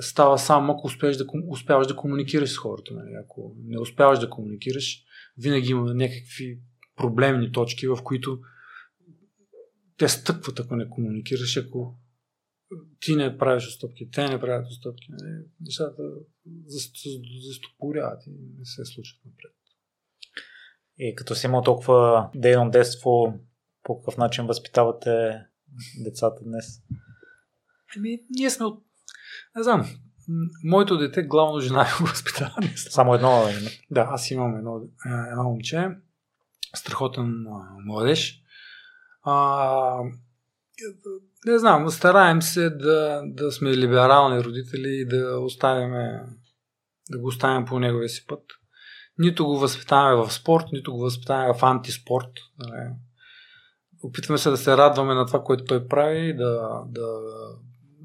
[0.00, 2.94] става само ако успееш да, успяваш да комуникираш с хората.
[2.94, 3.10] Нали.
[3.24, 5.02] Ако не успяваш да комуникираш,
[5.38, 6.60] винаги има някакви
[6.96, 8.40] проблемни точки, в които
[9.96, 11.98] те стъпват, ако не комуникираш, ако
[13.00, 15.06] ти не правиш отстъпки, те не правят отстъпки.
[15.08, 15.44] Нали?
[15.60, 16.02] Нещата
[17.46, 19.52] застопоряват и не се случват напред.
[20.98, 23.40] И като си имал толкова дейно детство,
[23.82, 25.40] по какъв начин възпитавате
[26.04, 26.82] децата днес?
[27.96, 28.84] Ами, ние сме от...
[29.56, 29.86] Не знам.
[30.64, 32.54] Моето дете главно жена го възпитава.
[32.76, 33.70] Само едно има?
[33.90, 34.80] Да, аз имам едно,
[35.30, 35.88] едно момче.
[36.74, 37.46] Страхотен
[37.84, 38.42] младеж.
[39.22, 39.98] А,
[41.46, 46.22] не знам, стараем се да, да сме либерални родители и да оставяме
[47.10, 48.42] да го оставим по неговия си път.
[49.18, 52.30] Нито го възпитаваме в спорт, нито го възпитаваме в антиспорт.
[52.58, 52.90] Нали.
[54.02, 57.06] Опитваме се да се радваме на това, което той прави да, да,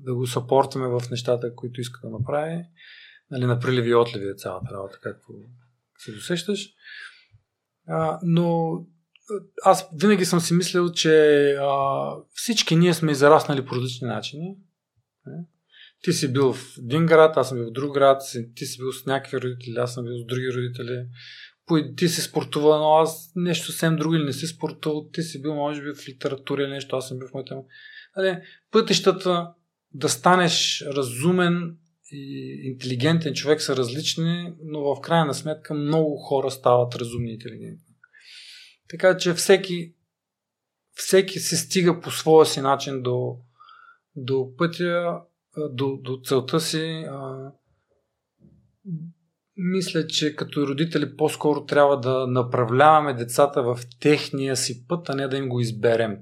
[0.07, 2.63] да го съпортваме в нещата, които иска да направи.
[3.31, 5.27] Нали, на приливи и отливи е цялата работа, както
[5.97, 6.69] се досещаш.
[7.87, 8.77] А, но
[9.63, 14.55] аз винаги съм си мислил, че а, всички ние сме израснали по различни начини.
[16.03, 18.21] Ти си бил в един град, аз съм бил в друг град,
[18.55, 21.07] ти си бил с някакви родители, аз съм бил с други родители.
[21.97, 25.09] Ти си спортувал, но аз нещо съвсем друго или не си спортувал.
[25.13, 27.55] Ти си бил, може би, в литература или нещо, аз съм бил в моята.
[28.17, 28.41] Нали,
[28.71, 29.53] пътищата
[29.97, 31.77] да станеш разумен
[32.11, 37.95] и интелигентен човек са различни, но в крайна сметка много хора стават разумни и интелигентни.
[38.89, 39.93] Така че всеки,
[40.93, 43.37] всеки се стига по своя си начин до,
[44.15, 45.21] до пътя,
[45.69, 47.05] до, до целта си.
[47.09, 47.51] А,
[49.57, 55.27] мисля, че като родители по-скоро трябва да направляваме децата в техния си път, а не
[55.27, 56.17] да им го изберем.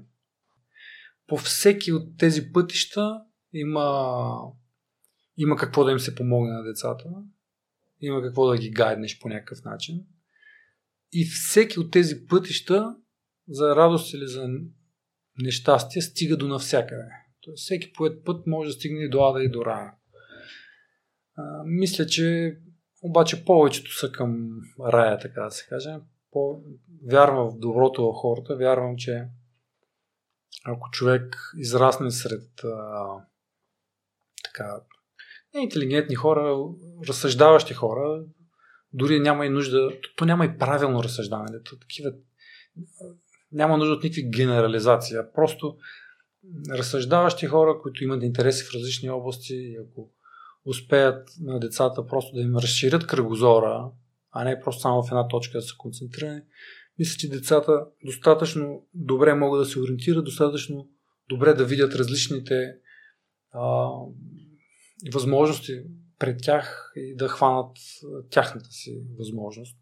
[1.26, 3.20] По всеки от тези пътища
[3.58, 4.38] има,
[5.36, 7.04] има какво да им се помогне на децата,
[8.00, 10.04] има какво да ги гайднеш по някакъв начин.
[11.12, 12.96] И всеки от тези пътища,
[13.48, 14.48] за радост или за
[15.38, 17.08] нещастие, стига до навсякъде.
[17.40, 19.92] Тоест, всеки поет път може да стигне и до Ада и до Рая.
[21.64, 22.56] Мисля, че
[23.02, 24.60] обаче повечето са към
[24.92, 25.96] рая, така да се каже.
[26.30, 26.62] По...
[27.10, 29.28] Вярвам в доброто в хората, вярвам, че
[30.64, 33.06] ако човек израсне сред а,
[34.56, 34.80] така,
[35.62, 36.56] интелигентни хора,
[37.08, 38.24] разсъждаващи хора,
[38.92, 41.62] дори няма и нужда, то няма и правилно разсъждаване.
[41.64, 42.12] То, такива,
[43.52, 45.16] няма нужда от никакви генерализации.
[45.34, 45.76] Просто
[46.70, 50.10] разсъждаващи хора, които имат интереси в различни области и ако
[50.64, 53.90] успеят на децата просто да им разширят кръгозора,
[54.30, 56.40] а не просто само в една точка да се концентрирани,
[56.98, 60.88] мисля, че децата достатъчно добре могат да се ориентират, достатъчно
[61.28, 62.74] добре да видят различните
[63.52, 63.90] а,
[65.12, 65.82] възможности
[66.18, 67.76] пред тях и да хванат
[68.30, 69.76] тяхната си възможност.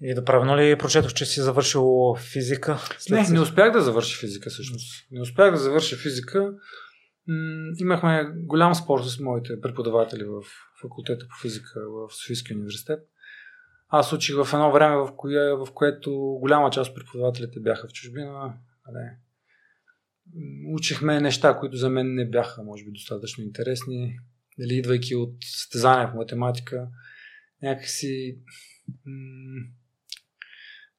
[0.00, 2.78] И да правилно ли прочетох, че си завършил физика?
[2.98, 5.06] След не, не успях да завърши физика всъщност.
[5.10, 6.52] Не успях да завърша физика.
[7.28, 10.42] М- имахме голям спор с моите преподаватели в
[10.82, 13.00] факултета по физика в Софийския университет.
[13.88, 17.92] Аз учих в едно време, в, кое, в което голяма част от преподавателите бяха в
[17.92, 18.54] чужбина.
[18.92, 19.18] Не.
[20.74, 24.18] Учихме неща, които за мен не бяха, може би, достатъчно интересни.
[24.58, 26.88] Дали, идвайки от състезания по математика,
[27.62, 28.38] някакси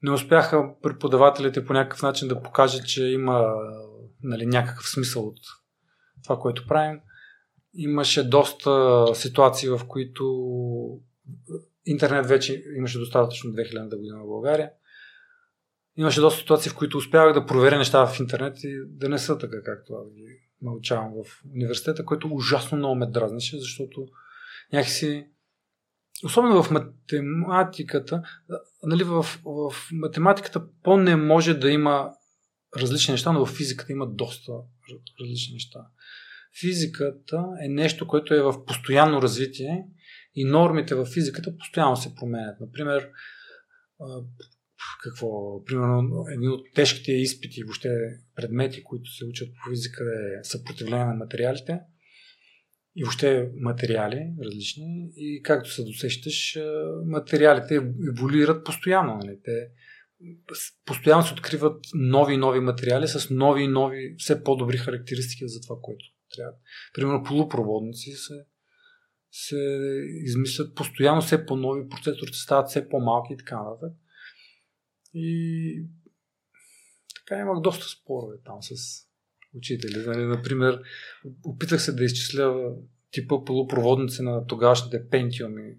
[0.03, 3.55] не успяха преподавателите по някакъв начин да покажат, че има
[4.23, 5.39] нали, някакъв смисъл от
[6.23, 6.99] това, което правим.
[7.73, 11.01] Имаше доста ситуации, в които
[11.85, 14.71] интернет вече имаше достатъчно 2000 година в България.
[15.97, 19.37] Имаше доста ситуации, в които успявах да проверя неща в интернет и да не са
[19.37, 24.07] така, както аз ги научавам в университета, което ужасно много ме дразнеше, защото
[24.73, 25.27] някакси
[26.23, 28.21] особено в математиката,
[28.83, 32.11] нали, в, в математиката по-не може да има
[32.77, 34.51] различни неща, но в физиката има доста
[35.21, 35.79] различни неща.
[36.61, 39.85] Физиката е нещо, което е в постоянно развитие
[40.35, 42.59] и нормите в физиката постоянно се променят.
[42.59, 43.09] Например,
[45.03, 47.89] какво, примерно, един от тежките изпити, въобще
[48.35, 51.79] предмети, които се учат по физика е съпротивление на материалите
[52.95, 56.57] и въобще материали различни и както се досещаш,
[57.05, 57.75] материалите
[58.09, 59.17] еволюират постоянно.
[59.17, 59.39] Нали?
[59.43, 59.67] Те
[60.85, 65.61] постоянно се откриват нови и нови материали с нови и нови, все по-добри характеристики за
[65.61, 66.57] това, което трябва.
[66.93, 68.45] Примерно полупроводници се,
[69.31, 69.79] се
[70.23, 73.93] измислят постоянно все по-нови, процесорите стават все по-малки и така нататък.
[75.19, 75.83] И
[77.15, 78.75] така имах доста спорове там с
[79.55, 80.03] учители.
[80.07, 80.81] Нали, например,
[81.43, 82.75] опитах се да изчисля
[83.11, 85.75] типа полупроводници на тогавашните пентиуми.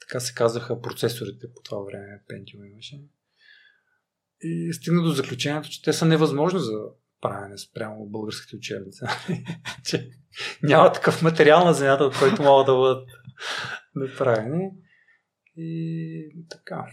[0.00, 2.22] Така се казаха процесорите по това време.
[2.28, 3.00] Пентиум имаше.
[4.42, 6.78] И стигна до заключението, че те са невъзможни за
[7.20, 9.00] правене спрямо българските учебници.
[9.84, 10.10] че
[10.62, 13.08] няма такъв материал на земята, от който могат да бъдат
[13.94, 14.70] направени.
[15.56, 16.86] И така.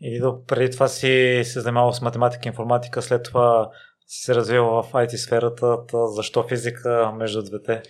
[0.00, 3.70] И до, преди това си се занимавал с математика и информатика, след това
[4.06, 5.76] си се развил в IT сферата,
[6.16, 7.82] защо физика между двете?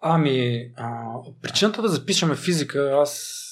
[0.00, 1.02] Ами, а,
[1.42, 3.42] причината да запишеме физика, аз...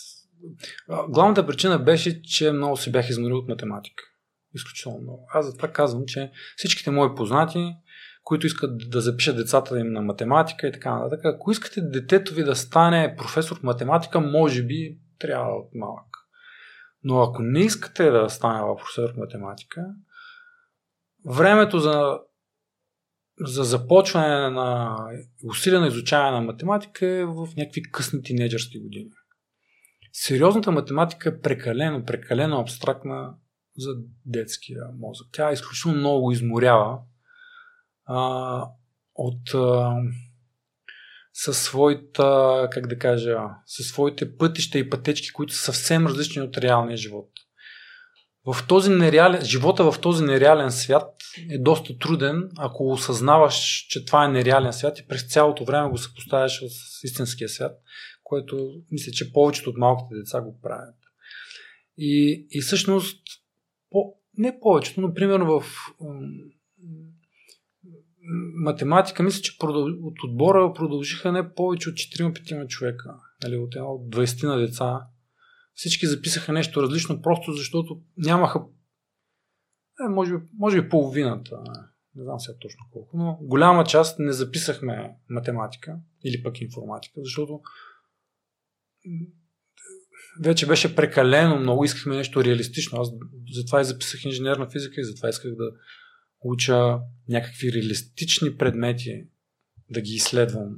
[1.08, 4.04] Главната причина беше, че много се бях изморил от математика.
[4.54, 5.26] Изключително много.
[5.34, 7.74] Аз затова казвам, че всичките мои познати,
[8.24, 12.44] които искат да запишат децата им на математика и така нататък, ако искате детето ви
[12.44, 16.13] да стане професор по математика, може би трябва от малък.
[17.04, 19.86] Но ако не искате да стане професор по математика,
[21.26, 22.18] времето за,
[23.40, 24.96] за започване на
[25.44, 29.10] усилено изучаване на математика е в някакви късни тинейджърски години.
[30.12, 33.34] Сериозната математика е прекалено, прекалено абстрактна
[33.78, 33.90] за
[34.26, 35.26] детския мозък.
[35.32, 36.98] Тя изключително много изморява
[38.04, 38.68] а,
[39.14, 39.96] от а,
[41.34, 46.58] със своята, как да кажа, със своите пътища и пътечки, които са съвсем различни от
[46.58, 47.30] реалния живот.
[48.46, 51.14] В този нереален, живота в този нереален свят
[51.50, 55.98] е доста труден, ако осъзнаваш, че това е нереален свят и през цялото време го
[55.98, 57.72] съпоставяш с истинския свят,
[58.22, 60.94] което мисля, че повечето от малките деца го правят.
[61.98, 63.22] И, и всъщност,
[63.90, 65.64] по, не повечето, но примерно в
[68.54, 69.56] математика, мисля, че
[70.02, 73.14] от отбора продължиха не повече от 4-5 човека.
[73.42, 75.00] Нали, от, от 20 на деца.
[75.74, 78.64] Всички записаха нещо различно, просто защото нямаха.
[80.06, 81.56] Е, може, би, може би половината.
[82.14, 87.60] Не знам сега точно колко, но голяма част не записахме математика или пък информатика, защото
[90.40, 93.00] вече беше прекалено много, искахме нещо реалистично.
[93.00, 93.08] Аз
[93.52, 95.70] затова и записах инженерна физика и затова исках да
[96.44, 99.26] уча някакви реалистични предмети,
[99.90, 100.76] да ги изследвам,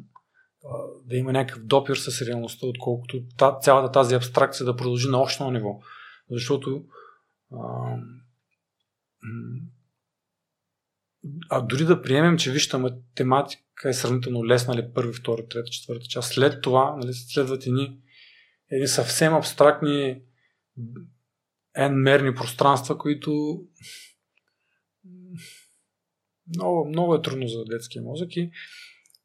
[1.05, 3.25] да има някакъв допир с реалността, отколкото
[3.63, 5.81] цялата тази абстракция да продължи на още ниво.
[6.31, 6.85] Защото
[7.53, 7.97] а,
[11.49, 16.07] а дори да приемем, че вижте математика е сравнително лесна, нали, първи, втори, трета, четвърта
[16.07, 17.99] част, след това нали, следват едни,
[18.71, 20.23] едни съвсем абстрактни
[21.79, 23.61] n-мерни пространства, които
[26.55, 28.51] много, много е трудно за детския мозък и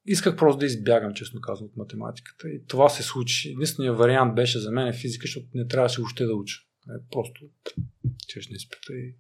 [0.06, 2.50] исках просто да избягам, честно казвам, от математиката.
[2.50, 3.50] И това се случи.
[3.50, 6.58] Единственият вариант беше за мен е физика, защото не трябваше още да уча.
[6.90, 7.46] Е, просто
[8.28, 8.94] чеш на изпита.
[8.94, 9.16] И,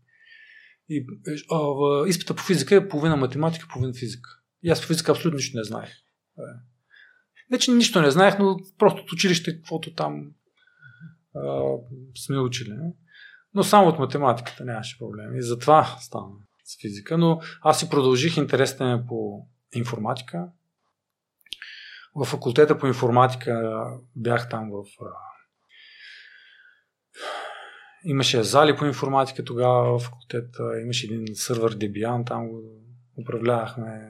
[0.89, 1.05] и
[1.51, 4.29] а, в, изпита по физика е половина математика, половина физика.
[4.63, 5.89] И аз по физика абсолютно нищо не знаех.
[6.39, 6.41] Е.
[7.51, 10.31] Не, че нищо не знаех, но просто от училище, каквото там
[11.35, 11.61] а,
[12.15, 12.69] сме учили.
[12.69, 12.93] Не?
[13.53, 15.35] Но само от математиката нямаше проблем.
[15.35, 16.27] И затова стана
[16.71, 17.17] с физика.
[17.17, 20.47] Но аз си продължих интересите ми по информатика.
[22.15, 23.83] В факултета по информатика
[24.15, 24.85] бях там в...
[28.03, 32.61] Имаше зали по информатика тогава в факултета, имаше един сървър Debian, там го
[33.21, 34.09] управлявахме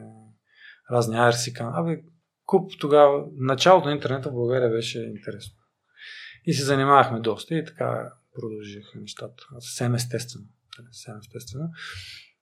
[0.91, 2.01] разни IRC Абе,
[2.45, 5.55] куп тогава, началото на интернета в България беше интересно.
[6.45, 9.43] И се занимавахме доста и така продължиха нещата.
[9.59, 10.45] Съвсем естествено.
[10.91, 11.69] Съвсем естествено.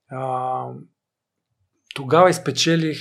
[0.09, 0.65] А,
[1.95, 2.99] тогава изпечелих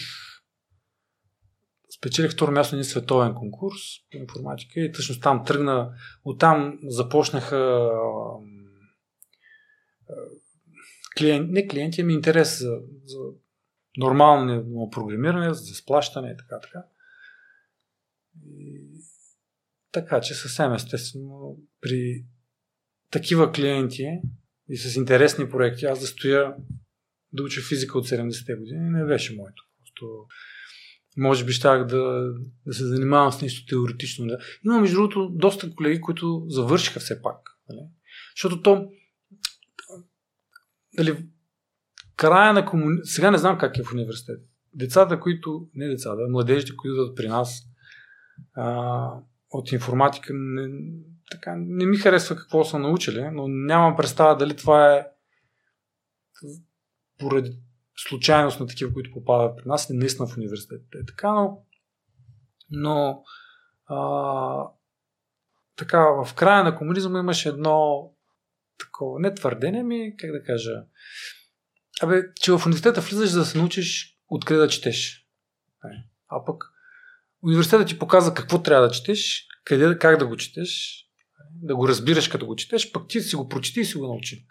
[1.99, 3.81] спечелих второ място на един световен конкурс
[4.11, 5.95] по информатика и всъщност там тръгна,
[6.25, 7.91] оттам започнаха
[11.19, 13.19] клиент, не клиенти, ами интерес за, за
[13.97, 16.85] нормално програмиране, за сплащане и така, така.
[19.93, 22.25] Така че съвсем естествено при
[23.11, 24.21] такива клиенти
[24.69, 26.57] и с интересни проекти, аз да стоя
[27.33, 29.63] да уча физика от 70-те години, не беше моето.
[29.79, 30.27] Просто
[31.17, 32.33] може би щях да,
[32.67, 34.27] да се занимавам с нещо теоретично.
[34.27, 34.39] Да.
[34.65, 37.37] Има, между другото, доста колеги, които завършиха все пак.
[37.69, 37.81] Нали?
[38.37, 38.91] Защото то,
[40.97, 41.27] дали,
[42.17, 42.99] края на комуни...
[43.03, 44.41] Сега не знам как е в университет.
[44.75, 47.63] Децата, които, не децата, младежите, които идват при нас
[48.55, 49.11] а,
[49.51, 50.91] от информатика, не,
[51.31, 55.07] така, не ми харесва какво са научили, но нямам представа дали това е
[57.19, 57.59] поради
[57.97, 60.99] случайност на такива, които попадат при нас, не наистина в университетите.
[60.99, 61.63] Е така, но,
[62.71, 63.23] но
[63.87, 64.69] а,
[65.77, 68.11] така, в края на комунизма имаше едно
[68.79, 70.73] такова, не твърдение ми, как да кажа,
[72.03, 75.27] абе, че в университета влизаш за да се научиш откъде да четеш.
[75.85, 75.89] Е,
[76.29, 76.65] а пък
[77.43, 81.05] университетът ти показва какво трябва да четеш, къде, как да го четеш,
[81.53, 84.47] да го разбираш като го четеш, пък ти си го прочети и си го научи.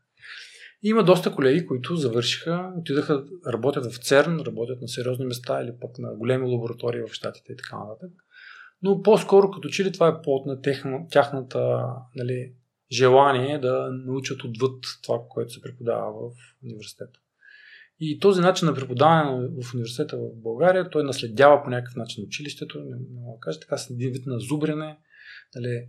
[0.84, 6.00] Има доста колеги, които завършиха, отидаха, работят в ЦЕРН, работят на сериозни места или пък
[6.00, 8.12] на големи лаборатории в Штатите и така нататък.
[8.82, 10.62] Но по-скоро като че ли това е плод на
[11.10, 12.54] тяхната нали,
[12.92, 17.20] желание да научат отвъд това, което се преподава в университета.
[18.00, 22.80] И този начин на преподаване в университета в България, той наследява по някакъв начин училището,
[22.80, 24.98] не, мога да кажа, така с един вид на зубрене,
[25.56, 25.88] нали,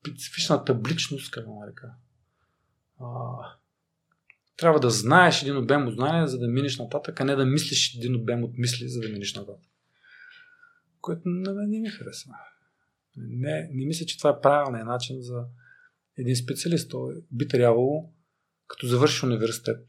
[0.00, 1.90] специфична табличност, как нарека.
[4.56, 7.94] Трябва да знаеш един обем от знания, за да минеш нататък, а не да мислиш
[7.94, 9.70] един обем от мисли, за да минеш нататък.
[11.00, 12.32] Което на мен не ми харесва.
[13.16, 15.44] Не, не мисля, че това е правилният начин за
[16.18, 16.90] един специалист.
[16.90, 18.12] Той би трябвало,
[18.66, 19.86] като завършиш университет,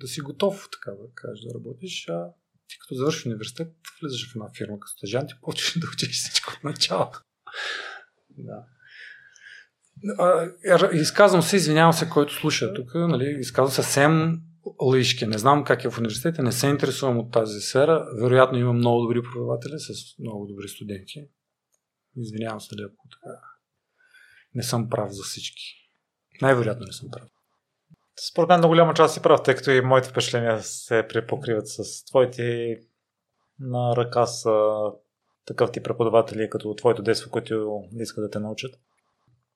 [0.00, 2.28] да си готов, така да кажеш, да работиш, а
[2.68, 6.52] ти като завършиш университет, влизаш в една фирма като стъжант и почваш да учиш всичко
[6.56, 7.18] от началото.
[8.30, 8.66] Да.
[10.92, 14.40] Изказвам се, извинявам се, който слуша тук, нали, изказвам съвсем
[14.82, 15.26] лъжки.
[15.26, 18.06] Не знам как е в университета, не се интересувам от тази сфера.
[18.20, 21.28] Вероятно има много добри преподаватели с много добри студенти.
[22.16, 23.40] Извинявам се, ако така
[24.54, 25.62] не съм прав за всички.
[26.42, 27.28] Най-вероятно не съм прав.
[28.30, 32.04] Според мен на голяма част си прав, тъй като и моите впечатления се препокриват с
[32.04, 32.76] твоите
[33.58, 34.72] на ръка са
[35.46, 38.74] такъв ти преподаватели, като твоето детство, които искат да те научат.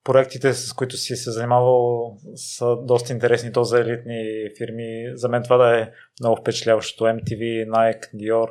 [0.03, 5.11] Проектите, с които си се занимавал, са доста интересни, то за елитни фирми.
[5.13, 5.91] За мен това да е
[6.21, 7.03] много впечатляващо.
[7.03, 8.49] MTV, Nike, Dior,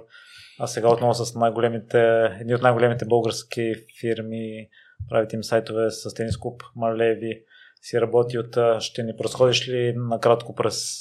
[0.60, 2.00] а сега отново с най-големите,
[2.40, 4.68] едни от най-големите български фирми,
[5.08, 7.42] правите им сайтове с тенис клуб Малеви,
[7.82, 8.82] си работи от...
[8.82, 10.98] Ще ни просходиш ли накратко през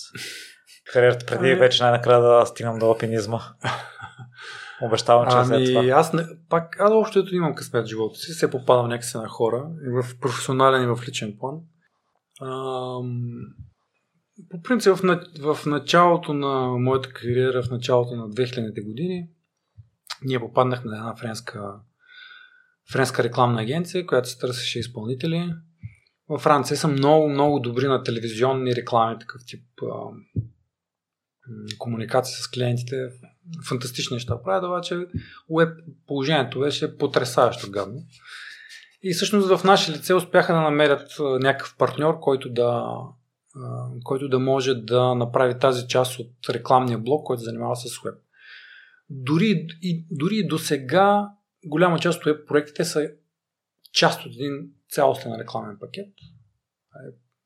[0.93, 1.59] кариерата преди ами...
[1.59, 3.39] вече най-накрая да стигнам до опинизма?
[4.81, 5.85] Обещавам, че ами, след това.
[5.85, 9.69] Аз, не, пак, аз общо имам късмет в живота си, се попадам някакси на хора,
[9.87, 11.59] и в професионален и в личен план.
[12.41, 13.21] Ам,
[14.49, 19.29] по принцип, в, в началото на моята кариера, в началото на 2000-те години,
[20.25, 21.73] ние попаднахме на една френска,
[22.91, 25.53] френска рекламна агенция, която се търсеше изпълнители.
[26.29, 30.11] Във Франция са много, много добри на телевизионни реклами, такъв тип а,
[31.77, 33.09] комуникация с клиентите.
[33.67, 35.07] Фантастични неща правят, обаче
[35.57, 35.69] веб
[36.07, 38.03] положението беше потрясаващо гадно.
[39.03, 42.93] И всъщност в наше лице успяха да намерят някакъв партньор, който да,
[44.03, 48.15] който да може да направи тази част от рекламния блок, който занимава с веб.
[49.09, 51.29] Дори и, дори и до сега
[51.65, 53.09] голяма част от проектите са
[53.93, 56.13] част от един цялостен рекламен пакет.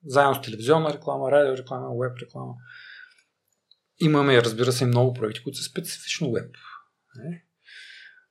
[0.05, 2.53] Заедно с телевизионна реклама, радио реклама, веб реклама.
[4.01, 6.55] Имаме, разбира се, много проекти, които са специфично веб.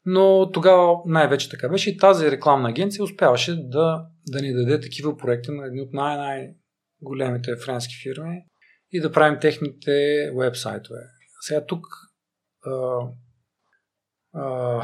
[0.06, 5.16] Но тогава най-вече така беше и тази рекламна агенция успяваше да, да ни даде такива
[5.16, 8.44] проекти на едни от най-най-големите френски фирми
[8.92, 9.90] и да правим техните
[10.34, 11.00] веб-сайтове.
[11.40, 11.86] Сега тук
[12.66, 13.00] а,
[14.34, 14.82] а,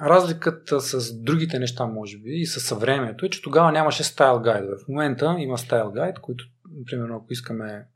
[0.00, 4.76] разликата с другите неща, може би, и с съвремето е, че тогава нямаше стайл гайдове.
[4.84, 6.44] В момента има стайл гайд, който,
[6.86, 7.86] примерно, ако искаме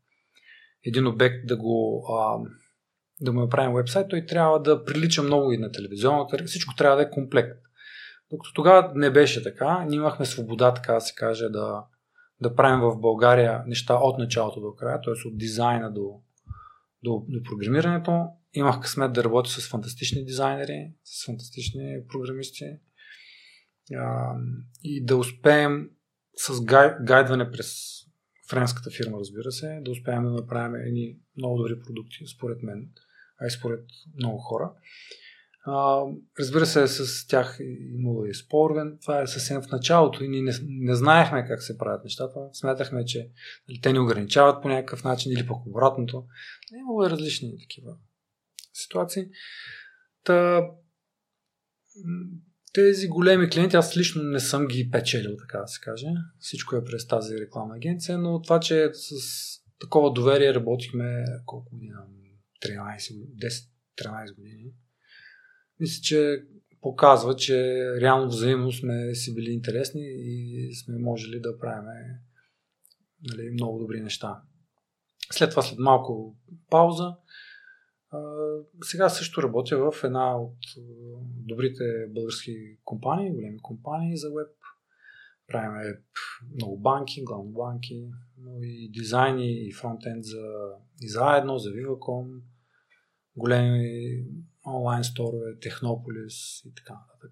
[0.87, 2.39] един обект да го а,
[3.21, 6.45] да му направим вебсайт, той трябва да прилича много и на телевизионната.
[6.45, 7.59] Всичко трябва да е комплект.
[8.31, 11.85] Докато тогава не беше така, ние имахме свобода, така да се каже, да,
[12.41, 15.29] да правим в България неща от началото до края, т.е.
[15.29, 16.21] от дизайна до,
[17.03, 18.27] до, до програмирането.
[18.55, 22.65] Имах късмет да работя с фантастични дизайнери, с фантастични програмисти
[23.97, 24.35] а,
[24.85, 25.91] и да успеем
[26.37, 28.02] с гай, гайдване през
[28.53, 32.89] френската фирма, разбира се, да успеем да направим едни много добри продукти, според мен,
[33.41, 33.85] а и според
[34.17, 34.73] много хора.
[35.65, 36.03] А,
[36.39, 37.59] разбира се, с тях
[37.99, 38.83] имало и спорове.
[39.03, 42.41] Това е съвсем в началото и ние не, не знаехме как се правят нещата.
[42.53, 43.31] Смятахме, че
[43.69, 46.25] нали, те ни ограничават по някакъв начин или пък обратното.
[46.81, 47.97] Имало и различни такива
[48.73, 49.29] ситуации.
[50.25, 50.69] Та,
[52.73, 56.07] тези големи клиенти, аз лично не съм ги печелил, така да се каже.
[56.39, 59.15] Всичко е през тази рекламна агенция, но това, че с
[59.81, 61.97] такова доверие работихме колко година?
[62.65, 62.99] 13,
[63.99, 64.73] 10-13 години.
[65.81, 66.43] Мисля, че
[66.81, 71.89] показва, че реално взаимно сме си били интересни и сме можели да правим
[73.23, 74.43] нали, много добри неща.
[75.31, 76.37] След това, след малко
[76.71, 77.15] пауза,
[78.83, 80.59] сега също работя в една от
[81.47, 84.57] добрите български компании, големи компании за веб.
[85.47, 85.95] Правим
[86.55, 90.43] много банки, главно банки, но и дизайни и фронтенд за
[91.03, 92.41] и заедно, за Viva.com,
[93.37, 94.25] големи
[94.67, 97.31] онлайн сторове, Технополис и така нататък.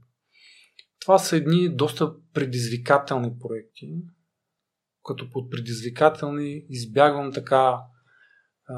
[1.01, 4.03] Това са едни доста предизвикателни проекти,
[5.05, 7.81] като под предизвикателни избягвам така
[8.68, 8.76] а,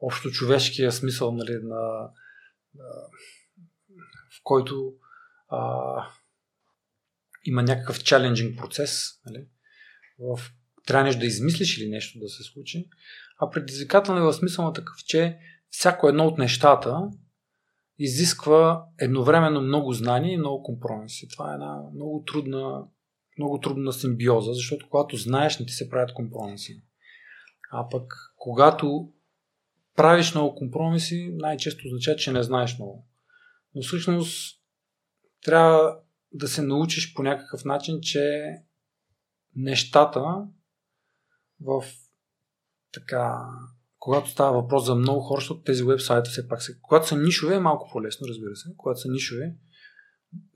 [0.00, 2.10] общо човешкия смисъл, нали, на,
[4.30, 4.94] в който
[5.48, 5.60] а,
[7.44, 9.20] има някакъв чаленджинг процес.
[9.26, 9.46] Нали,
[10.18, 10.50] в,
[10.86, 12.88] трябва нещо да измислиш или нещо да се случи.
[13.38, 15.38] А предизвикателно е в смисъл на такъв, че
[15.70, 17.10] всяко едно от нещата
[17.98, 21.28] изисква едновременно много знания и много компромиси.
[21.28, 22.84] Това е една много трудна,
[23.38, 26.82] много трудна симбиоза, защото когато знаеш, не ти се правят компромиси.
[27.72, 29.12] А пък, когато
[29.98, 33.08] правиш много компромиси, най-често означава, че не знаеш много.
[33.74, 34.62] Но всъщност
[35.44, 35.98] трябва
[36.32, 38.52] да се научиш по някакъв начин, че
[39.56, 40.20] нещата
[41.60, 41.84] в
[42.92, 43.38] така,
[43.98, 46.80] когато става въпрос за много хора, защото тези вебсайта все пак се...
[46.80, 48.68] Когато са нишове е малко по-лесно, разбира се.
[48.76, 49.54] Когато са нишове,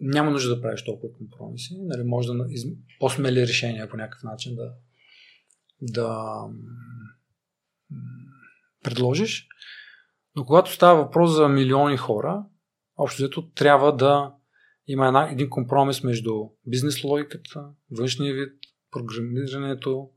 [0.01, 1.77] няма нужда да правиш толкова компромиси.
[1.81, 2.65] Нали, може да из...
[3.01, 4.75] по-смели решения по някакъв начин да,
[5.81, 6.37] да
[8.83, 9.49] предложиш.
[10.37, 12.45] Но когато става въпрос за милиони хора,
[12.97, 14.35] общо взето трябва да
[14.87, 16.33] има една, един компромис между
[16.67, 18.53] бизнес логиката, външния вид,
[18.91, 20.11] програмирането,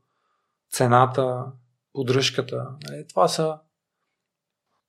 [0.70, 1.44] цената,
[1.92, 2.66] поддръжката.
[2.88, 3.58] Нали, това са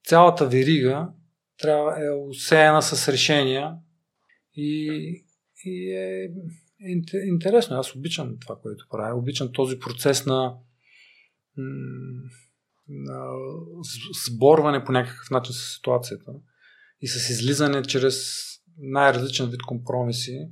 [0.03, 1.09] цялата верига
[1.57, 3.75] трябва е усеяна с решения
[4.55, 5.23] и,
[5.65, 6.23] и е,
[7.13, 7.77] е интересно.
[7.77, 9.19] Аз обичам това, което правя.
[9.19, 10.57] Обичам този процес на
[14.25, 16.31] сборване по някакъв начин с ситуацията
[17.01, 20.49] и с излизане чрез най-различен вид компромиси,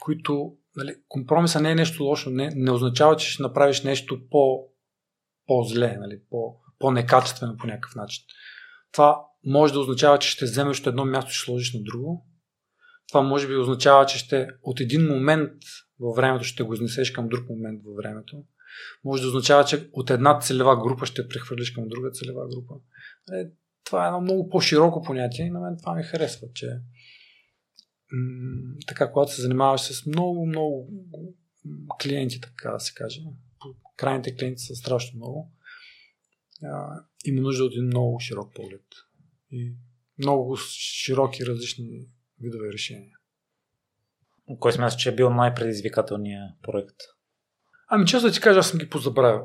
[0.00, 4.68] които нали, компромиса не е нещо лошо, не, не означава, че ще направиш нещо по,
[5.46, 8.24] по-зле, нали, по, по-некачествено по някакъв начин.
[8.92, 12.26] Това може да означава, че ще вземеш от едно място и ще сложиш на друго.
[13.08, 15.52] Това може би означава, че ще от един момент
[16.00, 18.44] във времето ще го изнесеш към друг момент във времето
[19.04, 22.74] може да означава, че от една целева група ще прехвърлиш към друга целева група.
[23.32, 23.44] Е,
[23.84, 26.66] това е едно много по-широко понятие и на мен това ми харесва, че
[28.86, 30.88] така, когато се занимаваш с много, много
[32.02, 33.20] клиенти, така да се каже,
[33.96, 35.52] крайните клиенти са страшно много,
[37.24, 38.84] има нужда от един много широк поглед
[39.50, 39.74] и
[40.18, 42.08] много широки различни
[42.40, 43.16] видове решения.
[44.58, 46.96] Кой смяташ, че е бил най-предизвикателният проект?
[47.94, 49.40] Ами често да ти кажа, аз съм ги позабравил.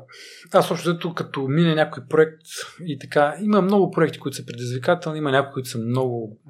[0.52, 2.42] Аз общо взето като мине някой проект
[2.86, 6.40] и така, има много проекти, които са предизвикателни, има някои, които са много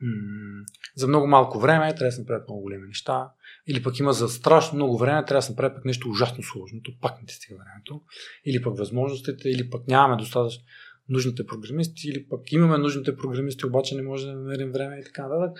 [0.00, 0.64] м-
[0.96, 3.28] за много малко време, трябва да се направят много големи неща.
[3.66, 6.80] Или пък има за страшно много време, трябва да се направи пък нещо ужасно сложно,
[6.82, 8.02] то пак не ти стига времето.
[8.46, 10.62] Или пък възможностите, или пък нямаме достатъчно
[11.08, 15.28] нужните програмисти, или пък имаме нужните програмисти, обаче не може да намерим време и така
[15.28, 15.58] нататък.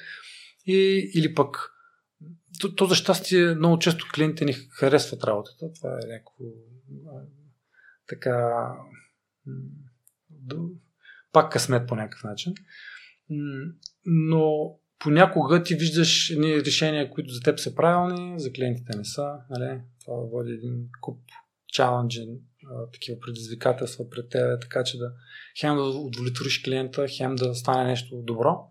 [0.66, 1.73] И, или пък
[2.60, 5.72] то, то за щастие много често клиентите ни харесват работата.
[5.72, 6.44] Това е някакво
[8.08, 8.68] така
[11.32, 12.54] пак късмет по някакъв начин.
[14.04, 19.38] Но понякога ти виждаш едни решения, които за теб са правилни, за клиентите не са.
[19.50, 19.80] Нали?
[20.04, 21.20] Това води един куп
[21.72, 22.38] чаленджен,
[22.92, 25.12] такива предизвикателства пред теб, така че да
[25.60, 28.68] хем да удовлетвориш клиента, хем да стане нещо добро.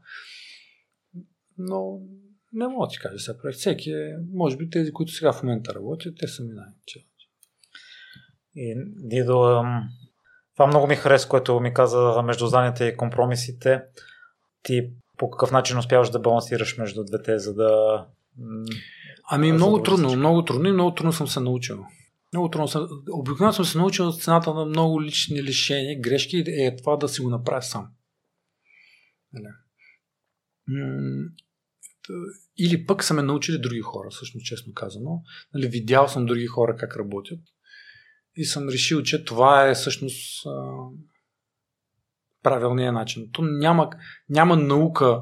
[1.57, 1.99] Но
[2.53, 3.57] не мога да ти кажа сега проект.
[3.57, 6.65] Всеки е, може би тези, които сега в момента работят, те са ми най
[8.55, 9.63] И Дидо,
[10.53, 13.84] това много ми хареса, което ми каза между знанията и компромисите.
[14.63, 18.05] Ти по какъв начин успяваш да балансираш между двете, за да...
[19.31, 21.85] Ами да много трудно, много трудно и много трудно съм се научил.
[22.34, 22.88] Много трудно.
[23.11, 27.21] Обикновено съм се научил от цената на много лични лишения, грешки е това да си
[27.21, 27.88] го направя сам.
[29.34, 29.47] Нали?
[32.57, 35.21] Или пък са ме научили други хора, всъщност честно казано.
[35.53, 37.39] Нали, видял съм други хора как работят
[38.35, 40.43] и съм решил, че това е всъщност
[42.43, 43.30] правилният начин.
[43.31, 43.89] То няма,
[44.30, 45.21] няма наука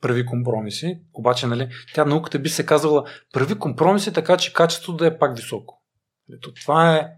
[0.00, 5.06] прави компромиси, обаче нали, тя науката би се казвала прави компромиси така, че качеството да
[5.06, 5.82] е пак високо.
[6.28, 7.08] Нали, то това е,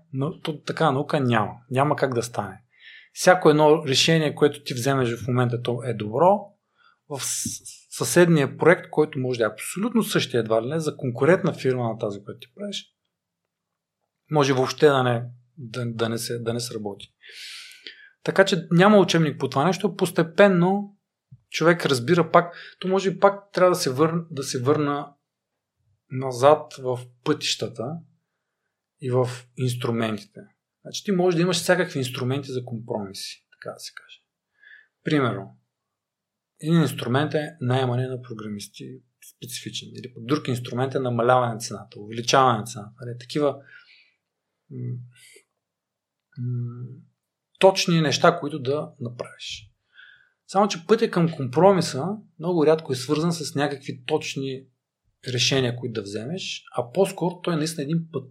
[0.43, 1.53] то, така наука няма.
[1.71, 2.63] Няма как да стане.
[3.13, 6.39] Всяко едно решение, което ти вземеш в момента, то е добро.
[7.09, 7.21] В
[7.97, 11.99] съседния проект, който може да е абсолютно същия едва ли не, за конкурентна фирма на
[11.99, 12.93] тази, която ти правиш,
[14.31, 15.25] може въобще да не,
[15.59, 17.15] да, да не, се, да не сработи.
[18.23, 19.97] Така че няма учебник по това нещо.
[19.97, 20.97] Постепенно
[21.51, 25.13] човек разбира пак, то може би пак трябва да се, върна, да се върна
[26.11, 27.85] назад в пътищата
[29.01, 30.41] и в инструментите.
[30.83, 34.21] Значи ти можеш да имаш всякакви инструменти за компромиси, така да се каже.
[35.05, 35.56] Примерно,
[36.61, 39.01] един инструмент е найемане на програмисти
[39.37, 39.89] специфичен.
[39.89, 42.93] Или друг инструмент е намаляване на цената, увеличаване на цената.
[43.01, 43.57] Нали, такива
[44.71, 44.97] м-
[46.39, 46.87] м-
[47.59, 49.71] точни неща, които да направиш.
[50.47, 52.07] Само, че пътя към компромиса
[52.39, 54.67] много рядко е свързан с някакви точни
[55.33, 58.31] решения, които да вземеш, а по-скоро той е наистина един път.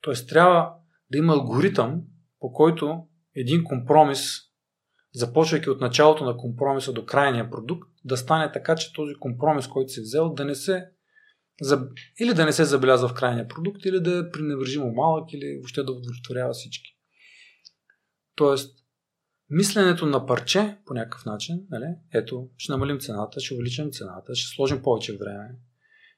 [0.00, 0.74] Тоест трябва
[1.10, 2.02] да има алгоритъм,
[2.40, 4.40] по който един компромис,
[5.14, 9.92] започвайки от началото на компромиса до крайния продукт, да стане така, че този компромис, който
[9.92, 10.90] си взел, да не се
[12.20, 15.82] или да не се забелязва в крайния продукт, или да е пренебрежимо малък, или въобще
[15.82, 16.98] да удовлетворява всички.
[18.36, 18.78] Тоест,
[19.50, 21.86] мисленето на парче по някакъв начин, нали?
[22.12, 25.48] ето, ще намалим цената, ще увеличим цената, ще сложим повече време,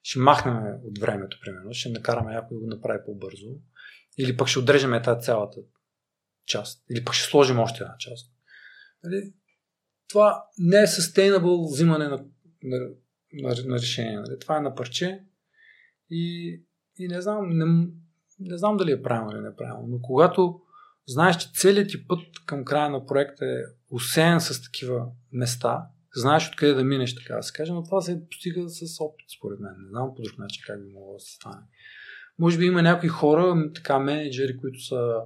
[0.02, 3.51] ще махнем от времето, примерно, ще накараме някой да го направи по-бързо,
[4.18, 5.60] или пък ще отрежем тази цялата
[6.47, 8.35] част, или пък ще сложим още една част.
[9.06, 9.32] Нали?
[10.08, 12.24] Това не е sustainable взимане на,
[12.62, 12.78] на,
[13.32, 14.16] на, на решение.
[14.16, 14.38] Нали?
[14.40, 15.24] Това е на парче
[16.10, 16.54] и,
[16.98, 17.64] и не знам, не,
[18.40, 20.60] не знам дали е правилно или неправилно, но когато
[21.06, 26.48] знаеш, че целият ти път към края на проекта е усеян с такива места, знаеш
[26.48, 29.72] откъде да минеш, така да се каже, но това се постига с опит, според мен.
[29.78, 31.62] Не знам по друг начин как би могло да се стане.
[32.38, 35.20] Може би има някои хора, така менеджери, които са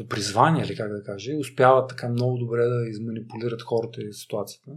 [0.00, 4.72] по призвание, или как да кажа, успяват така много добре да изманипулират хората и ситуацията,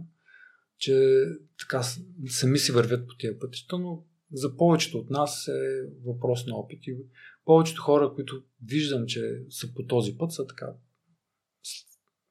[0.78, 1.24] че
[1.58, 1.82] така
[2.28, 6.86] сами си вървят по тия пътища, но за повечето от нас е въпрос на опит
[6.86, 6.96] и
[7.44, 10.66] повечето хора, които виждам, че са по този път, са така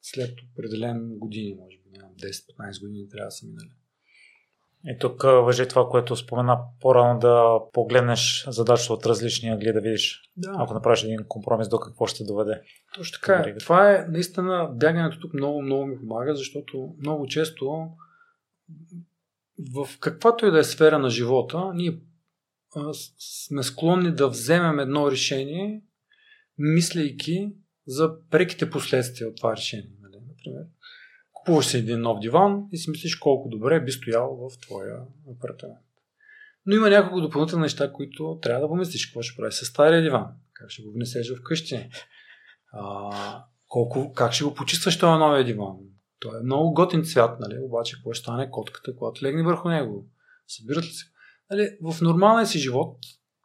[0.02, 3.72] след определен години, може би, 10-15 години трябва да са минали.
[4.88, 10.32] И тук въжи това, което спомена по-рано да погледнеш задачата от различни ъгли, да видиш,
[10.38, 10.56] да.
[10.58, 12.62] ако направиш един компромис, до какво ще доведе.
[12.96, 13.34] Точно така.
[13.34, 13.58] Е.
[13.58, 17.88] Това е наистина бягането тук много, много ми помага, защото много често
[19.74, 22.00] в каквато и да е сфера на живота, ние
[23.18, 25.82] сме склонни да вземем едно решение,
[26.58, 27.54] мислейки
[27.88, 29.92] за преките последствия от това решение.
[30.02, 30.24] Нали?
[30.28, 30.66] Например,
[31.44, 35.00] купуваш си един нов диван и си мислиш колко добре би стоял в твоя
[35.38, 35.80] апартамент.
[36.66, 39.06] Но има няколко допълнителни неща, които трябва да помислиш.
[39.06, 40.28] Какво ще правиш с стария диван?
[40.54, 41.90] Как ще го внесеш в къщи?
[42.74, 45.76] А, колко, как ще го почистваш този новия диван?
[46.20, 47.60] Той е много готин цвят, нали?
[47.62, 50.08] обаче какво ще стане котката, когато легне върху него?
[50.48, 51.06] Събират ли се?
[51.52, 52.98] Нали, в нормалния си живот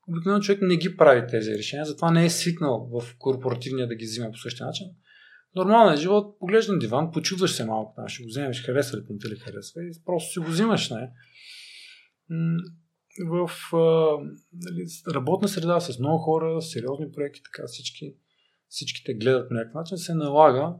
[0.09, 4.05] обикновено човек не ги прави тези решения, затова не е свикнал в корпоративния да ги
[4.05, 4.87] взима по същия начин.
[5.59, 9.03] В нормалния живот поглежда на диван, почуваш се малко, там, ще го вземеш, харесва ли
[9.21, 10.91] те ли харесва и просто си го взимаш.
[10.91, 11.11] Не?
[13.27, 13.77] В а,
[14.53, 17.67] нали, работна среда с много хора, сериозни проекти, така
[18.69, 20.75] всички те гледат по някакъв начин, се налага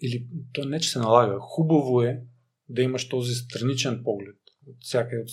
[0.00, 2.22] или то не, че се налага, хубаво е
[2.68, 4.36] да имаш този страничен поглед
[4.66, 5.28] от всяка от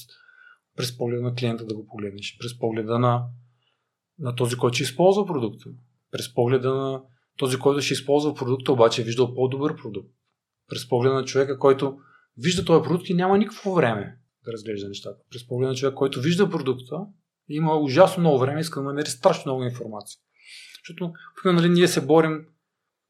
[0.76, 3.26] през погледа на клиента да го погледнеш, през погледа на,
[4.20, 5.70] на този, който ще използва продукта,
[6.12, 7.04] през погледа на
[7.38, 10.10] този, който ще използва продукта, обаче е виждал по-добър продукт,
[10.70, 11.98] през погледа на човека, който
[12.38, 16.22] вижда този продукт и няма никакво време да разглежда нещата, през погледа на човек, който
[16.22, 16.96] вижда продукта
[17.50, 20.20] и има ужасно много време, иска да намери страшно много информация.
[20.84, 21.14] Защото,
[21.46, 22.46] нали, ние се борим,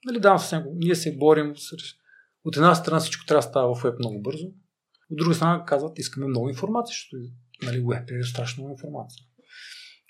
[0.06, 1.54] нали, давам съвсем, ние се борим
[2.44, 4.46] от една страна всичко трябва да става в веб много бързо,
[5.12, 7.18] от друга страна казват, искаме много информация, защото
[7.62, 9.26] нали, веб е страшно много информация.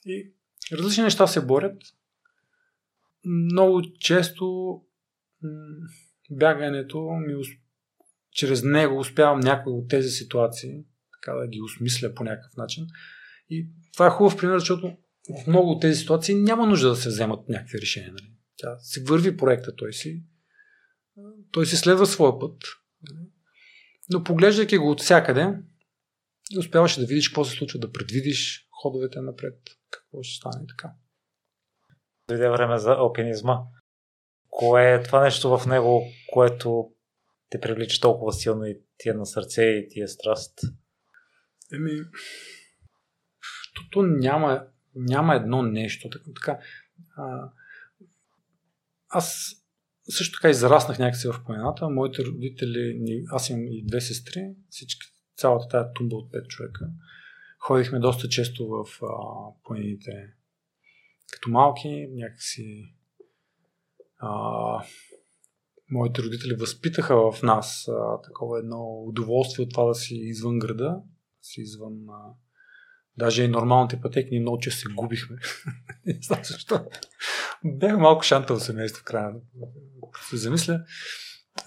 [0.06, 0.34] И
[0.72, 1.82] различни неща се борят.
[3.26, 4.76] Много често
[6.32, 7.44] бягането ми,
[8.32, 10.84] чрез него успявам някои от тези ситуации,
[11.14, 12.88] така да ги осмисля по някакъв начин
[13.50, 14.98] И това е хубав пример, защото
[15.44, 18.12] в много от тези ситуации няма нужда да се вземат някакви решения.
[18.12, 18.32] Нали?
[18.58, 20.24] Тя си върви проекта, той си,
[21.52, 22.62] той си следва своя път.
[24.10, 25.58] Но поглеждайки го от всякъде,
[26.60, 29.56] успяваше да видиш какво се случва, да предвидиш ходовете напред,
[29.90, 30.94] какво ще стане и така.
[32.28, 33.60] Дойде време за алпинизма.
[34.50, 36.92] Кое е това нещо в него, което
[37.50, 40.60] те привлича толкова силно и ти е на сърце и ти е страст?
[41.74, 42.02] Еми,
[43.92, 46.10] то, няма, няма едно нещо.
[46.36, 46.60] Така,
[47.18, 47.50] а,
[49.10, 49.56] аз
[50.10, 51.90] също така израснах някакси в планината.
[51.90, 56.86] Моите родители, аз имам и две сестри, всички, цялата тази тумба от пет човека.
[57.60, 59.08] Ходихме доста често в а,
[59.64, 60.34] планините
[61.34, 62.96] като малки, някакси
[64.18, 64.30] а,
[65.92, 71.02] моите родители възпитаха в нас а, такова едно удоволствие от това да си извън града,
[71.42, 72.34] си извън а,
[73.18, 75.38] даже и нормалните пътеки, ние много често се губихме.
[76.06, 76.86] Не знам защо.
[77.66, 79.34] Бях малко шантово семейство в края,
[80.30, 80.84] се замисля.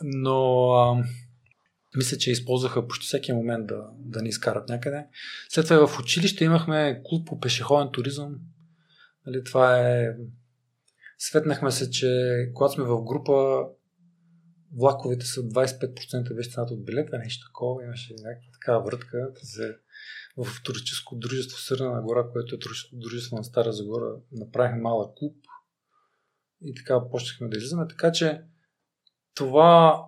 [0.02, 1.04] Но а,
[1.96, 5.06] мисля, че използваха почти всеки момент да, да ни изкарат някъде.
[5.48, 8.34] След това в училище имахме клуб по пешеходен туризъм.
[9.26, 10.16] Нали, това е...
[11.18, 12.10] Светнахме се, че
[12.54, 13.66] когато сме в група,
[14.76, 17.84] влаковете са 25% без цената от билета, нещо такова.
[17.84, 19.32] Имаше някаква такава вратка.
[20.36, 25.36] В туристическо дружество Сърна гора, което е туристическо дружество на Стара Загора, направихме малък клуб
[26.62, 27.88] и така почнахме да излизаме.
[27.88, 28.42] Така че
[29.34, 30.02] това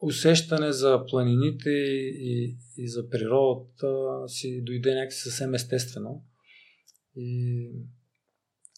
[0.00, 6.24] усещане за планините и, и за природата си дойде някакси съвсем естествено.
[7.16, 7.70] И,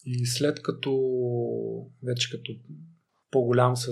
[0.05, 0.91] и след като
[2.03, 2.51] вече като
[3.31, 3.89] по-голям с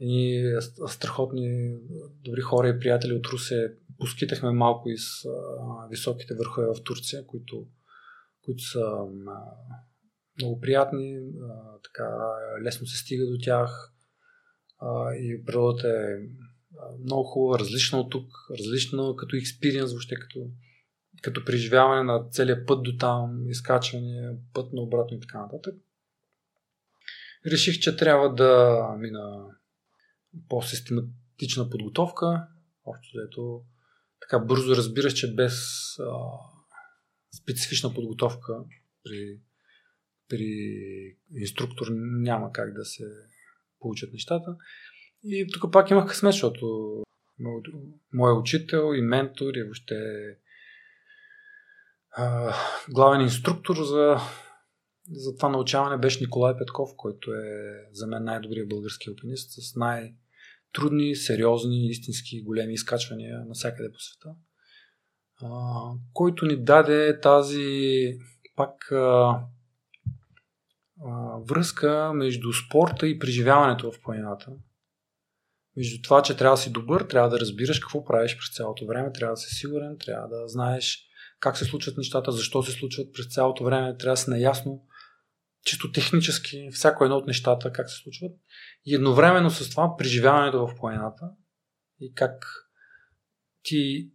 [0.00, 0.42] едни
[0.88, 1.76] страхотни
[2.24, 5.02] добри хора и приятели от Русе поскитахме малко из
[5.90, 7.66] високите върхове в Турция, които,
[8.42, 8.80] които са
[10.40, 11.18] много приятни,
[11.84, 12.08] така
[12.64, 13.94] лесно се стига до тях
[15.14, 16.16] и природата е
[17.04, 20.50] много хубава, различна от тук, различна като експириенс, въобще като,
[21.24, 25.74] като преживяване на целият път до там, изкачване, път на обратно и така нататък.
[27.46, 29.46] Реших, че трябва да мина
[30.48, 32.46] по-систематична подготовка.
[32.84, 33.62] Общо ето
[34.20, 35.54] така бързо разбираш, че без
[35.98, 36.04] а,
[37.42, 38.64] специфична подготовка
[39.04, 39.40] при,
[40.28, 40.46] при
[41.34, 43.04] инструктор няма как да се
[43.80, 44.56] получат нещата.
[45.24, 47.02] И тук пак имах късмет, защото
[48.12, 49.96] моят учител и ментор и въобще
[52.90, 54.16] главен инструктор за,
[55.10, 60.14] за това научаване беше Николай Петков, който е за мен най-добрият български алпинист с най-
[60.74, 64.34] трудни, сериозни, истински големи изкачвания навсякъде по света,
[65.42, 65.48] а,
[66.12, 68.12] който ни даде тази
[68.56, 69.40] пак а,
[71.04, 74.52] а, връзка между спорта и преживяването в планината.
[75.76, 79.12] Между това, че трябва да си добър, трябва да разбираш какво правиш през цялото време,
[79.12, 81.08] трябва да си сигурен, трябва да знаеш
[81.44, 84.86] как се случват нещата, защо се случват през цялото време, трябва да си наясно
[85.64, 88.32] чисто технически всяко едно от нещата как се случват
[88.84, 91.30] и едновременно с това преживяването в планината
[92.00, 92.46] и как
[93.62, 94.10] ти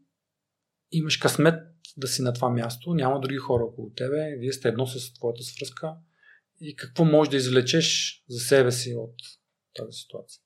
[0.91, 1.63] имаш късмет
[1.97, 5.43] да си на това място, няма други хора около тебе, вие сте едно с твоята
[5.43, 5.93] свръзка
[6.61, 9.15] и какво можеш да извлечеш за себе си от
[9.75, 10.41] тази ситуация.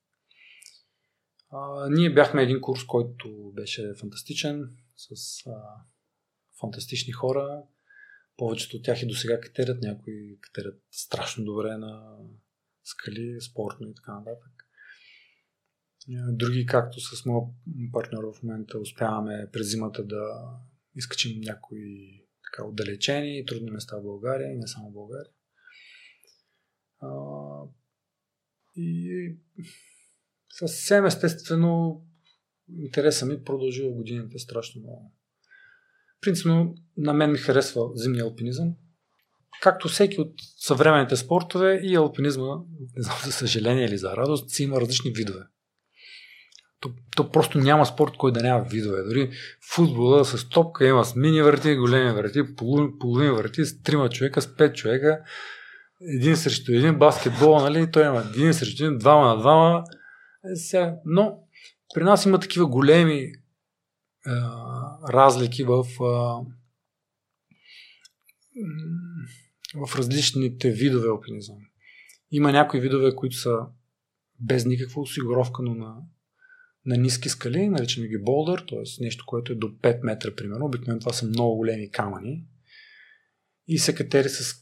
[1.50, 5.10] А, ние бяхме един курс, който беше фантастичен, с
[5.46, 5.52] а,
[6.64, 7.62] фантастични хора,
[8.36, 12.18] повечето от тях и до сега катерят, някои катерят страшно добре на
[12.84, 14.52] скали, спортно и така нататък.
[16.28, 17.48] Други, както с моят
[17.92, 20.50] партньор в момента, успяваме през зимата да
[20.94, 25.32] изкачим някои така отдалечени и трудни места в България и не само в България.
[27.00, 27.08] А,
[28.76, 29.36] и
[30.48, 32.04] съвсем естествено
[32.68, 35.12] интереса ми продължи в годините страшно много.
[36.24, 38.68] Принципно на мен ми харесва зимния алпинизъм.
[39.62, 42.56] Както всеки от съвременните спортове и алпинизма,
[42.96, 45.40] не знам за съжаление или за радост, си има различни видове.
[46.80, 49.02] То, то просто няма спорт, който да няма видове.
[49.02, 49.30] Дори
[49.74, 54.42] футбола с топка има с мини върти, големи върти, половин, половин върти, с трима човека,
[54.42, 55.20] с пет човека,
[56.00, 57.90] един срещу един, баскетбол, нали?
[57.90, 59.84] Той има един срещу един, двама на двама.
[60.52, 61.38] Е, сега, но
[61.94, 63.32] при нас има такива големи
[65.08, 65.84] разлики в,
[69.74, 71.56] в различните видове алпинизъм.
[72.30, 73.58] Има някои видове, които са
[74.40, 75.96] без никаква осигуровка, но на,
[76.86, 79.04] на ниски скали, наричаме ги болдър, т.е.
[79.04, 80.66] нещо, което е до 5 метра, примерно.
[80.66, 82.44] Обикновено това са много големи камъни.
[83.68, 84.54] и се катери с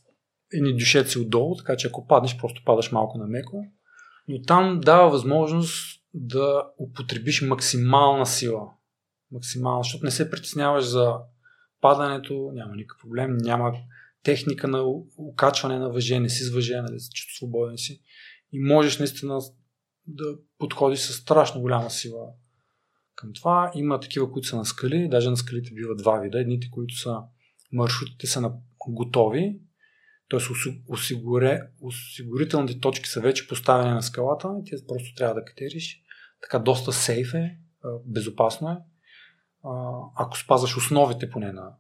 [0.53, 3.65] едни дюшеци отдолу, така че ако паднеш, просто падаш малко на меко.
[4.29, 8.71] Но там дава възможност да употребиш максимална сила.
[9.33, 11.15] Максимална, защото не се притесняваш за
[11.81, 13.75] падането, няма никакъв проблем, няма
[14.23, 14.85] техника на
[15.17, 18.03] окачване на въже, не си с въже, нали, чето свободен си.
[18.53, 19.41] И можеш наистина
[20.07, 20.25] да
[20.59, 22.29] подходиш с страшно голяма сила
[23.15, 23.73] към това.
[23.75, 26.41] Има такива, които са на скали, даже на скалите бива два вида.
[26.41, 27.19] Едните, които са
[27.73, 28.53] маршрутите са на
[28.89, 29.61] готови,
[30.31, 30.39] т.е.
[30.89, 36.03] Осигуре, осигурителните точки са вече поставени на скалата и ти просто трябва да катериш.
[36.43, 37.59] Така доста сейф е,
[38.05, 38.77] безопасно е.
[40.17, 41.75] Ако спазваш основите поне на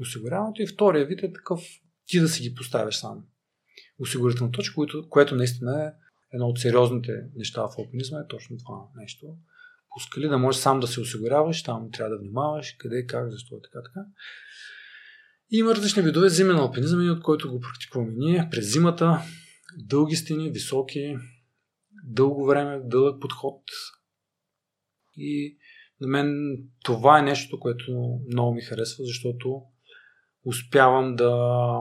[0.00, 0.62] осигуряването.
[0.62, 1.60] И втория вид е такъв
[2.06, 3.24] ти да си ги поставяш сам.
[3.98, 5.92] Осигурителна точка, което, което наистина е
[6.32, 9.26] едно от сериозните неща в алпинизма е точно това нещо.
[9.94, 13.82] Пускали да можеш сам да се осигуряваш, там трябва да внимаваш къде, как, защо, така,
[13.84, 14.06] така.
[15.50, 19.22] Има различни видове зимен алпинизъм, от който го практикуваме ние през зимата.
[19.78, 21.16] Дълги стени, високи,
[22.04, 23.62] дълго време, дълъг подход.
[25.16, 25.58] И
[26.00, 29.62] на мен това е нещо, което много ми харесва, защото
[30.44, 31.78] успявам да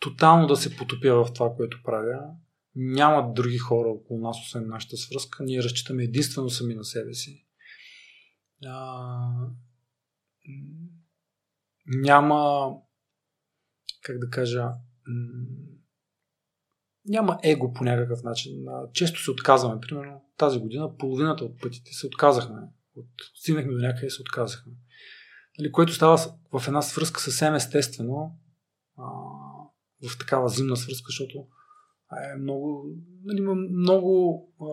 [0.00, 2.20] тотално да се потопя в това, което правя.
[2.74, 5.44] Няма други хора около нас, освен нашата свръзка.
[5.44, 7.46] Ние разчитаме единствено сами на себе си.
[8.66, 9.08] А,
[11.86, 12.70] няма
[14.02, 14.68] как да кажа,
[17.04, 18.64] няма его по някакъв начин.
[18.92, 19.80] Често се отказваме.
[19.80, 22.60] Примерно тази година половината от пътите се отказахме.
[22.96, 24.72] От, стигнахме до някъде и се отказахме.
[25.58, 26.18] Нали, което става
[26.52, 28.38] в една свръзка съвсем естествено,
[28.98, 29.02] а,
[30.08, 31.46] в такава зимна свръзка, защото
[32.34, 32.88] е много,
[33.24, 34.66] нали, има много а,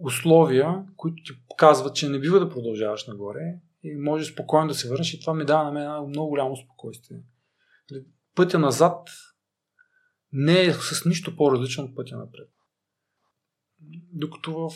[0.00, 4.88] условия, които ти казват, че не бива да продължаваш нагоре и може спокойно да се
[4.88, 7.22] върнеш и това ми дава на мен много голямо спокойствие.
[8.34, 9.08] Пътя назад
[10.32, 12.50] не е с нищо по-различно от пътя напред.
[14.12, 14.72] Докато в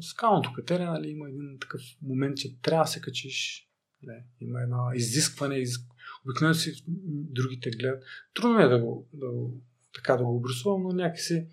[0.00, 3.68] скалното катере нали, има един такъв момент, че трябва да се качиш.
[4.02, 5.58] Не, има едно изискване.
[5.58, 5.76] Из...
[6.24, 8.02] Обикновено си другите гледат.
[8.34, 9.62] Трудно е да го, да го,
[9.94, 11.46] така да го обрисувам, но някакси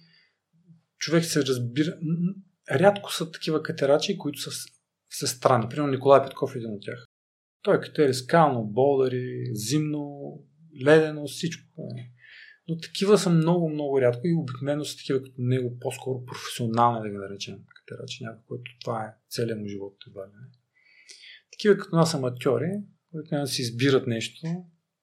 [0.98, 1.98] човек се разбира.
[2.72, 4.52] Рядко са такива катерачи, които са,
[5.10, 5.70] са странни.
[5.70, 7.06] Примерно Николай Петков е един от тях.
[7.61, 10.34] Той катери скално, болдари, зимно,
[10.86, 11.90] ледено, всичко.
[12.70, 17.10] Но такива са много, много рядко и обикновено са такива като него, по-скоро професионални, да
[17.10, 19.96] ги наречем, катерачи, някой, който това е целият му живот.
[20.00, 20.48] Това, не.
[21.52, 22.72] Такива като нас аматьори,
[23.12, 24.48] които си избират нещо,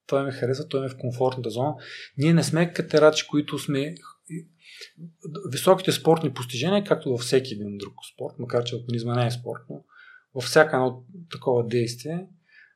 [0.06, 1.74] той ме харесва, той ме е в комфортната зона.
[2.18, 3.94] Ние не сме катерачи, които сме
[5.52, 9.62] високите спортни постижения, както във всеки един друг спорт, макар че алпинизма не е спорт,
[9.70, 9.84] но
[10.34, 12.26] във всяка едно такова действие,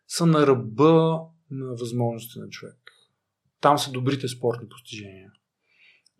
[0.09, 2.80] са на ръба на възможности на човек.
[3.61, 5.31] Там са добрите спортни постижения.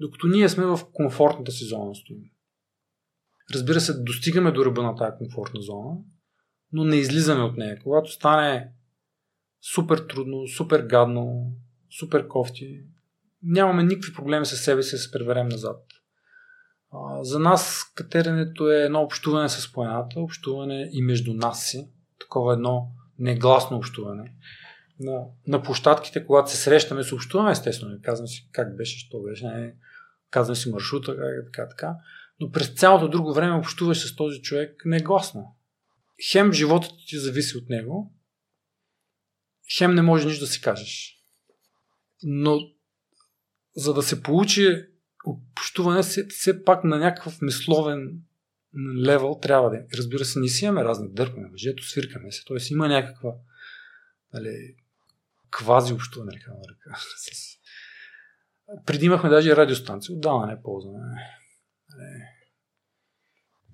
[0.01, 2.23] Докато ние сме в комфортната си зона стоим.
[3.55, 5.97] Разбира се, достигаме до ръба на тази комфортна зона,
[6.73, 7.79] но не излизаме от нея.
[7.83, 8.73] Когато стане
[9.75, 11.53] супер трудно, супер гадно,
[11.99, 12.81] супер кофти,
[13.43, 15.83] нямаме никакви проблеми с себе си да се преверем назад.
[17.21, 22.89] За нас катеренето е едно общуване с планината, общуване и между нас си, такова едно
[23.19, 24.35] негласно общуване
[25.01, 27.99] на, на площадките, когато се срещаме, се общуваме, естествено.
[28.03, 29.75] Казвам си как беше, що беше, не,
[30.31, 31.97] казвам си маршрута, как, така, така.
[32.41, 35.57] Но през цялото друго време общуваш с този човек негласно.
[36.31, 38.13] Хем животът ти зависи от него,
[39.79, 41.17] хем не може нищо да си кажеш.
[42.23, 42.61] Но
[43.77, 44.87] за да се получи
[45.25, 48.23] общуване, все, все пак на някакъв мисловен
[49.07, 49.81] левел трябва да е.
[49.95, 52.57] Разбира се, не си имаме разни дърпане, въжето свиркаме се, т.е.
[52.71, 53.35] има някаква
[54.35, 54.75] нали,
[55.51, 57.01] квази общуване, така да ръка.
[58.87, 60.99] Преди имахме даже радиостанция, отдавна не ползваме.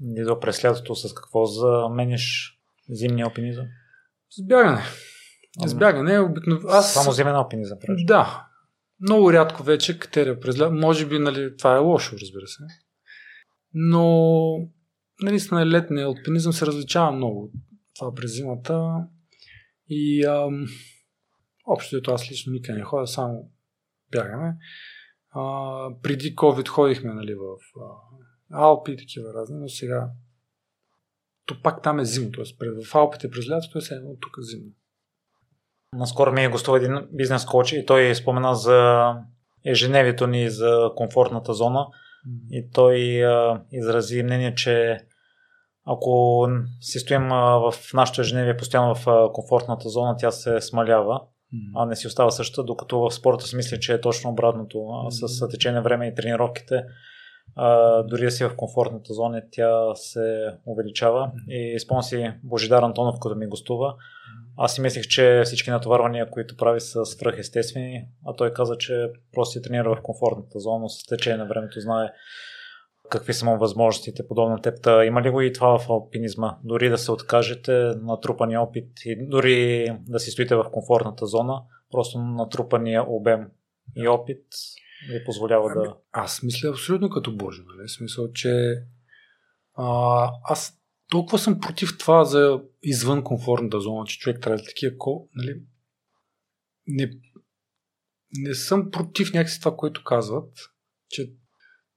[0.00, 2.56] И до през лятото с какво замениш
[2.90, 3.66] зимния алпинизъм?
[4.30, 4.82] С бягане.
[5.66, 6.68] С бягане обикновено.
[6.68, 6.94] Аз...
[6.94, 8.04] Само зимен алпинизъм правиш?
[8.04, 8.46] Да.
[9.00, 10.72] Много рядко вече катеря през лято.
[10.72, 12.62] Може би нали, това е лошо, разбира се.
[13.74, 14.42] Но
[15.22, 17.52] наистина летния алпинизъм се различава много.
[17.94, 19.06] Това през зимата.
[19.88, 20.66] И ам,
[21.66, 23.50] Общо аз лично никъде не ходя, само
[24.10, 24.56] бягаме.
[25.30, 25.40] А,
[26.02, 30.10] преди COVID ходихме нали, в а, Алпи и такива разни, но сега
[31.46, 32.84] то пак там е зимно, т.е.
[32.84, 34.72] в Алпите през лятото е едно тук зимно.
[35.92, 39.12] Наскоро ми е гостува един бизнес коуч и той спомена за
[39.64, 41.86] ежедневието ни за комфортната зона
[42.50, 44.98] и той а, изрази мнение, че
[45.84, 46.46] ако
[46.80, 51.20] си стоим а, в нашото ежедневие постоянно в а, комфортната зона, тя се смалява
[51.74, 54.88] а не си остава същата, докато в спорта си мисля, че е точно обратното.
[55.10, 56.84] С течение време и тренировките,
[57.56, 61.30] а, дори да си в комфортната зона, тя се увеличава.
[61.48, 63.94] И спомням си Божидар Антонов, като ми гостува.
[64.58, 69.52] Аз си мислех, че всички натоварвания, които прави са свръхестествени, а той каза, че просто
[69.52, 72.08] си тренира в комфортната зона, с течение на времето знае
[73.10, 74.86] какви са му възможностите, подобно теб.
[75.06, 76.56] Има ли го и това в алпинизма?
[76.64, 77.72] Дори да се откажете,
[78.02, 83.48] натрупания опит и дори да си стоите в комфортната зона, просто натрупания обем
[83.96, 84.42] и опит
[85.08, 85.96] ви позволява да...
[86.12, 87.88] Аз мисля абсолютно като Боже, нали?
[87.88, 88.82] Смисъл, че
[89.74, 90.80] а, аз
[91.10, 94.94] толкова съм против това за извън комфортната зона, че човек трябва да е такива,
[95.34, 95.62] нали?
[96.86, 97.10] Не,
[98.32, 100.52] не съм против някакси това, което казват,
[101.08, 101.32] че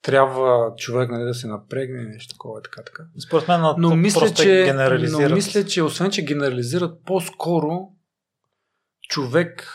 [0.02, 3.04] трябва човек нали, да се напрегне нещо такова така, така.
[3.28, 4.74] Според мен но мисля, че,
[5.12, 7.88] но мисля, че освен, че генерализират, по-скоро
[9.10, 9.74] човек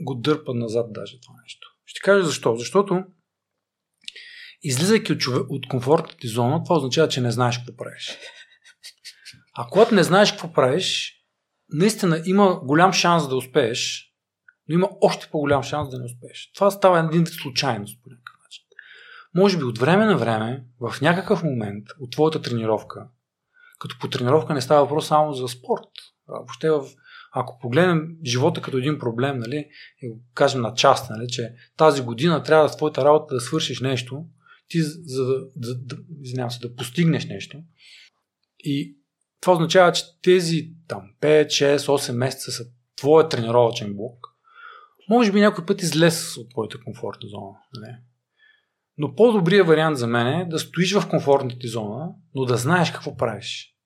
[0.00, 1.68] го дърпа назад даже това нещо.
[1.86, 2.56] Ще кажа защо.
[2.56, 3.04] Защото
[4.62, 8.18] излизайки от, човек, от комфортната ти зона, това означава, че не знаеш какво правиш.
[9.54, 11.14] А когато не знаеш какво правиш,
[11.68, 14.12] наистина има голям шанс да успееш,
[14.68, 16.50] но има още по-голям шанс да не успееш.
[16.54, 18.10] Това става един вид случайност по.
[19.36, 23.08] Може би от време на време, в някакъв момент от твоята тренировка,
[23.78, 25.88] като по тренировка не става въпрос само за спорт,
[26.28, 26.84] а въобще в
[27.32, 29.68] ако погледнем живота като един проблем, нали,
[30.02, 33.80] и го кажем на част, нали, че тази година трябва да твоята работа да свършиш
[33.80, 34.24] нещо,
[34.68, 35.74] ти за да, да,
[36.08, 37.62] да, се, да постигнеш нещо.
[38.58, 38.96] И
[39.40, 42.64] това означава, че тези там 5, 6, 8 месеца са
[42.96, 44.26] твоя тренировачен блок.
[45.10, 47.56] Може би някой път излез от твоята комфортна зона.
[47.74, 47.96] Нали?
[48.98, 52.90] Но по-добрият вариант за мен е да стоиш в комфортната ти зона, но да знаеш
[52.90, 53.76] какво правиш.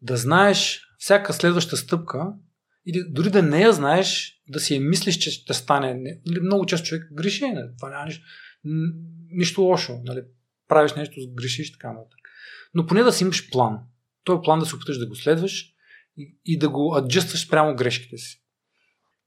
[0.00, 2.32] Да знаеш всяка следваща стъпка,
[2.86, 6.20] или дори да не я знаеш, да си я мислиш, че ще стане.
[6.42, 7.46] Много често човек греши.
[7.46, 7.76] Не?
[7.76, 8.24] Това няма нищо,
[9.30, 10.00] нищо лошо.
[10.04, 10.22] Нали?
[10.68, 12.18] Правиш нещо, грешиш, така нататък.
[12.74, 13.78] Но поне да си имаш план.
[14.24, 15.72] Той план да се опиташ да го следваш
[16.16, 18.42] и, и да го аджестваш прямо грешките си.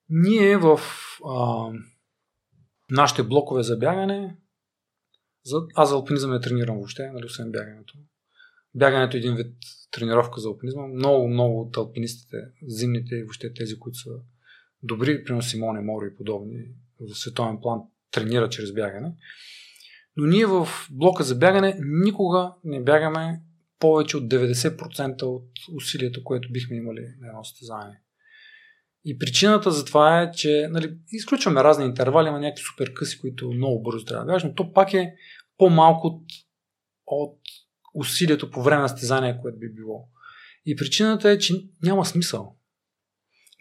[0.10, 0.80] Ние в
[1.30, 1.70] а,
[2.92, 4.38] нашите блокове за бягане,
[5.46, 7.94] за, аз за алпинизъм не тренирам въобще, нали, освен бягането.
[8.76, 9.56] Бягането е един вид
[9.92, 10.88] тренировка за алпинизма.
[10.88, 12.38] Много, много от алпинистите,
[12.68, 14.10] зимните и въобще тези, които са
[14.84, 16.66] добри, примерно Симоне Моро и подобни
[17.00, 17.82] в световен план,
[18.12, 19.16] тренират чрез бягане.
[20.18, 23.42] Но ние в блока за бягане никога не бягаме
[23.80, 28.02] повече от 90% от усилието, което бихме имали на едно състезание.
[29.06, 33.52] И причината за това е, че нали, изключваме разни интервали, има някакви супер къси, които
[33.52, 35.14] много бързо трябва да бягаш, но то пак е
[35.58, 36.24] по-малко от,
[37.06, 37.40] от
[37.94, 40.10] усилието по време на състезание, което би било.
[40.66, 41.54] И причината е, че
[41.84, 42.56] няма смисъл.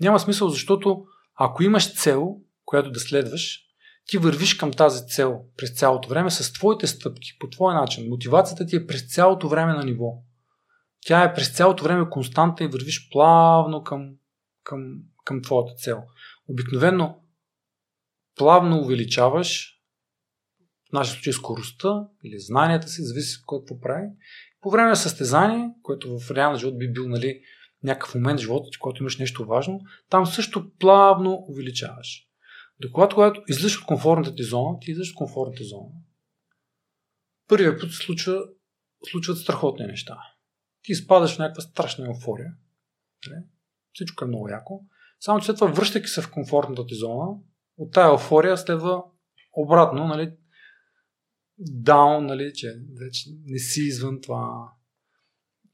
[0.00, 1.04] Няма смисъл, защото
[1.34, 3.60] ако имаш цел, която да следваш,
[4.06, 8.08] ти вървиш към тази цел през цялото време с твоите стъпки, по твой начин.
[8.08, 10.12] Мотивацията ти е през цялото време на ниво.
[11.06, 14.10] Тя е през цялото време константа и вървиш плавно към,
[14.62, 14.80] към,
[15.24, 16.02] към твоята цел.
[16.48, 17.20] Обикновено
[18.36, 19.74] плавно увеличаваш
[20.92, 24.08] нашия случай скоростта или знанията си, зависи какво прави.
[24.60, 27.40] По време на състезание, което в реален живот би бил нали,
[27.82, 29.80] някакъв момент в живота, в който имаш нещо важно,
[30.10, 32.28] там също плавно увеличаваш.
[32.80, 35.90] Докато когато излизаш от комфортната ти зона, ти излизаш от комфортната зона.
[37.48, 38.42] Първият път се случва,
[39.10, 40.18] случват страхотни неща.
[40.82, 42.52] Ти изпадаш в някаква страшна еуфория.
[43.26, 43.42] Нали?
[43.92, 44.84] Всичко е много яко.
[45.24, 47.26] Само че след това, връщайки се в комфортната ти зона,
[47.76, 49.02] от тази еуфория следва
[49.52, 50.36] обратно, нали,
[51.58, 54.72] даун, нали, че вече не си извън това.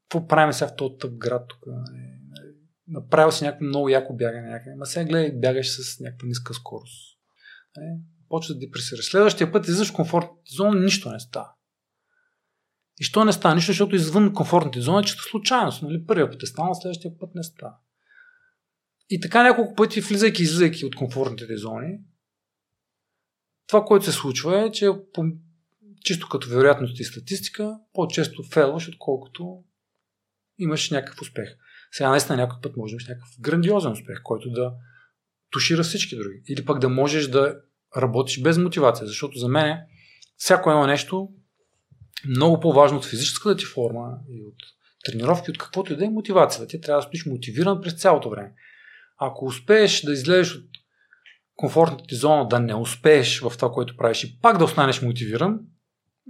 [0.02, 1.58] Какво правим сега в този тъп град тук?
[1.66, 2.54] Нали?
[2.88, 4.76] Направил си някакво много яко бягане някъде.
[4.76, 7.18] Ма сега гледай, бягаш с някаква ниска скорост.
[7.76, 8.00] Нали?
[8.28, 9.10] Почва да депресираш.
[9.10, 11.52] Следващия път излизаш в комфортната зона, нищо не става.
[13.00, 13.54] И що не става?
[13.54, 15.82] Нищо, защото извън комфортната зона е чисто случайност.
[15.82, 16.06] Нали?
[16.06, 17.74] Първия път е станал, следващия път не става.
[19.10, 21.98] И така няколко пъти, влизайки и излизайки от комфортните зони,
[23.66, 25.24] това, което се случва е, че по
[26.04, 29.62] чисто като вероятност и статистика, по-често фейлваш, отколкото
[30.58, 31.48] имаш някакъв успех.
[31.92, 34.72] Сега наистина някой път може да имаш някакъв грандиозен успех, който да
[35.50, 36.42] тушира всички други.
[36.48, 37.60] Или пък да можеш да
[37.96, 39.78] работиш без мотивация, защото за мен
[40.36, 41.28] всяко едно нещо
[42.28, 44.56] много по-важно от физическата ти форма и от
[45.04, 46.66] тренировки, от каквото и да е мотивацията.
[46.66, 48.54] Ти трябва да стоиш мотивиран през цялото време.
[49.20, 50.64] Ако успееш да излезеш от
[51.56, 55.60] комфортната ти зона, да не успееш в това, което правиш и пак да останеш мотивиран,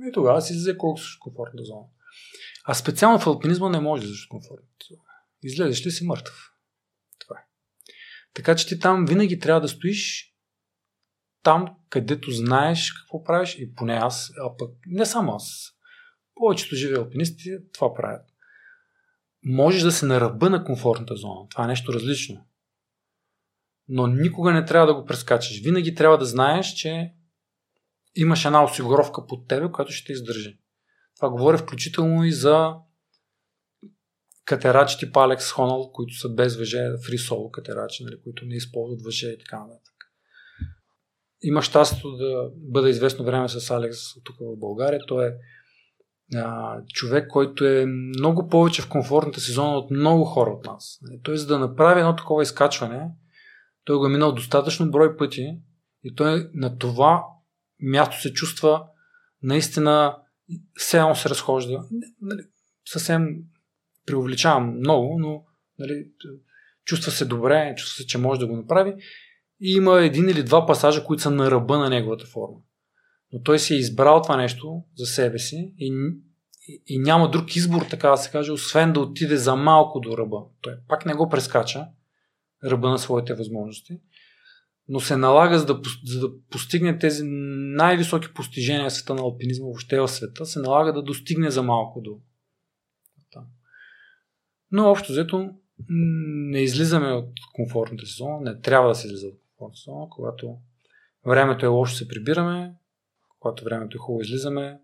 [0.09, 1.87] и тогава си излезе колко си комфортна зона.
[2.65, 5.03] А специално в алпинизма не може да излезеш от комфортната зона.
[5.43, 6.53] Излезеш ли си мъртъв.
[7.19, 7.43] Това е.
[8.35, 10.35] Така че ти там винаги трябва да стоиш
[11.43, 15.73] там, където знаеш какво правиш и поне аз, а пък не само аз.
[16.35, 18.27] Повечето живи алпинисти това правят.
[19.45, 21.49] Можеш да се на ръба на комфортната зона.
[21.51, 22.47] Това е нещо различно.
[23.93, 25.61] Но никога не трябва да го прескачаш.
[25.62, 27.12] Винаги трябва да знаеш, че
[28.15, 30.59] имаш една осигуровка под тебе, която ще те издържи.
[31.17, 32.75] Това говоря включително и за
[34.45, 39.29] катерачи типа Алекс Хонал, които са без въже, фрисоло катерачи, нали, които не използват въже
[39.29, 39.95] и така нататък.
[41.43, 45.01] Има щастието да бъда известно време с Алекс тук в България.
[45.09, 45.33] Той е
[46.37, 50.99] а, човек, който е много повече в комфортната си зона от много хора от нас.
[51.03, 53.11] Нали, той за да направи едно такова изкачване,
[53.91, 55.59] той го е минал достатъчно брой пъти
[56.05, 57.25] и той на това
[57.83, 58.85] място се чувства
[59.43, 60.17] наистина
[60.75, 61.85] все едно се разхожда.
[62.21, 62.41] Нали,
[62.85, 63.37] съвсем
[64.07, 65.45] преувеличавам много, но
[65.79, 66.07] нали,
[66.85, 68.95] чувства се добре, чувства се, че може да го направи.
[69.61, 72.59] И има един или два пасажа, които са на ръба на неговата форма.
[73.33, 75.93] Но той си е избрал това нещо за себе си и,
[76.69, 80.19] и, и няма друг избор, така да се каже, освен да отиде за малко до
[80.19, 80.37] ръба.
[80.61, 81.87] Той пак не го прескача,
[82.65, 84.01] ръба на своите възможности,
[84.89, 89.65] но се налага за да, за да постигне тези най-високи постижения в света на алпинизма,
[89.65, 92.20] въобще в света, се налага да достигне за малко до,
[94.70, 99.81] но общо взето не излизаме от комфортната зона, не трябва да се излиза от комфортната
[99.85, 100.57] зона, когато
[101.27, 102.74] времето е лошо се прибираме,
[103.39, 104.81] когато времето е хубаво излизаме,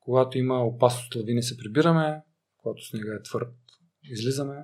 [0.00, 2.22] когато има опасност от лавини се прибираме,
[2.56, 3.54] когато снега е твърд
[4.02, 4.56] излизаме.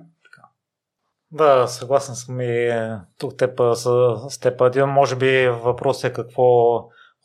[1.31, 4.61] Да, съгласен съм и е, тук теб, с, теб.
[4.61, 6.43] Един, може би въпрос е какво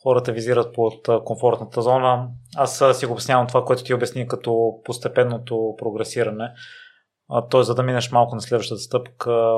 [0.03, 2.27] хората визират под комфортната зона.
[2.55, 6.51] Аз си го обяснявам това, което ти обясни като постепенното прогресиране.
[7.51, 7.63] Т.е.
[7.63, 9.55] за да минеш малко на следващата стъпка,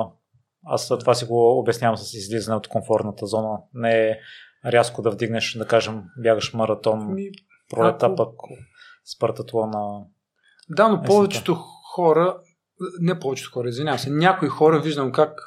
[0.66, 3.58] аз това си го обяснявам с излизане от комфортната зона.
[3.74, 4.18] Не е
[4.66, 7.30] рязко да вдигнеш, да кажем, бягаш маратон Ми,
[7.70, 8.16] пролета, ако...
[9.20, 10.04] пък на.
[10.70, 11.58] Да, но повечето
[11.96, 12.38] хора,
[13.00, 15.40] не повечето хора, извинявам се, някои хора виждам как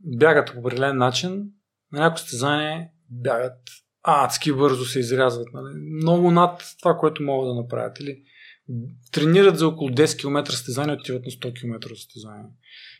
[0.00, 1.50] бягат по определен начин,
[1.92, 3.58] на някои състезание бягат
[4.02, 5.48] адски бързо се изрязват.
[5.52, 5.74] Нали?
[5.74, 8.00] Много над това, което могат да направят.
[8.00, 8.22] Или
[9.12, 12.50] тренират за около 10 км състезание, отиват на 100 км състезание.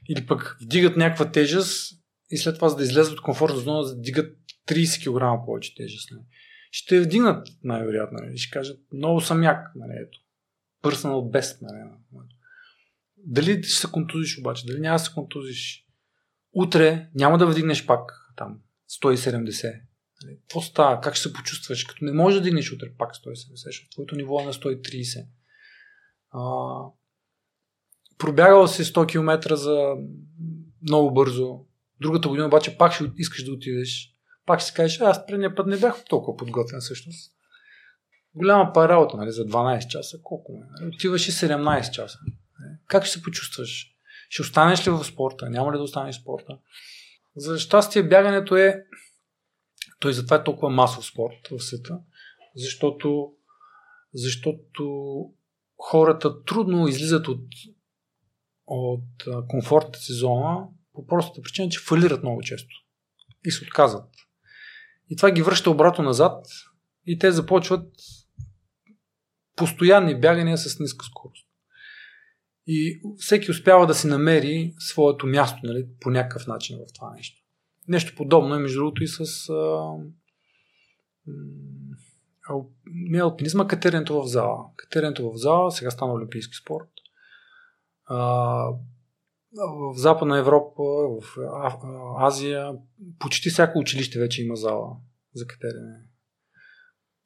[0.08, 2.00] Или пък вдигат някаква тежест
[2.30, 4.36] и след това, за да излезат от комфортна зона, да вдигат
[4.68, 6.10] 30 кг повече тежест.
[6.10, 6.22] Нали.
[6.70, 8.18] Ще вдигнат най-вероятно.
[8.22, 8.38] Нали.
[8.38, 9.66] Ще кажат, много съм як.
[9.74, 10.18] Нали, ето.
[10.82, 11.58] Personal best.
[11.62, 11.78] Нали.
[13.26, 15.86] Дали ще се контузиш обаче, дали няма да се контузиш.
[16.52, 18.58] Утре няма да вдигнеш пак там
[19.02, 19.80] 170.
[20.22, 20.38] Нали.
[20.40, 21.00] Какво става?
[21.00, 21.84] Как ще се почувстваш?
[21.84, 23.34] Като не можеш да дигнеш утре пак 170,
[23.64, 25.26] защото твоето ниво е на 130.
[26.30, 26.42] А,
[28.18, 29.94] пробягал си 100 км за
[30.82, 31.60] много бързо.
[32.00, 34.14] Другата година обаче пак ще искаш да отидеш.
[34.46, 37.32] Пак ще си кажеш, аз предния път не бях толкова подготвен всъщност.
[38.34, 40.18] Голяма пара работа, нали, за 12 часа.
[40.22, 40.88] Колко ме?
[40.88, 42.18] Отиваш и 17 часа.
[42.86, 43.96] Как ще се почувстваш?
[44.28, 45.50] Ще останеш ли в спорта?
[45.50, 46.58] Няма ли да останеш в спорта?
[47.36, 48.84] За щастие бягането е
[50.00, 52.00] той затова е толкова масов спорт в света,
[52.56, 53.32] защото,
[54.14, 54.84] защото
[55.78, 57.44] хората трудно излизат от,
[58.66, 62.74] от комфортната си зона по простата причина, че фалират много често
[63.44, 64.08] и се отказват.
[65.10, 66.46] И това ги връща обратно назад
[67.06, 67.92] и те започват
[69.56, 71.39] постоянни бягания с ниска скорост.
[72.72, 77.42] И всеки успява да си намери своето място нали, по някакъв начин в това нещо.
[77.88, 79.94] Нещо подобно е, между другото, и с а,
[82.86, 84.64] не алпинизма, катеренето в зала.
[84.76, 86.88] Катеренето в зала сега стана олимпийски спорт.
[88.04, 88.16] А,
[89.56, 91.38] в Западна Европа, в
[92.18, 92.72] Азия,
[93.18, 94.96] почти всяко училище вече има зала
[95.34, 95.96] за катерене.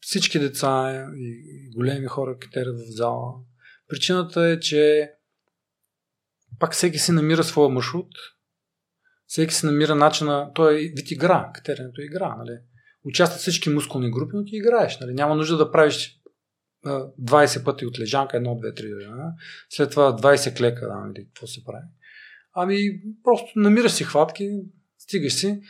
[0.00, 3.34] Всички деца и големи хора катерят в зала.
[3.88, 5.12] Причината е, че
[6.58, 8.08] пак всеки си намира своя маршрут,
[9.26, 12.58] всеки си намира начина, той е вид игра, катеренето е игра, нали?
[13.04, 14.98] участват всички мускулни групи, но ти играеш.
[15.00, 15.14] Нали?
[15.14, 16.20] Няма нужда да правиш
[16.84, 19.32] 20 пъти от лежанка, 1, 2, 3, да,
[19.68, 21.84] след това 20 клека, да, нали, какво се прави.
[22.54, 24.50] Ами, просто намираш си хватки,
[24.98, 25.60] стигаш си,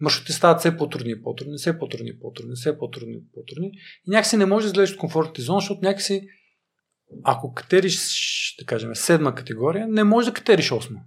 [0.00, 3.72] маршрутите стават все по-трудни по-трудни, все по-трудни по-трудни, все по-трудни по-трудни.
[4.06, 6.28] И някакси не можеш да излезеш от комфортната зона, защото някакси,
[7.24, 11.00] ако катериш, да кажем, седма категория, не можеш да катериш осма.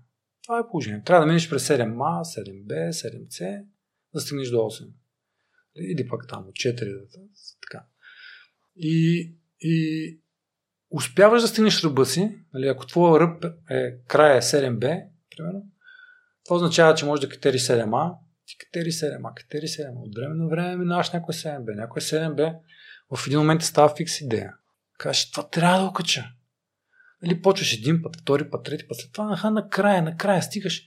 [0.43, 1.03] Това е положение.
[1.05, 3.63] Трябва да минеш през 7А, 7B, 7C,
[4.13, 4.87] да стигнеш до 8
[5.75, 7.07] или пък там от 4
[7.61, 7.85] така.
[8.75, 10.19] И, и
[10.89, 15.05] успяваш да стигнеш ръба си, нали, ако твоя ръб е края 7B,
[15.35, 15.63] примерно,
[16.45, 19.95] Това означава, че може да катери 7А, ти катери 7А, катери 7А.
[19.95, 21.75] От време на време минаваш някой 7B.
[21.75, 22.57] Някой 7B
[23.15, 24.53] в един момент става фикс идея.
[24.97, 26.25] Кажеш, това трябва да окача.
[27.21, 30.83] Нали, почваш един път, втори път, трети път, след това наха, накрая, накрая стигаш.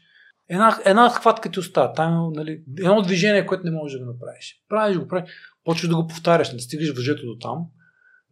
[0.49, 1.93] Една, една хватка ти остава.
[1.93, 4.65] Там, нали, едно движение, което не можеш да го направиш.
[4.69, 5.31] Правиш го, правиш.
[5.65, 7.67] Почваш да го повтаряш, не стигаш въжето до там.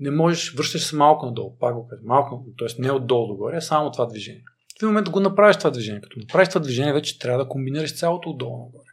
[0.00, 2.82] Не можеш, връщаш се малко надолу, пак го малко, т.е.
[2.82, 4.44] не отдолу догоре, а само това движение.
[4.72, 6.00] В един момент го направиш това движение.
[6.00, 8.90] Като направиш това движение, вече трябва да комбинираш цялото отдолу нагоре.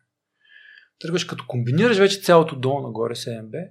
[1.00, 3.70] Тръгваш като комбинираш вече цялото долу нагоре 7B,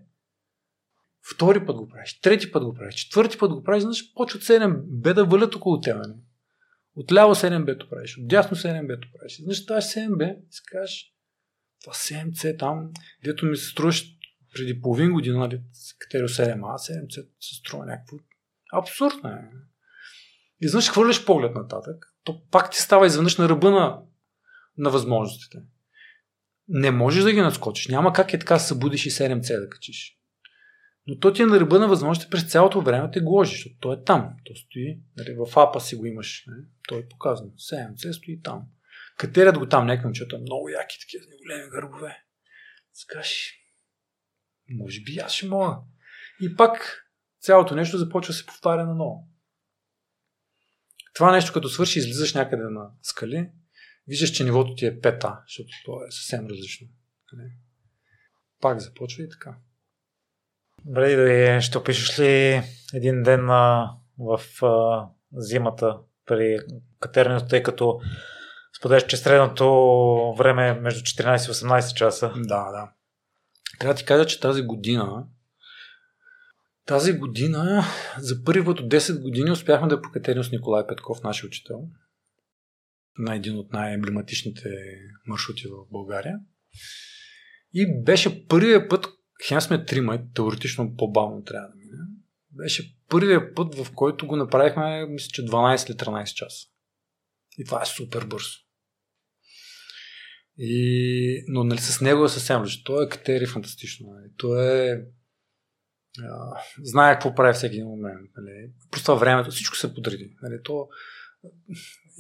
[1.31, 5.15] втори път го правиш, трети път го правиш, четвърти път го правиш, значи почват 7B
[5.15, 5.97] да валят около теб.
[5.97, 6.15] Нали?
[6.97, 9.43] Отляво 7B-то правиш, отдясно 7B-то правиш.
[9.43, 11.13] Значи това е 7B, си кажеш,
[11.83, 12.91] това 7C там,
[13.25, 14.05] дето ми се струваш
[14.55, 15.61] преди половин година, нали,
[15.99, 18.17] катерио 7А, 7C се струва някакво
[18.73, 19.51] абсурдно е.
[20.61, 23.99] Изведнъж хвърляш поглед нататък, то пак ти става изведнъж на ръба на,
[24.77, 25.59] на възможностите.
[26.69, 27.89] Не можеш да ги надскочиш.
[27.89, 30.22] Няма как е така събудиш и 7C да качиш.
[31.07, 33.97] Но то ти е на ръба на възможности през цялото време те гложи, защото той
[33.97, 34.35] е там.
[34.45, 36.45] То стои, нали, в апа си го имаш.
[36.47, 36.65] Не?
[36.89, 37.51] Той е показан.
[37.51, 38.63] 7C стои там.
[39.19, 42.25] Катерят го там защото е много яки такива големи гърбове.
[42.93, 43.53] Скаш,
[44.69, 45.77] може би аз ще мога.
[46.41, 47.05] И пак
[47.41, 49.29] цялото нещо започва да се повтаря на ново.
[51.15, 53.51] Това нещо, като свърши, излизаш някъде на скали,
[54.09, 56.89] виждаш, че нивото ти е пета, защото то е съвсем различно.
[57.33, 57.51] Нали?
[58.61, 59.59] Пак започва и така.
[60.85, 62.63] Добре, да ще опишеш ли
[62.95, 66.59] един ден а, в а, зимата при
[67.01, 68.01] катеренето, тъй като
[68.79, 72.33] споделяш, че средното време е между 14 и 18 часа.
[72.37, 72.93] Да, да.
[73.79, 75.27] Трябва да ти кажа, че тази година
[76.87, 77.85] тази година
[78.19, 81.89] за първи път от 10 години успяхме да покатерим с Николай Петков, нашия учител,
[83.19, 84.69] на един от най-емблематичните
[85.27, 86.39] маршрути в България.
[87.75, 89.07] И беше първият път,
[89.49, 91.99] хем сме трима, теоретично по-бавно трябва да мине.
[92.51, 96.67] Беше първият път, в който го направихме, мисля, че 12 или 13 часа.
[97.59, 98.51] И това е супер бързо.
[100.59, 102.85] И, но нали, с него е съвсем различно.
[102.85, 104.07] Той е катери фантастично.
[104.11, 104.31] Нали.
[104.37, 105.05] Той е
[106.19, 108.31] а, знае какво прави всеки момент.
[108.37, 108.71] Нали.
[108.91, 110.37] Просто времето, всичко се подреди.
[110.43, 110.63] Нали.
[110.65, 110.89] То,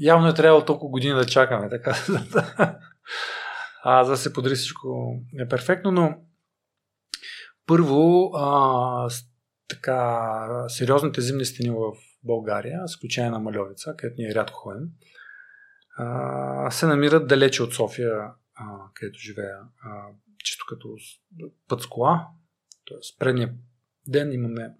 [0.01, 1.69] явно е трябвало толкова години да чакаме.
[1.69, 1.97] Така,
[3.85, 6.17] а, за да се подреди всичко е перфектно, но
[7.67, 9.11] първо а,
[9.69, 11.93] така, сериозните зимни стени в
[12.25, 14.89] България, с изключение на Малевица, където ние рядко ходим,
[15.97, 18.13] а, се намират далече от София,
[18.55, 18.65] а,
[18.95, 20.07] където живея, а,
[20.45, 20.97] чисто като
[21.69, 22.29] път с кола.
[22.85, 23.55] Тоест, предния
[24.09, 24.75] ден имаме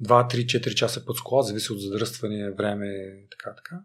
[0.00, 3.80] 2-3-4 часа път с кола, зависи от задръстване, време и така, така.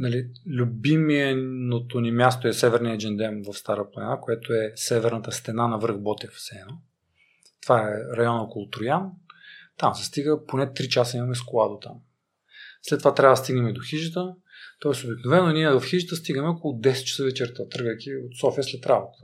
[0.00, 5.78] Нали, любимото ни място е Северния Джендем в Стара планина, което е северната стена на
[5.78, 6.80] връх Ботев в Сено.
[7.62, 9.10] Това е район около Троян.
[9.76, 11.96] Там се стига, поне 3 часа имаме с кола до там.
[12.82, 14.34] След това трябва да стигнем до хижата.
[14.80, 19.18] Тоест, обикновено ние в хижата стигаме около 10 часа вечерта, тръгвайки от София след работа.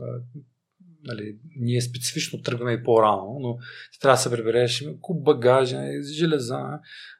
[1.05, 3.59] Нали, ние специфично тръгваме и по-рано, но
[4.01, 5.82] трябва да се прибереш куп багажа,
[6.12, 6.61] железа.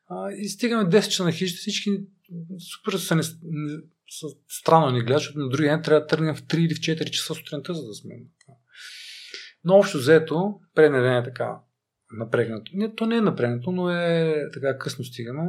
[0.09, 1.91] А, и стигаме 10 часа на хижата, всички
[2.59, 3.23] супер са, не,
[4.09, 6.78] са странно ни гледат, защото на другия ден трябва да тръгнем в 3 или в
[6.78, 8.15] 4 часа сутринта, за да сме.
[9.65, 11.59] Но общо взето, предния ден е така
[12.12, 12.73] напрегнато.
[12.74, 15.43] Не, то не е напрегнато, но е така късно стигаме.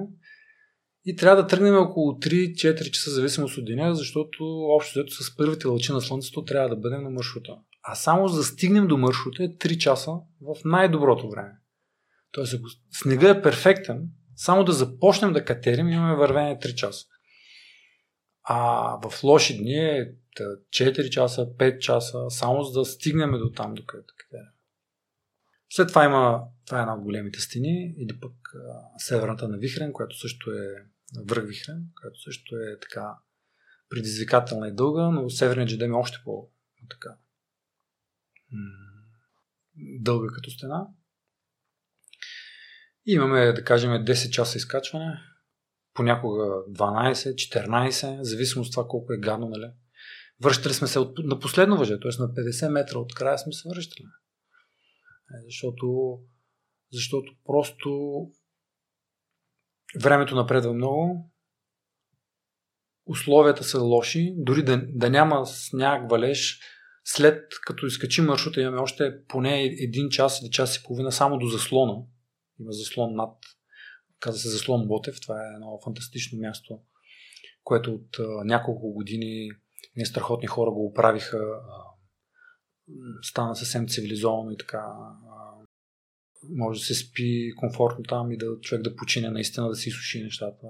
[1.05, 5.67] И трябва да тръгнем около 3-4 часа, зависимост от деня, защото общо взето с първите
[5.67, 7.57] лъчи на Слънцето трябва да бъдем на маршрута.
[7.83, 11.51] А само за да стигнем до маршрута е 3 часа в най-доброто време.
[12.31, 17.05] Тоест, ако снега е перфектен, само да започнем да катерим, имаме вървение 3 часа.
[18.43, 23.73] А в лоши дни е 4 часа, 5 часа, само за да стигнем до там,
[23.73, 24.51] до където катерим.
[25.69, 29.93] След това има, това е една от големите стени, или пък а, северната на Вихрен,
[29.93, 30.85] която също е
[31.25, 33.17] връх Вихрен, която също е така
[33.89, 36.49] предизвикателна и дълга, но северният джедем е още по
[36.89, 37.15] така
[39.75, 40.87] дълга като стена.
[43.07, 45.19] И имаме, да кажем, 10 часа изкачване,
[45.93, 49.71] понякога 12, 14, зависимо от това колко е гадно, нали?
[50.43, 52.21] Връщали сме се от, на последно въже, т.е.
[52.21, 54.05] на 50 метра от края сме се връщали.
[55.31, 56.17] Е, защото,
[56.91, 58.21] защото просто
[60.01, 61.31] времето напредва много,
[63.05, 66.59] условията са лоши, дори да, да няма сняг, валеж,
[67.03, 71.47] след като изкачим маршрута имаме още поне един час или час и половина само до
[71.47, 72.03] заслона.
[72.59, 73.35] Има заслон над,
[74.19, 76.79] каза се заслон Ботев, това е едно фантастично място,
[77.63, 79.51] което от а, няколко години
[79.95, 81.37] ние страхотни хора го оправиха.
[81.37, 81.83] А,
[83.21, 84.77] стана съвсем цивилизовано и така.
[84.77, 85.47] А,
[86.49, 90.23] може да се спи комфортно там и да човек да почине наистина, да си суши
[90.23, 90.67] нещата,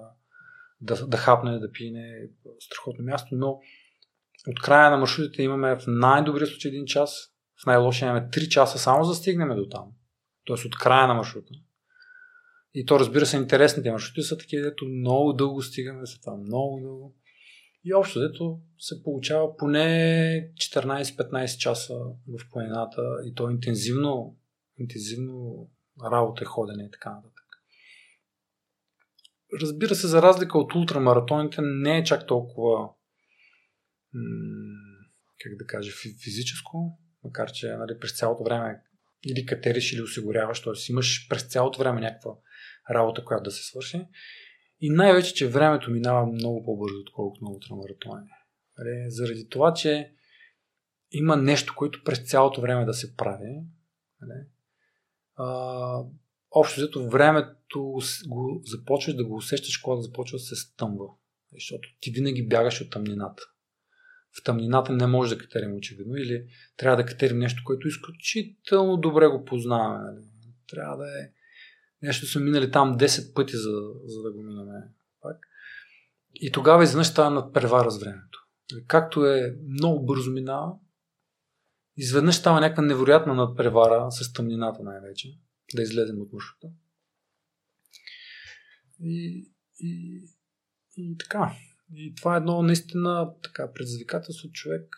[0.82, 2.30] да, да хапне, да пине.
[2.60, 3.60] Страхотно място, но
[4.48, 7.34] от края на маршрутите имаме в най-добрия случай един час,
[7.64, 9.92] в най-лошия имаме 3 часа само за да стигнем до там.
[10.46, 11.54] Тоест от края на маршрута.
[12.80, 16.80] И то разбира се, интересните маршрути са такива, дето много дълго стигаме за това, много
[16.82, 17.16] дълго.
[17.84, 21.94] И общо дето се получава поне 14-15 часа
[22.28, 24.38] в планината и то интензивно,
[24.80, 25.68] интензивно
[26.12, 27.46] работа, ходене и така нататък.
[29.62, 32.90] Разбира се, за разлика от ултрамаратоните, не е чак толкова
[35.44, 35.92] как да кажа,
[36.24, 38.82] физическо, макар че нали, през цялото време
[39.26, 40.92] или катериш, или осигуряваш, т.е.
[40.92, 42.32] имаш през цялото време някаква
[42.92, 44.08] работа, която да се свърши.
[44.82, 48.30] И най-вече, че времето минава много по-бързо, отколкото на ултрамаратони.
[48.78, 50.12] Нали, заради това, че
[51.12, 53.62] има нещо, което през цялото време да се прави.
[54.22, 54.46] Нали,
[56.52, 61.06] общо взето времето го започваш да го усещаш, когато започва да се стъмва.
[61.54, 63.44] Защото ти винаги бягаш от тъмнината
[64.38, 66.46] в тъмнината не може да катерим очевидно или
[66.78, 70.12] трябва да катерим нещо, което изключително добре го познаваме.
[70.12, 70.26] Нали?
[70.70, 71.30] Трябва да е
[72.02, 73.72] нещо сме минали там 10 пъти, за,
[74.06, 74.74] за да го минаме
[75.22, 75.38] пак.
[76.36, 78.40] И тогава изведнъж става надпревара с времето.
[78.88, 80.74] Както е много бързо минава,
[81.98, 85.40] изведнъж става някаква невероятна надпревара с тъмнината най-вече,
[85.76, 86.68] да излезем от маршрута.
[89.00, 89.48] И,
[89.80, 90.22] и,
[90.96, 91.56] и така.
[91.94, 94.52] И това е едно наистина така предизвикателство.
[94.52, 94.98] Човек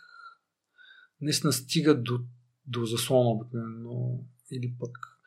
[1.22, 2.20] наистина стига до,
[2.66, 5.19] до заслона обикновено или пък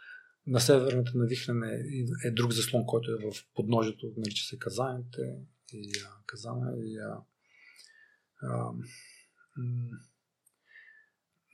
[0.47, 1.82] на северната навихрене
[2.24, 5.20] е друг заслон, който е в подножието, нарича се казаните
[5.73, 7.20] и а, казана и а,
[8.43, 8.73] а,
[9.56, 9.98] м-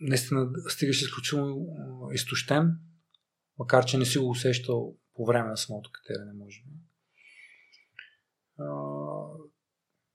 [0.01, 1.66] наистина стигаш изключително
[2.12, 2.78] изтощен,
[3.59, 6.70] макар че не си го усещал по време на самото катерене, може би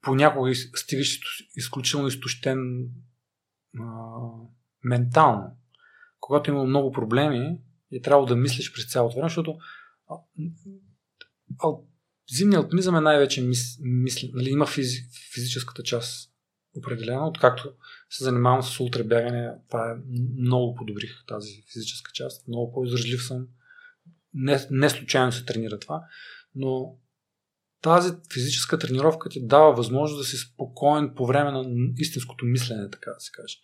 [0.01, 1.19] понякога стигаш
[1.55, 2.89] изключително изтощен
[3.79, 3.85] а,
[4.83, 5.57] ментално.
[6.19, 7.57] Когато има много проблеми,
[7.95, 9.57] е трябвало да мислиш през цялото време, защото
[10.09, 10.15] а,
[11.59, 11.69] а,
[12.31, 15.01] зимният алпинизъм е най-вече мис, мисли, нали, има физи,
[15.33, 16.33] физическата част
[16.77, 17.73] определено, откакто
[18.09, 20.01] се занимавам с ултрабягане, това е
[20.37, 23.47] много подобрих тази физическа част, много по-издръжлив съм.
[24.33, 26.01] Не, не случайно се тренира това,
[26.55, 26.97] но
[27.81, 31.65] тази физическа тренировка ти дава възможност да си спокоен по време на
[31.97, 33.57] истинското мислене, така да се каже.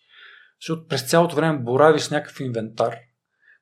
[0.60, 2.96] Защото през цялото време боравиш с някакъв инвентар,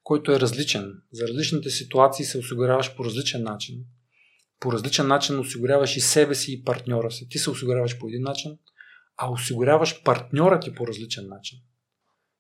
[0.08, 1.02] който е различен.
[1.12, 3.84] За различните ситуации се осигуряваш по различен начин.
[4.60, 7.28] По различен начин осигуряваш и себе си и партньора си.
[7.28, 8.58] Ти се осигуряваш по един начин,
[9.16, 11.58] а осигуряваш партньора ти по различен начин.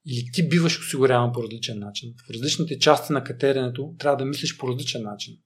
[0.06, 2.14] Или ти биваш осигуряван по различен начин.
[2.26, 5.38] В различните части на катеренето трябва да мислиш по различен начин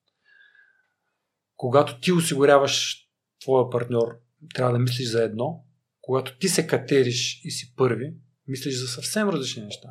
[1.62, 3.07] когато ти осигуряваш
[3.40, 4.20] твоя партньор,
[4.55, 5.65] трябва да мислиш за едно.
[6.01, 8.15] Когато ти се катериш и си първи,
[8.47, 9.89] мислиш за съвсем различни неща.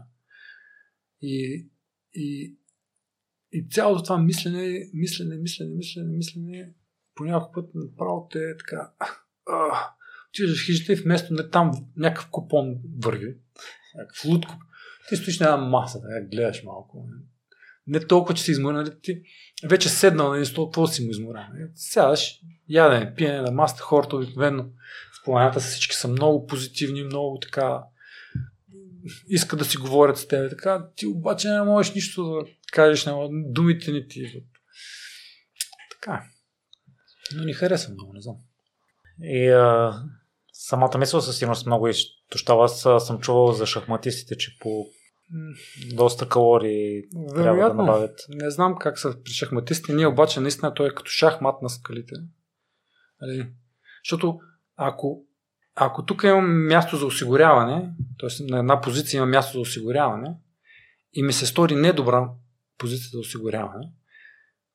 [1.22, 1.66] И,
[2.14, 2.58] и,
[3.52, 6.74] и цялото това мислене, мислене, мислене, мислене, мислене,
[7.16, 8.92] по някакъв път направо те е така.
[10.30, 13.38] Отиваш в хижата и вместо не там някакъв купон върви,
[13.96, 14.56] някакъв лутко,
[15.10, 17.08] ти стоиш на една маса, да гледаш малко
[17.88, 19.22] не толкова, че си изморен, нали, ти
[19.68, 21.46] вече седнал на институт, какво си му изморен.
[21.54, 21.70] Нали?
[21.76, 22.40] Сядаш,
[22.70, 24.64] ядене, пиене на маста, хората обикновено
[25.14, 27.84] в планета са всички са много позитивни, много така
[29.28, 30.50] искат да си говорят с теб.
[30.50, 34.44] Така, ти обаче не можеш нищо да кажеш, няма, думите ни ти.
[35.92, 36.24] Така.
[37.36, 38.36] Но ни харесва много, не знам.
[39.24, 39.94] И а,
[40.54, 42.66] самата мисъл със сигурност много изтощава.
[42.66, 44.86] Аз съм чувал за шахматистите, че по
[45.94, 47.44] доста калории Вероятно.
[47.44, 48.26] трябва да набавят.
[48.30, 52.16] Не знам как са при шахматисти, ние обаче наистина той е като шахмат на скалите.
[53.24, 53.48] Али?
[54.06, 54.40] Защото
[54.76, 55.24] ако,
[55.76, 57.90] ако тук имам място за осигуряване,
[58.20, 58.44] т.е.
[58.44, 60.36] на една позиция има място за осигуряване
[61.14, 62.30] и ми се стори недобра
[62.78, 63.92] позиция за осигуряване,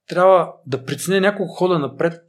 [0.06, 2.22] трябва да преценя няколко хода напред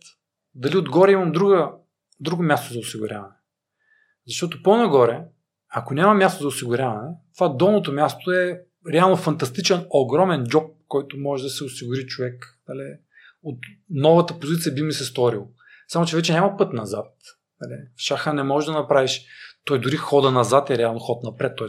[0.56, 1.72] дали отгоре имам друга,
[2.19, 3.34] друго място за осигуряване.
[4.27, 5.26] Защото по-нагоре
[5.69, 8.61] ако няма място за осигуряване, това долното място е
[8.91, 12.60] реално фантастичен, огромен джоб, който може да се осигури човек.
[12.68, 12.98] Дали,
[13.44, 15.48] от новата позиция би ми се сторил.
[15.88, 17.14] Само, че вече няма път назад.
[17.61, 19.25] Дали, в шаха не може да направиш.
[19.65, 21.57] Той дори хода назад е реално ход напред.
[21.57, 21.67] Т.е.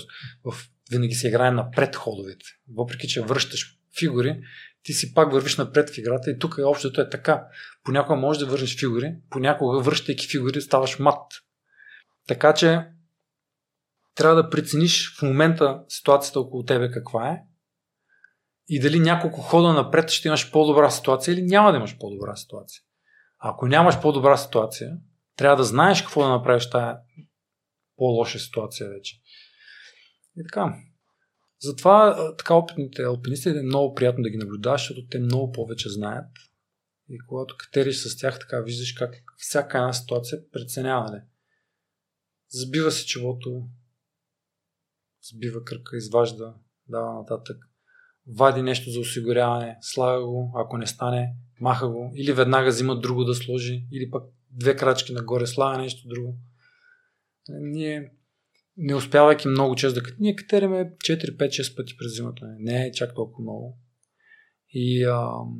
[0.90, 2.44] винаги се играе напред ходовете.
[2.76, 4.40] Въпреки, че връщаш фигури,
[4.82, 7.46] ти си пак вървиш напред в играта и тук общото е така.
[7.84, 11.32] Понякога можеш да върнеш фигури, понякога връщайки фигури ставаш мат.
[12.28, 12.84] Така че
[14.14, 17.42] трябва да прецениш в момента ситуацията около тебе каква е
[18.68, 22.82] и дали няколко хода напред ще имаш по-добра ситуация или няма да имаш по-добра ситуация.
[23.38, 24.96] Ако нямаш по-добра ситуация,
[25.38, 26.96] трябва да знаеш какво да направиш тази
[27.96, 29.16] по-лоша ситуация вече.
[30.36, 30.74] И така.
[31.60, 36.26] Затова така опитните алпинисти е много приятно да ги наблюдаваш, защото те много повече знаят.
[37.08, 41.10] И когато катериш с тях, така виждаш как всяка една ситуация преценява.
[41.10, 41.22] Нали?
[42.48, 43.68] Забива се челото,
[45.32, 46.54] сбива кръка, изважда,
[46.88, 47.56] дава нататък,
[48.26, 53.24] вади нещо за осигуряване, слага го, ако не стане, маха го, или веднага взима друго
[53.24, 56.36] да сложи, или пък две крачки нагоре слага нещо друго.
[57.48, 58.12] Ние
[58.76, 62.46] не успявайки много често да ние катериме 4, 5, 6 пъти през зимата.
[62.58, 63.78] Не е чак толкова много.
[64.70, 65.58] И ам,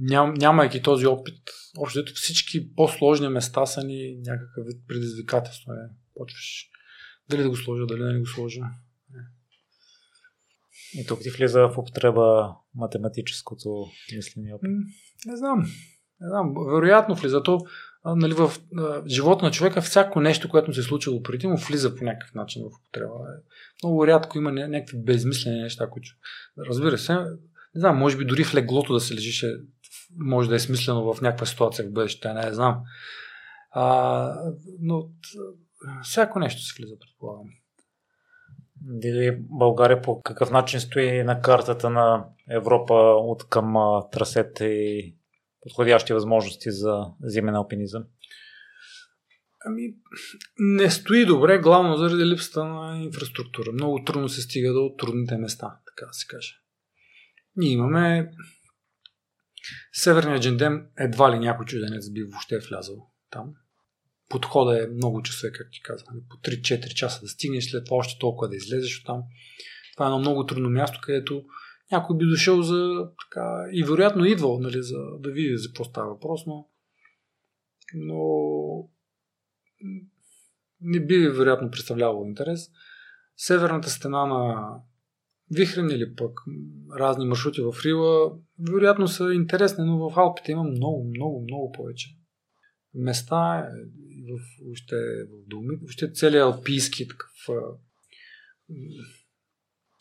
[0.00, 5.72] ням, нямайки този опит, общо всички по-сложни места са ни някакъв вид предизвикателство.
[5.72, 5.88] Не?
[6.14, 6.68] Почваш
[7.28, 8.60] дали да го сложа, дали да не го сложа.
[10.94, 14.52] И тук ти влиза в употреба математическото мислене.
[15.26, 15.66] Не знам.
[16.24, 16.54] Не знам.
[16.74, 17.42] Вероятно влиза.
[17.42, 17.60] То
[18.04, 21.56] нали, в а, живота на човека всяко нещо, което му се е случило преди му,
[21.56, 23.14] влиза по някакъв начин в употреба.
[23.82, 26.08] Много рядко има някакви безмислени неща, които...
[26.68, 29.46] Разбира се, не знам, може би дори в леглото да се лежиш,
[30.18, 32.80] може да е смислено в някаква ситуация в бъдеще, не знам.
[33.70, 34.34] А,
[34.80, 35.08] но
[36.02, 37.46] всяко нещо се влиза, предполагам.
[38.80, 43.74] Дали България по какъв начин стои на картата на Европа от към
[44.12, 45.14] трасета и
[45.64, 48.04] подходящи възможности за зимен алпинизъм?
[49.66, 49.94] Ами,
[50.58, 53.72] не стои добре, главно заради липсата на инфраструктура.
[53.72, 56.54] Много трудно се стига до трудните места, така да се каже.
[57.56, 58.30] Ние имаме
[59.92, 63.54] Северния джендем едва ли някой чужденец би въобще влязал там
[64.28, 66.06] подхода е много часове, как ти казах.
[66.12, 69.22] Нали, по 3-4 часа да стигнеш, след това още толкова да излезеш от там.
[69.92, 71.44] Това е едно много трудно място, където
[71.92, 76.08] някой би дошъл за така, и вероятно идвал, нали, за да види за какво става
[76.08, 76.68] въпрос, но,
[77.94, 78.20] но
[80.80, 82.70] не би вероятно представлявало интерес.
[83.36, 84.70] Северната стена на
[85.50, 86.40] Вихрен или пък
[86.98, 88.38] разни маршрути в Рила,
[88.70, 92.08] вероятно са интересни, но в Алпите има много, много, много повече
[92.94, 93.68] места
[94.30, 97.30] в, въобще, в Долмит, въобще целият алпийски такъв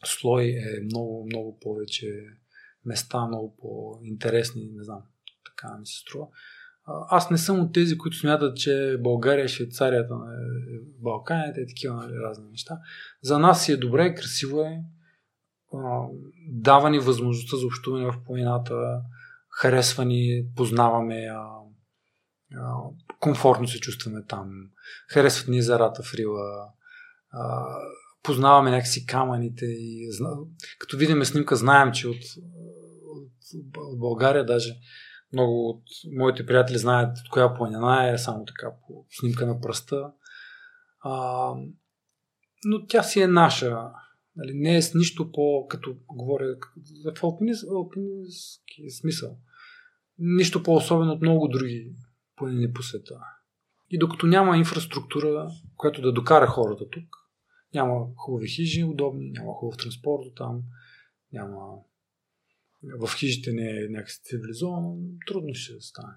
[0.08, 2.26] слой е много, много повече
[2.86, 5.02] места, много по-интересни, не знам,
[5.46, 6.28] така ми се струва.
[7.10, 10.36] Аз не съм от тези, които смятат, че България е Швейцарията на
[11.00, 12.78] Балканите и такива нали, разни неща.
[13.22, 14.84] За нас си е добре, красиво е,
[16.50, 19.02] дава ни възможността за общуване в планината,
[19.50, 21.30] харесва ни, познаваме
[23.20, 24.50] комфортно се чувстваме там.
[25.10, 26.70] Харесват ни езерата в Рила.
[28.24, 30.10] Познаваме някакси камъните и
[30.80, 32.24] като видим снимка, знаем, че от,
[33.78, 34.76] от България даже
[35.34, 35.84] много от
[36.18, 40.12] моите приятели знаят от коя планина е, само така по снимка на пръста.
[41.00, 41.54] А,
[42.66, 43.78] но тя си е наша.
[44.36, 46.56] Нали, не е с нищо по, като говоря
[47.18, 49.38] в алпинистски смисъл.
[50.18, 51.96] Нищо по-особено от много други
[52.36, 53.16] планини по света.
[53.90, 55.48] И докато няма инфраструктура,
[55.78, 57.23] която да докара хората тук,
[57.74, 60.62] няма хубави хижи, удобни, няма хубав транспорт там,
[61.32, 61.78] няма...
[63.00, 64.98] В хижите не е някакси цивилизовано,
[65.28, 66.14] трудно ще стане.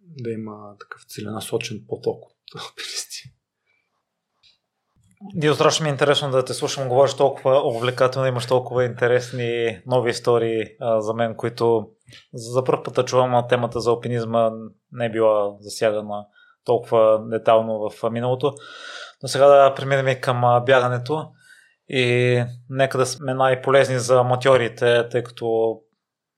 [0.00, 3.32] Да има такъв целенасочен поток от алпинисти.
[5.34, 10.10] Дио, страшно ми е интересно да те слушам, говориш толкова увлекателно, имаш толкова интересни нови
[10.10, 11.88] истории а, за мен, които
[12.34, 14.50] за първ път чувам темата за алпинизма
[14.92, 16.26] не е била засягана
[16.64, 18.54] толкова детално в миналото.
[19.22, 21.30] Но сега да преминем към бягането
[21.88, 25.78] и нека да сме най-полезни за аматьорите, тъй като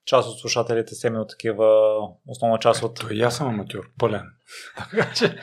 [0.05, 1.97] част от слушателите са именно такива,
[2.27, 2.99] основна част от...
[2.99, 4.23] Ето, и аз съм аматьор, пълен.
[4.91, 5.37] Така че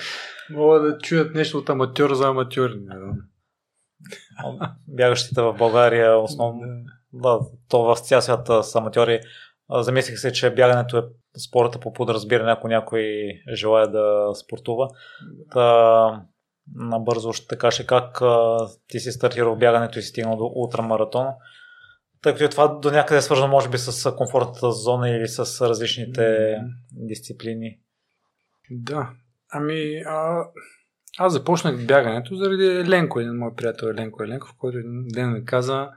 [0.50, 2.80] могат да чуят нещо от аматьор за аматьори.
[4.88, 6.60] Бягащите в България основно...
[7.12, 7.38] Да,
[7.68, 9.20] то в цял свят са аматьори.
[9.70, 11.02] Замислих се, че бягането е
[11.48, 14.88] спорта по подразбиране, ако някой желая да спортува.
[15.52, 16.22] Та,
[16.74, 18.22] набързо ще кажа как
[18.88, 21.26] ти си стартирал бягането и си стигнал до ултрамаратон.
[22.22, 26.20] Тъй като това до някъде е свързано може би с комфортната зона или с различните
[26.20, 26.66] mm-hmm.
[26.92, 27.78] дисциплини.
[28.70, 29.10] Да.
[29.52, 30.44] Ами, а,
[31.18, 35.88] аз започнах бягането заради Еленко, един мой приятел Еленко Еленков, който един ден ми каза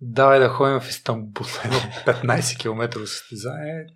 [0.00, 3.86] давай да ходим в Истанбул, едно 15 км състезание.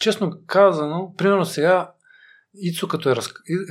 [0.00, 1.92] Честно казано, примерно сега
[2.54, 3.14] Ицо, като е.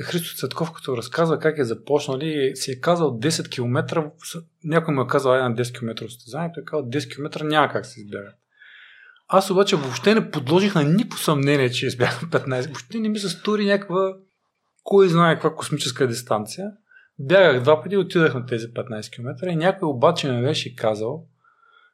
[0.02, 4.10] Христо Цветков, като разказва как е започнал, и си е казал 10 км,
[4.64, 7.86] някой му е казал една 10 км състезание, той е казал 10 км няма как
[7.86, 8.32] се избяга.
[9.28, 12.66] Аз обаче въобще не подложих на никакво съмнение, че избягам 15.
[12.66, 14.16] Въобще не ми се стори някаква
[14.82, 16.70] кой знае каква космическа дистанция.
[17.18, 21.26] Бягах два пъти отидах на тези 15 км и някой обаче ме беше казал,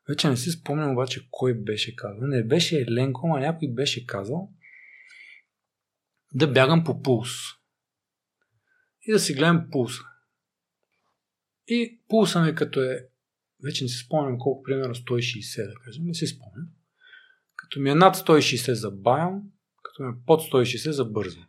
[0.08, 2.26] вече не си спомням обаче кой беше казал.
[2.26, 4.50] Не беше Еленко, а някой беше казал
[6.34, 7.30] да бягам по пулс.
[9.02, 10.02] И да си гледам пулса.
[11.68, 13.06] И пулса ми като е,
[13.64, 16.68] вече не си спомням колко, примерно 160 да кажем, не си спомням.
[17.56, 19.42] Като ми е над 160 забавям,
[19.82, 21.46] като ми е под 160 забързвам.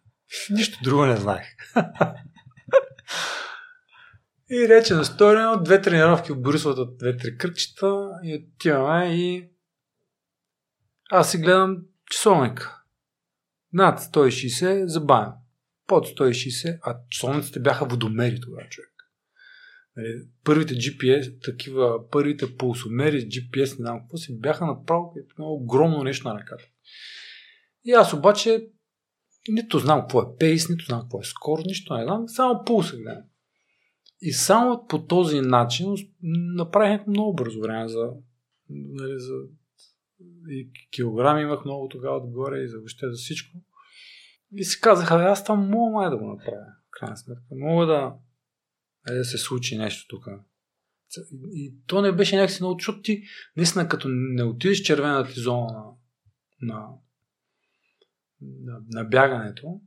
[0.50, 1.48] Нищо друго не знаех.
[4.50, 9.50] и рече на сторено, две тренировки в Борисовата, две-три кръчета и отиваме и
[11.10, 11.78] аз си гледам
[12.12, 12.84] часовника.
[13.74, 15.34] Над 160 забавям.
[15.88, 18.94] Под 160, а часовниците бяха водомери тогава, човек.
[19.96, 26.04] Нали, първите GPS, такива, първите пулсомери, GPS, не знам какво си, бяха направо едно огромно
[26.04, 26.64] нещо на ръката.
[27.86, 28.68] И аз обаче
[29.48, 32.98] нито знам какво е пейс, нито знам какво е скорост, нищо не знам, само пулса
[32.98, 33.24] гледам.
[34.22, 35.96] И само по този начин
[36.56, 38.10] направих много бързо време за,
[38.70, 39.34] нали, за
[40.50, 43.58] и килограми имах много тогава отгоре и за въобще за всичко.
[44.56, 46.66] И си казах, аз там мога май да го направя.
[46.92, 47.46] Крайна сметка.
[47.52, 48.14] Мога да,
[49.08, 50.28] да се случи нещо тук.
[51.52, 53.24] И то не беше някакси много, защото ти
[53.58, 55.94] наистина като не отидеш в червената зона на,
[56.62, 56.88] на,
[58.42, 59.82] на, на бягането,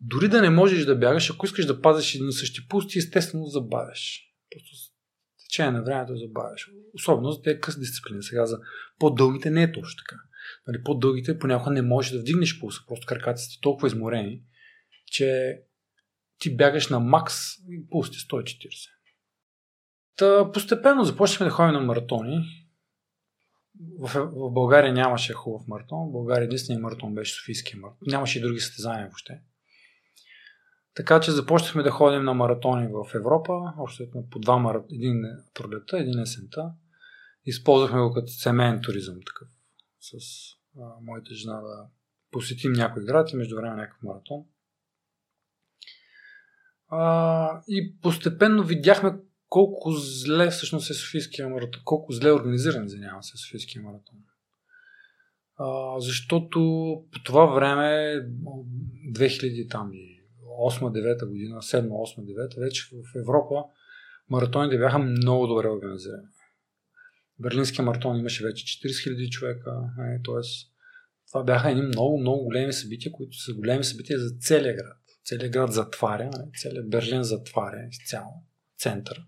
[0.00, 3.46] дори да не можеш да бягаш, ако искаш да пазиш един същи пулс, ти естествено
[3.46, 4.22] забавяш.
[4.50, 6.70] Просто с течение на времето забавяш.
[6.94, 8.22] Особено за тези къс дисциплини.
[8.22, 8.60] Сега за
[8.98, 10.16] по-дългите не е точно така.
[10.66, 12.80] Нали, по-дългите понякога не можеш да вдигнеш пулса.
[12.88, 14.42] Просто краката сте толкова изморени,
[15.06, 15.58] че
[16.38, 17.34] ти бягаш на макс
[17.70, 18.90] и пулс ти 140.
[20.16, 22.44] Та, постепенно започнахме да ходим на маратони.
[23.98, 26.08] В, в България нямаше хубав маратон.
[26.08, 28.06] В България единственият маратон беше Софийския маратон.
[28.06, 29.40] Нямаше и други състезания въобще.
[30.96, 35.22] Така че започнахме да ходим на маратони в Европа, общо по два маратона, един
[35.54, 36.72] пролета, един есента.
[37.44, 39.48] Използвахме го като семейен туризъм такъв
[40.00, 40.12] с
[40.80, 41.86] а, моята жена да
[42.30, 44.44] посетим някой град и между време някакъв маратон.
[46.88, 49.18] А, и постепенно видяхме
[49.48, 54.18] колко зле всъщност е Софийския маратон, колко зле е организиран, извинявам се, Софийския маратон.
[55.56, 56.60] А, защото
[57.12, 58.20] по това време,
[59.12, 60.15] 2000 там и
[60.60, 63.64] 8-9 година, 7-8-9, вече в Европа
[64.30, 66.26] маратоните бяха много добре организирани.
[67.38, 69.72] Берлинския маратон имаше вече 40 000 човека,
[70.24, 70.40] т.е.
[71.28, 74.98] това бяха едни много, много големи събития, които са големи събития за целия град.
[75.24, 76.30] Целият град затваря,
[76.60, 78.32] целият Берлин затваря изцяло,
[78.78, 79.22] център.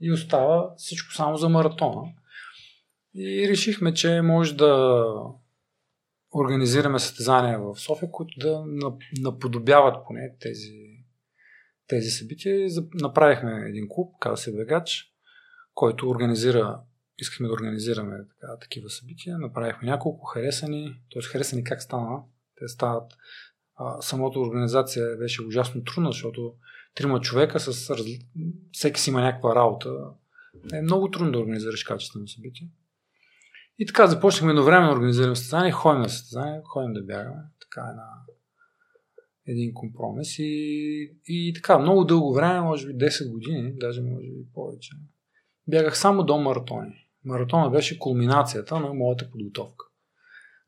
[0.00, 2.12] И остава всичко само за маратона.
[3.14, 5.04] И решихме, че може да
[6.34, 8.64] организираме състезания в София, които да
[9.22, 10.72] наподобяват поне тези,
[11.86, 12.68] тези събития.
[12.94, 15.04] Направихме един клуб, каза се Бегач,
[15.74, 16.80] който организира,
[17.18, 19.38] искахме да организираме така, такива събития.
[19.38, 21.22] Направихме няколко харесани, т.е.
[21.22, 22.22] харесани как стана.
[22.56, 23.12] Те стават
[23.76, 26.54] а, самото организация беше ужасно трудна, защото
[26.94, 28.18] трима човека с разли...
[28.72, 29.90] всеки си има някаква работа.
[30.72, 32.68] Е много трудно да организираш качествено събитие.
[33.80, 37.42] И така започнахме едновременно организираме състезание, ходим на състезание, ходим да бягаме.
[37.60, 38.08] Така една,
[39.46, 40.38] един компромис.
[40.38, 44.90] И, и така, много дълго време, може би 10 години, даже може би повече,
[45.68, 47.06] бягах само до маратони.
[47.24, 49.86] Маратона беше кулминацията на моята подготовка.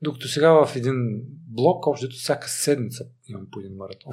[0.03, 4.13] Докато сега в един блок, общо всяка седмица имам по един маратон.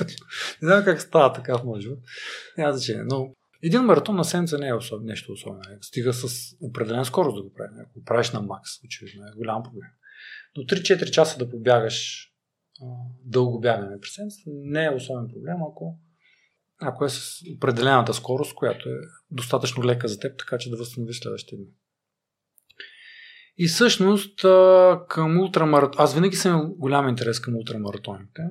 [0.62, 1.98] не знам как става така в моят.
[2.58, 3.04] Няма значение.
[3.04, 3.32] Но
[3.66, 5.02] един маратон на седмица не е особ...
[5.02, 5.62] нещо особено.
[5.80, 6.26] Стига с
[6.60, 7.70] определена скорост да го прави.
[7.80, 9.90] Ако го правиш на макс, очевидно е голям проблем.
[10.56, 12.28] Но 3-4 часа да побягаш
[13.24, 15.98] дълго бягане през седмица не е особен проблем, ако,
[16.80, 18.98] ако е с определената скорост, която е
[19.30, 21.66] достатъчно лека за теб, така че да възстановиш следващия дни.
[23.58, 24.40] И всъщност
[25.08, 26.04] към ултрамаратон...
[26.04, 28.42] Аз винаги съм голям интерес към ултрамаратоните,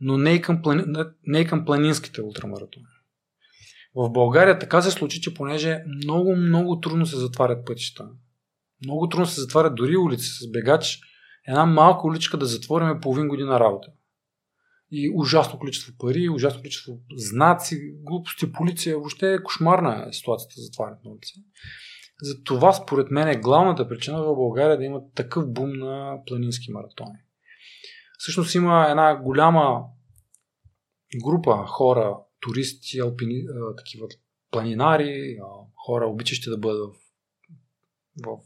[0.00, 0.84] но не и към, плани...
[1.26, 2.86] не и към планинските ултрамаратони.
[3.96, 8.08] В България така се случи, че понеже много, много трудно се затварят пътища.
[8.84, 11.00] Много трудно се затварят дори улици с бегач.
[11.48, 13.88] Една малка уличка да затвориме половин година работа.
[14.90, 18.96] и ужасно количество пари, ужасно количество знаци, глупости, полиция.
[18.96, 21.44] Въобще е кошмарна ситуацията за затварянето на улици.
[22.22, 26.72] За това, според мен, е главната причина в България да има такъв бум на планински
[26.72, 27.18] маратони.
[28.18, 29.82] Всъщност има една голяма
[31.24, 33.44] група хора, туристи, алпини,
[33.76, 34.06] такива
[34.50, 35.38] планинари,
[35.86, 36.98] хора, обичащи да бъдат в,
[38.24, 38.38] в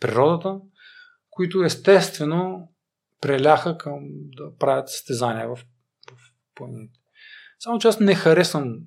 [0.00, 0.60] природата,
[1.30, 2.72] които естествено
[3.20, 7.00] преляха към да правят състезания в, в планините.
[7.58, 8.78] Само че аз не харесвам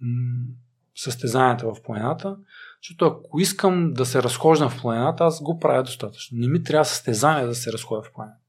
[0.00, 0.46] м-
[0.94, 2.36] състезанията в планината,
[2.82, 6.38] защото ако искам да се разхождам в планината, аз го правя достатъчно.
[6.38, 8.40] Не ми трябва състезание да се разходя в планината.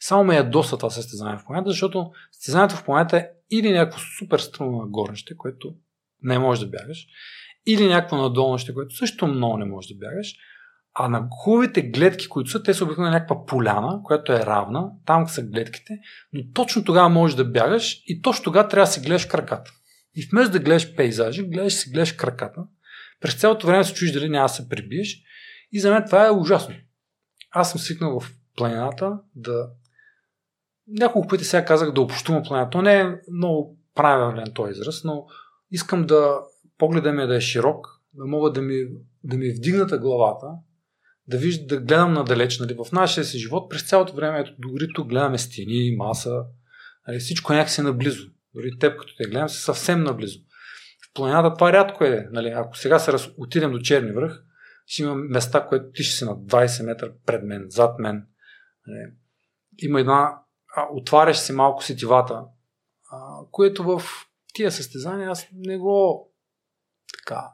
[0.00, 4.38] Само ме ядоса това състезание в планината, защото състезанието в планината е или някакво супер
[4.38, 5.74] стръмно горнище, което
[6.22, 7.06] не може да бягаш,
[7.66, 10.34] или някакво надолнище, което също много не може да бягаш,
[10.94, 15.28] а на хубавите гледки, които са, те са обикновено някаква поляна, която е равна, там
[15.28, 15.98] са гледките,
[16.32, 19.70] но точно тогава можеш да бягаш и точно тогава трябва да си гледаш краката.
[20.16, 22.60] И вместо да гледаш пейзажи, гледаш си гледаш краката.
[23.20, 25.22] През цялото време се чуеш дали няма да се прибиеш.
[25.72, 26.74] И за мен това е ужасно.
[27.50, 29.68] Аз съм свикнал в планината да...
[30.88, 32.70] Няколко пъти сега казах да общувам планината.
[32.70, 35.26] То не е много правилен този израз, но
[35.70, 36.38] искам да
[36.78, 38.86] погледа ми да е широк, да мога да ми,
[39.24, 40.46] да ми вдигната главата,
[41.28, 42.58] да вижда, да гледам надалеч.
[42.58, 46.44] Нали, в нашия си живот през цялото време, ето, дори тук гледаме стени, маса,
[47.08, 48.28] нали, всичко е някакси наблизо.
[48.54, 50.38] Дори теб, като те гледам, си съвсем наблизо.
[51.10, 52.28] В планината това рядко е.
[52.32, 53.28] Нали, ако сега се раз...
[53.38, 54.42] отидем до Черни връх,
[54.86, 58.26] ще има места, които ти ще си на 20 метра пред мен, зад мен.
[58.86, 59.12] Нали,
[59.78, 60.38] има една...
[60.76, 62.44] А, отваряш си малко сетивата,
[63.12, 64.02] а, което в
[64.54, 66.30] тия състезания аз не го
[67.18, 67.50] така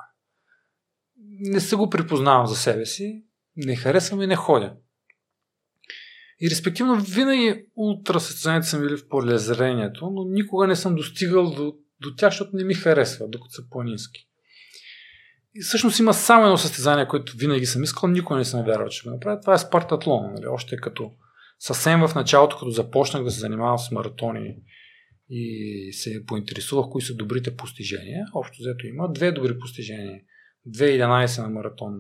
[1.41, 3.25] не се го припознавам за себе си
[3.57, 4.77] не харесвам и не ходя.
[6.41, 12.15] И респективно винаги ултрасъстезанията са били в полезрението, но никога не съм достигал до, до
[12.17, 14.27] тях, защото не ми харесва, докато са планински.
[15.55, 19.03] И всъщност има само едно състезание, което винаги съм искал, никога не съм вярвал, че
[19.09, 19.41] го направя.
[19.41, 20.33] Това е Спартатлон.
[20.33, 20.47] Нали?
[20.47, 21.13] Още като
[21.61, 24.57] съвсем в началото, като започнах да се занимавам с маратони
[25.29, 30.21] и се поинтересувах кои са добрите постижения, общо взето има две добри постижения.
[30.69, 31.95] 2011 на маратон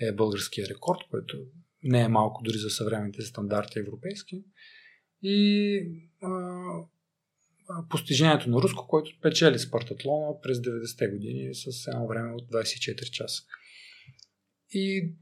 [0.00, 1.36] е българския рекорд, който
[1.82, 4.44] не е малко дори за съвременните стандарти европейски.
[5.22, 5.78] И
[6.22, 6.28] а,
[7.88, 13.42] постижението на Руско, който печели Спартатлона през 90-те години с едно време от 24 часа.
[14.70, 15.12] И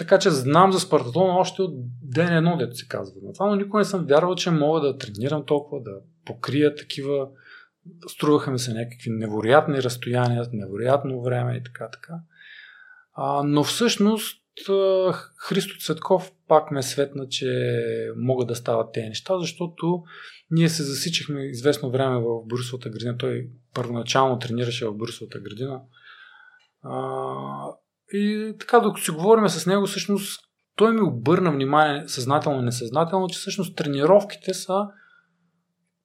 [0.00, 3.56] така че знам за Спартатлона още от ден едно, дето се казва на това, но
[3.56, 5.90] никога не съм вярвал, че мога да тренирам толкова, да
[6.24, 7.28] покрия такива
[8.08, 12.14] струваха ми се някакви невероятни разстояния, невероятно време и така, така.
[13.14, 14.40] А, но всъщност
[15.48, 17.78] Христо Цветков пак ме светна, че
[18.16, 20.02] могат да стават тези неща, защото
[20.50, 23.18] ние се засичихме известно време в Борисовата градина.
[23.18, 25.80] Той първоначално тренираше в Борисовата градина.
[26.82, 27.04] А,
[28.12, 30.40] и така, докато си говорим с него, всъщност
[30.76, 34.86] той ми обърна внимание, съзнателно и несъзнателно, че всъщност тренировките са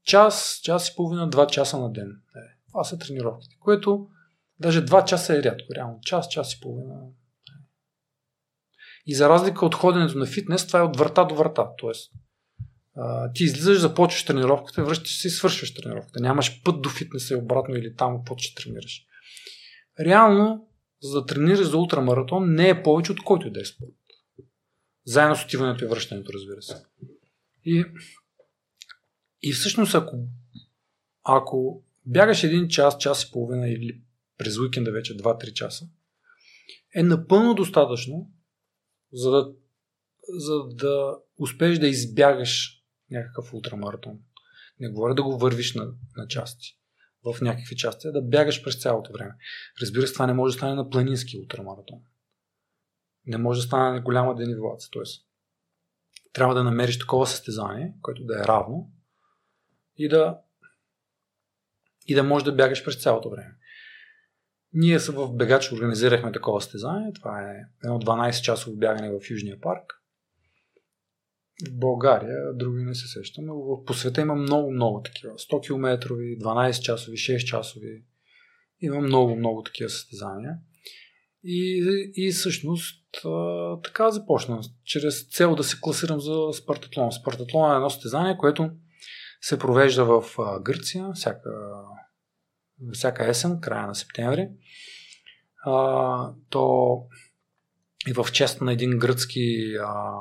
[0.04, 2.08] час, час и половина, два часа на ден.
[2.10, 2.40] Е,
[2.72, 4.08] това са тренировките, което
[4.60, 6.00] Даже два часа е рядко, реално.
[6.02, 6.96] Час, час и половина.
[9.06, 11.70] И за разлика от ходенето на фитнес, това е от врата до врата.
[11.78, 12.12] Тоест,
[13.34, 16.20] ти излизаш, започваш тренировката, връщаш се и свършваш тренировката.
[16.20, 19.02] Нямаш път до фитнеса и обратно или там, под ще тренираш.
[20.00, 20.68] Реално,
[21.02, 23.90] за да тренираш за ултрамаратон, не е повече от който и да е спорт.
[25.06, 26.86] Заедно с отиването и връщането, разбира се.
[27.66, 27.86] И,
[29.42, 30.28] и всъщност, ако,
[31.24, 34.02] ако бягаш един час, час и половина или
[34.38, 35.88] през уикенда вече 2-3 часа,
[36.96, 38.32] е напълно достатъчно,
[39.14, 39.54] за да,
[40.30, 42.82] за да успееш да избягаш
[43.12, 44.20] някакъв ултрамаратон.
[44.80, 46.78] Не говоря да го вървиш на, на части,
[47.26, 49.36] в някакви части, а да бягаш през цялото време.
[49.82, 52.00] Разбира се, това не може да стане на планински ултрамаратон.
[53.26, 54.90] Не може да стане на голяма денивелация.
[54.92, 55.26] Тоест,
[56.34, 58.92] трябва да намериш такова състезание, което да е равно
[59.98, 60.40] и да,
[62.08, 63.56] и да можеш да бягаш през цялото време.
[64.74, 67.14] Ние в Бегач организирахме такова стезание.
[67.14, 70.02] Това е едно 12-часово бягане в Южния парк.
[71.68, 75.34] В България, други не се сещам, но по света има много, много такива.
[75.34, 78.04] 100 км, 12 часови, 6 часови.
[78.82, 80.54] Има много, много такива състезания.
[81.44, 81.84] И,
[82.16, 83.06] и всъщност
[83.84, 84.62] така започна.
[84.84, 87.12] Чрез цел да се класирам за Спартатлон.
[87.12, 88.70] Спартатлон е едно състезание, което
[89.42, 90.24] се провежда в
[90.62, 91.50] Гърция всяка
[92.94, 94.50] всяка есен, края на септември.
[95.66, 96.98] А, то
[98.08, 100.20] и в чест на един гръцки а,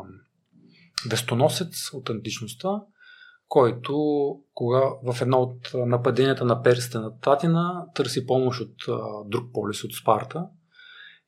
[1.11, 2.83] вестоносец от античността,
[3.49, 3.95] който
[4.55, 9.85] кога в едно от нападенията на персите на Татина търси помощ от а, друг полис
[9.85, 10.47] от Спарта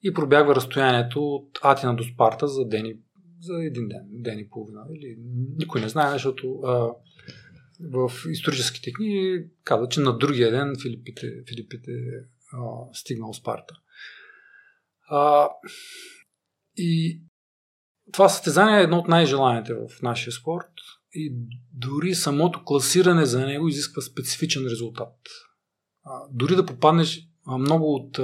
[0.02, 2.98] и пробягва разстоянието от Атина до Спарта за ден и,
[3.40, 4.80] за един ден, ден и половина.
[4.94, 5.16] Или,
[5.58, 6.90] никой не знае, защото а,
[7.92, 11.92] в историческите книги казва, че на другия ден Филипите, Филипите
[12.52, 12.58] а,
[12.92, 13.74] стигнал Спарта.
[15.10, 15.48] А,
[16.76, 17.22] и
[18.12, 20.70] това състезание е едно от най-желаните в нашия спорт
[21.12, 21.34] и
[21.72, 25.14] дори самото класиране за него изисква специфичен резултат.
[26.30, 27.20] Дори да попаднеш
[27.58, 28.20] много от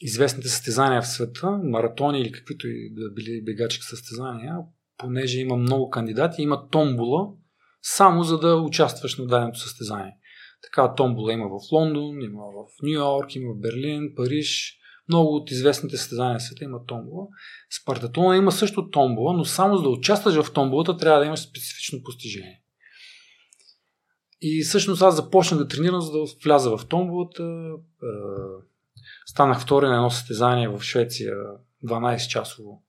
[0.00, 4.56] известните състезания в света, маратони или каквито и да били бегачки състезания,
[4.96, 7.28] понеже има много кандидати, има томбула,
[7.82, 10.16] само за да участваш на даденото състезание.
[10.62, 14.79] Така томбула има в Лондон, има в Нью Йорк, има в Берлин, Париж.
[15.10, 17.26] Много от известните състезания в света има томбула.
[17.80, 22.02] Спартатлона има също томбула, но само за да участваш в томбулата трябва да имаш специфично
[22.02, 22.62] постижение.
[24.40, 27.42] И всъщност аз започнах да тренирам, за да вляза в томбулата.
[27.42, 28.06] Е,
[29.26, 31.34] станах втори на едно състезание в Швеция,
[31.84, 32.82] 12 часово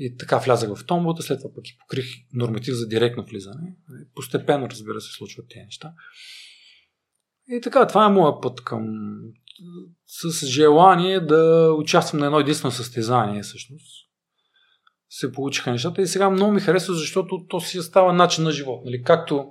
[0.00, 3.76] и така влязах в томбата, след това пък и покрих норматив за директно влизане.
[4.14, 5.92] Постепенно, разбира се, случват тези неща.
[7.48, 8.84] И така, това е моят път към
[10.06, 14.06] с желание да участвам на едно единствено състезание, всъщност.
[15.10, 18.84] Се получиха нещата и сега много ми харесва, защото то си става начин на живот.
[18.84, 19.02] Нали?
[19.02, 19.46] Както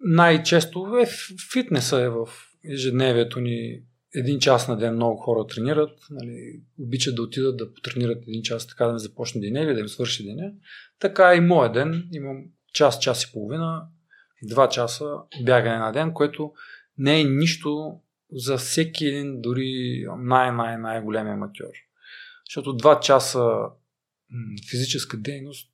[0.00, 1.06] най-често е
[1.52, 2.28] фитнеса е в
[2.72, 3.82] ежедневието ни
[4.14, 8.66] един час на ден много хора тренират, нали, обичат да отидат да потренират един час,
[8.66, 10.52] така да не започне деня или да им свърши деня.
[11.00, 12.08] Така и моя ден.
[12.12, 13.86] Имам час, час и половина,
[14.42, 15.04] два часа
[15.44, 16.52] бягане на ден, което
[16.98, 18.00] не е нищо
[18.34, 21.72] за всеки един, дори най-най-най-голем аматьор.
[22.48, 23.50] Защото два часа
[24.70, 25.70] физическа дейност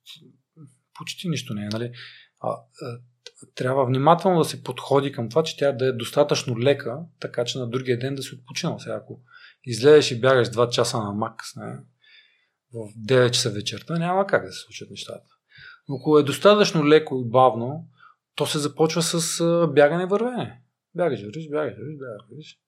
[0.93, 1.69] почти нищо не е.
[1.71, 1.91] Нали?
[2.39, 2.57] А,
[3.55, 7.59] трябва внимателно да се подходи към това, че тя да е достатъчно лека, така че
[7.59, 8.79] на другия ден да си отпочинал.
[8.79, 9.19] Сега, ако
[9.63, 11.79] излезеш и бягаш 2 часа на макс не,
[12.73, 12.77] в
[13.07, 15.27] 9 часа вечерта, няма как да се случат нещата.
[15.89, 17.87] Но ако е достатъчно леко и бавно,
[18.35, 20.61] то се започва с бягане вървене.
[20.95, 22.59] Бягаш, вървиш, бягаш, вървиш, бягаш, вървиш.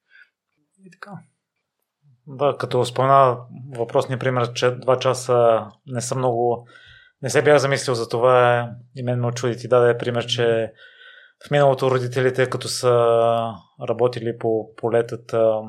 [0.86, 1.12] И така.
[2.28, 3.38] Да, като спомена
[3.76, 6.68] въпросния пример, че 2 часа не са много
[7.24, 9.58] не се бях замислил за това и мен ме очуди.
[9.58, 10.72] Ти даде пример, че
[11.48, 12.92] в миналото родителите, като са
[13.90, 15.62] работили по полетата,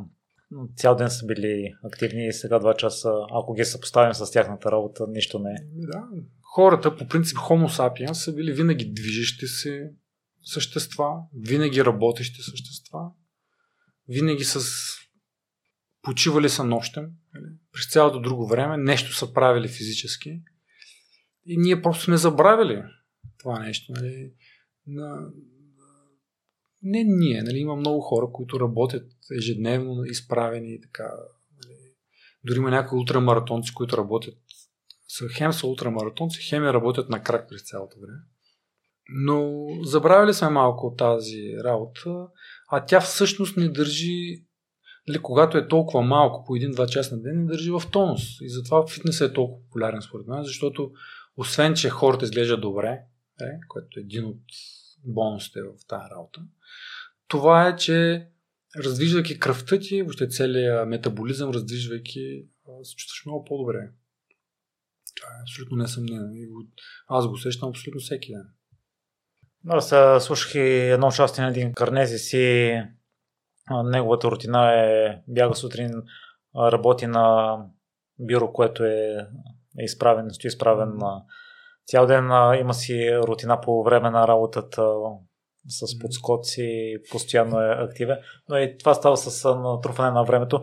[0.76, 5.06] цял ден са били активни и сега два часа, ако ги съпоставим с тяхната работа,
[5.09, 5.56] нищо не е.
[5.72, 6.02] Да.
[6.55, 9.90] Хората, по принцип, Homo sapiens са били винаги движещи се
[10.44, 13.10] същества, винаги работещи същества,
[14.08, 14.64] винаги с
[16.02, 17.04] почивали са нощем,
[17.34, 17.46] нали?
[17.72, 20.42] през цялото друго време нещо са правили физически
[21.46, 22.82] и ние просто сме забравили
[23.38, 23.92] това нещо.
[23.92, 24.32] Нали?
[24.86, 25.30] На...
[26.82, 27.58] Не ние, нали?
[27.58, 31.10] има много хора, които работят ежедневно изправени и така.
[31.62, 31.78] Нали?
[32.44, 34.38] Дори има някои ултрамаратонци, които работят
[35.08, 38.18] са, хем са ултрамаратонци, хем работят на крак през цялото време.
[39.09, 42.26] Но забравили сме малко от тази работа,
[42.70, 44.44] а тя всъщност не държи,
[45.09, 48.22] нали, когато е толкова малко, по един-два часа на ден, не държи в тонус.
[48.40, 50.93] И затова фитнесът е толкова популярен според мен, защото
[51.36, 53.01] освен, че хората изглеждат добре,
[53.40, 54.43] е, което е един от
[55.05, 56.40] бонусите в тази работа,
[57.28, 58.28] това е, че
[58.85, 62.47] раздвижвайки кръвта ти, въобще целият метаболизъм, раздвижвайки,
[62.82, 63.90] се чувстваш много по-добре.
[65.16, 66.28] Това е абсолютно несъмнено.
[67.09, 68.47] Аз го усещам абсолютно всеки ден.
[69.68, 72.82] Аз слушах и едно участие на един карнези си.
[73.84, 75.92] Неговата рутина е бяга сутрин,
[76.56, 77.56] работи на
[78.18, 79.26] бюро, което е
[79.78, 80.92] е изправен, стои изправен
[81.86, 82.30] цял ден
[82.60, 84.92] има си рутина по време на работата
[85.68, 88.18] с подскоци, постоянно е активен,
[88.48, 90.62] но и това става с натрупване на времето.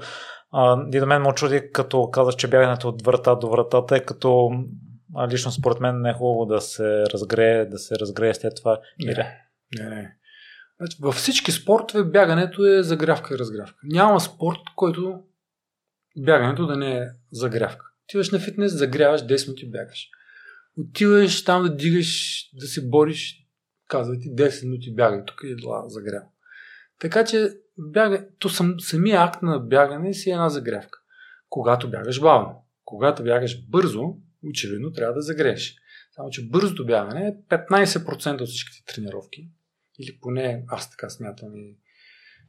[0.93, 4.51] И до мен му чуди, като казах, че бягането от врата до врата, тъй като
[5.31, 8.79] лично според мен не е хубаво да се разгрее, да се разгрее след това.
[8.99, 9.13] Не,
[9.79, 10.17] не, не.
[10.79, 13.79] Значи, във всички спортове бягането е загрявка и разгрявка.
[13.83, 15.23] Няма спорт, който
[16.17, 17.85] бягането да не е загрявка.
[18.05, 20.09] Отиваш на фитнес, загряваш 10 минути бягаш.
[20.77, 23.47] Отиваш там да дигаш, да се бориш,
[23.87, 26.25] казва ти 10 минути бягай, тук е едва загрява.
[26.99, 30.99] Така че бяга, то сам, самия акт на бягане си е една загрявка.
[31.49, 34.15] Когато бягаш бавно, когато бягаш бързо,
[34.49, 35.75] очевидно трябва да загрееш.
[36.15, 39.49] Само, че бързото бягане е 15% от всичките тренировки.
[39.99, 41.77] Или поне аз така смятам и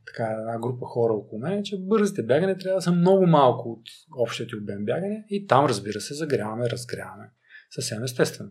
[0.06, 3.82] така, една група хора около мен, че бързите бягане трябва да са много малко от
[4.18, 7.30] общия ти обем бягане и там, разбира се, загряваме, разгряваме.
[7.70, 8.50] Съвсем естествено.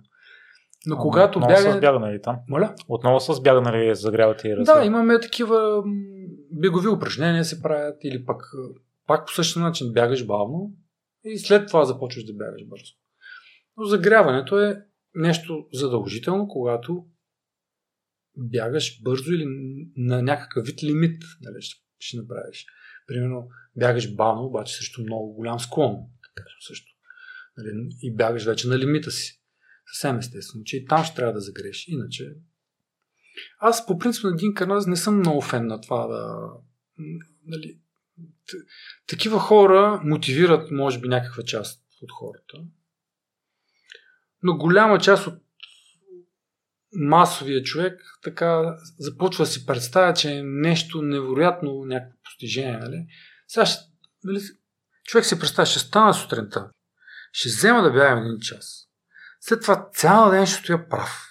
[0.85, 1.77] Но когато Отново бягане...
[1.77, 2.37] с бягане там?
[2.49, 2.75] Моля?
[2.87, 5.83] Отново с бягане загрявате и Да, имаме такива
[6.51, 8.43] бегови упражнения се правят или пък
[9.07, 10.71] пак по същия начин бягаш бавно
[11.23, 12.93] и след това започваш да бягаш бързо.
[13.77, 14.85] Но загряването е
[15.15, 17.05] нещо задължително, когато
[18.37, 19.45] бягаш бързо или
[19.95, 21.61] на някакъв вид лимит нали,
[21.99, 22.65] ще, направиш.
[23.07, 25.95] Примерно бягаш бавно, обаче срещу много голям склон,
[26.37, 26.91] да също.
[27.57, 29.41] Нали, и бягаш вече на лимита си.
[29.93, 31.87] Съвсем естествено, че и там ще трябва да загреш.
[31.87, 32.35] Иначе
[33.59, 36.49] аз по принцип на един канал не съм много фен на това да...
[37.45, 37.79] Нали,
[39.07, 42.67] такива хора мотивират, може би, някаква част от хората.
[44.43, 45.33] Но голяма част от
[46.93, 52.77] масовия човек така започва да си представя, че е нещо невероятно, някакво постижение.
[52.77, 53.05] Нали?
[53.47, 53.79] Сега ще,
[54.23, 54.39] нали,
[55.03, 56.69] човек си представя, ще стана сутринта,
[57.31, 58.87] ще взема да бягам един час.
[59.41, 61.27] След това цял ден ще стоя прав.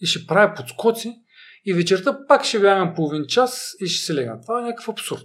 [0.00, 1.14] И ще правя подскоци
[1.64, 4.40] и вечерта пак ще бягам половин час и ще се легна.
[4.40, 5.24] Това е някакъв абсурд.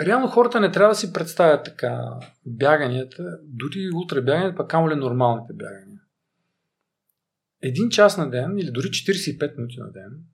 [0.00, 2.00] Реално хората не трябва да си представят така
[2.46, 6.00] бяганията, дори утре пък камо ли нормалните бягания.
[7.62, 10.24] Един час на ден или дори 45 минути на ден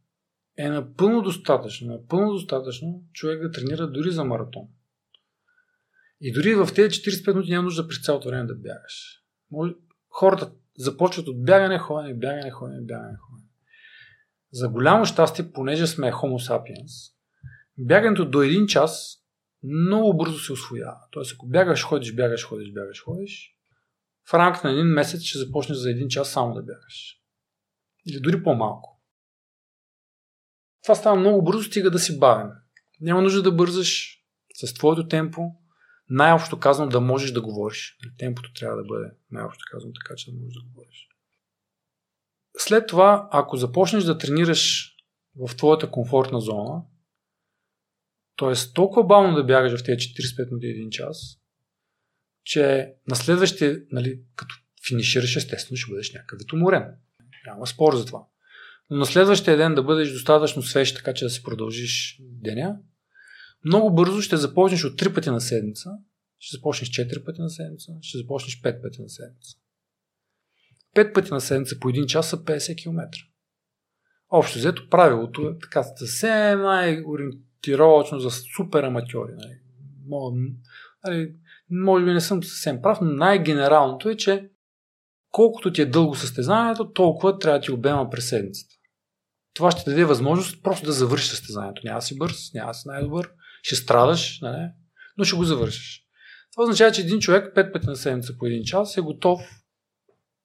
[0.57, 4.69] е напълно достатъчно, напълно достатъчно човек да тренира дори за маратон.
[6.21, 9.23] И дори в тези 45 минути няма нужда през цялото време да бягаш.
[10.09, 13.49] Хората започват от бягане, ходене, бягане, ходене, бягане, ходене.
[14.53, 17.13] За голямо щастие, понеже сме Homo sapiens,
[17.79, 19.20] бягането до един час
[19.63, 21.01] много бързо се освоява.
[21.11, 23.57] Тоест, ако бягаш, ходиш, бягаш, ходиш, бягаш, ходиш,
[24.31, 27.17] в рамките на един месец ще започнеш за един час само да бягаш.
[28.07, 29.01] Или дори по-малко.
[30.83, 32.51] Това става много бързо, стига да си бавен.
[33.01, 34.21] Няма нужда да бързаш
[34.55, 35.43] с твоето темпо.
[36.09, 37.99] Най-общо казвам да можеш да говориш.
[38.19, 41.09] Темпото трябва да бъде най-общо казвам така, че да можеш да говориш.
[42.59, 44.93] След това, ако започнеш да тренираш
[45.37, 46.83] в твоята комфортна зона,
[48.41, 48.73] т.е.
[48.75, 51.39] толкова бавно да бягаш в тези 45 минути един час,
[52.45, 54.55] че на следващия, нали, като
[54.89, 56.85] финишираш, естествено ще бъдеш някакъв уморен.
[57.47, 58.27] Няма спор за това.
[58.91, 62.77] Но на следващия ден да бъдеш достатъчно свеж, така че да си продължиш деня,
[63.65, 65.91] много бързо ще започнеш от 3 пъти на седмица,
[66.39, 69.57] ще започнеш 4 пъти на седмица, ще започнеш 5 пъти на седмица.
[70.97, 73.09] 5 пъти на седмица по 1 час са 50 км.
[74.31, 76.61] Общо взето правилото е така съвсем
[77.69, 79.33] най-ориентировачно за супер аматьори.
[79.33, 79.59] Нали.
[81.05, 81.33] Нали,
[81.71, 84.51] може би не съм съвсем прав, но най-генералното е, че
[85.31, 88.75] колкото ти е дълго състезанието, толкова трябва да ти обема през седмицата.
[89.55, 91.83] Това ще даде възможност просто да завършиш състезанието.
[91.85, 93.31] Няма си бърз, няма си най-добър,
[93.63, 94.69] ще страдаш, нали?
[95.19, 96.07] но ще го завършиш.
[96.53, 99.41] Това означава, че един човек пет пъти на седмица по един час е готов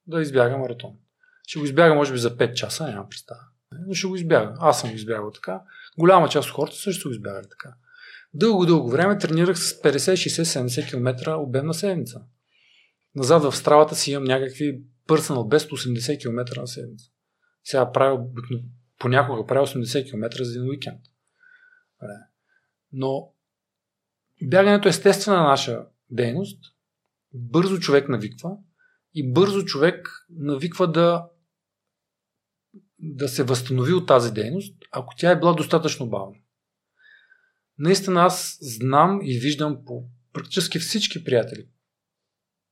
[0.07, 0.91] да избяга маратон.
[1.47, 3.41] Ще го избяга, може би, за 5 часа, няма представа.
[3.87, 4.53] Но ще го избяга.
[4.59, 5.61] Аз съм го избягал така.
[5.97, 7.75] Голяма част от хората също го избягали така.
[8.33, 12.21] Дълго-дълго време тренирах с 50, 60, 70 км обем на седмица.
[13.15, 17.05] Назад в стравата си имам някакви пърсанал без 80 км на седмица.
[17.63, 18.25] Сега правя,
[18.99, 20.99] понякога правя 80 км за един уикенд.
[22.91, 23.33] Но
[24.41, 26.59] бягането е естествена наша дейност.
[27.33, 28.51] Бързо човек навиква
[29.13, 31.25] и бързо човек навиква да
[33.13, 36.35] да се възстанови от тази дейност, ако тя е била достатъчно бавна.
[37.77, 40.03] Наистина аз знам и виждам по
[40.33, 41.67] практически всички приятели,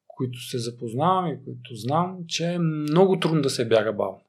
[0.08, 4.22] които се запознавам и които знам, че е много трудно да се бяга бавно.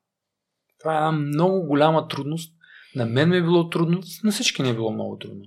[0.78, 2.54] Това е една много голяма трудност.
[2.96, 5.44] На мен ми е било трудно, на всички не е било много трудно.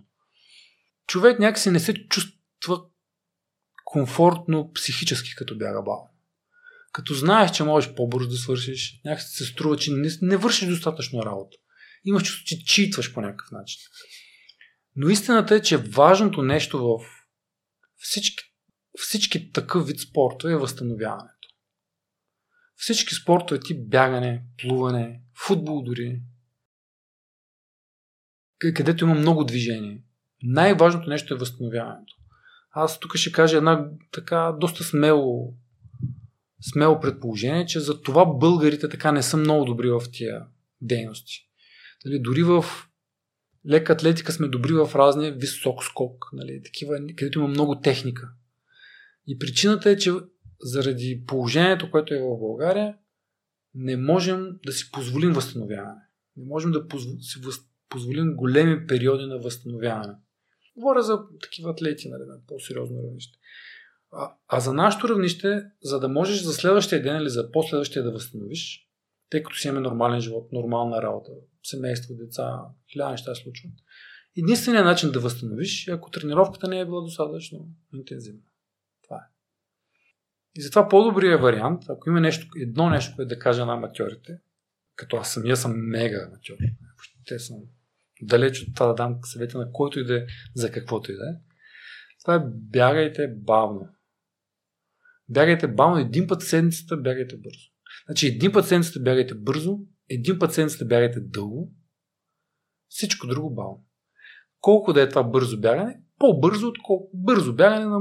[1.07, 2.84] Човек някакси не се чувства
[3.85, 6.09] комфортно психически, като бяга бавно.
[6.97, 11.25] Като знаеш, че можеш по-бързо да свършиш, някакси се струва, че не, не вършиш достатъчно
[11.25, 11.57] работа.
[12.05, 13.79] Имаш чувство, че читваш по някакъв начин.
[14.95, 17.05] Но истината е, че важното нещо в
[17.95, 18.43] всички,
[18.95, 21.47] всички такъв вид спорта е възстановяването.
[22.75, 26.21] Всички спортове тип бягане, плуване, футбол дори,
[28.59, 30.03] където има много движение.
[30.43, 32.15] Най-важното нещо е възстановяването.
[32.71, 35.57] Аз тук ще кажа една така доста смело,
[36.61, 40.45] смело предположение, че за това българите така не са много добри в тия
[40.81, 41.49] дейности.
[42.05, 42.65] Дали, дори в
[43.69, 48.29] лека атлетика сме добри в разни висок скок, нали, такива, където има много техника.
[49.27, 50.11] И причината е, че
[50.61, 52.97] заради положението, което е в България,
[53.75, 56.01] не можем да си позволим възстановяване.
[56.38, 56.85] Не можем да
[57.21, 57.41] си
[57.89, 60.13] позволим големи периоди на възстановяване.
[60.75, 63.38] Говоря за такива атлети нали, на по-сериозно равнище.
[64.48, 68.88] А, за нашето равнище, за да можеш за следващия ден или за последващия да възстановиш,
[69.30, 71.31] тъй като си имаме нормален живот, нормална работа,
[71.64, 72.60] семейство, деца,
[72.94, 73.72] хиляда неща се случват.
[74.38, 78.41] Единственият начин да възстановиш е ако тренировката не е била достатъчно интензивна.
[79.03, 79.27] Това е.
[80.56, 84.39] И затова по-добрият вариант, ако има нещо, едно нещо, което да кажа на аматьорите,
[84.95, 86.56] като аз самия съм мега аматьор,
[87.27, 87.57] те съм
[88.22, 90.26] далеч от това да дам съвета на който и да е,
[90.56, 91.34] за каквото и да е,
[92.23, 93.89] това е бягайте бавно.
[95.29, 97.69] Бягайте бавно, един път седмицата бягайте бързо.
[98.05, 99.79] Значи един път седмицата бягайте бързо,
[100.09, 101.71] един път седмицата бягайте дълго,
[102.89, 103.85] всичко друго бавно.
[104.59, 107.99] Колко да е това бързо бягане, по-бързо от колко бързо бягане на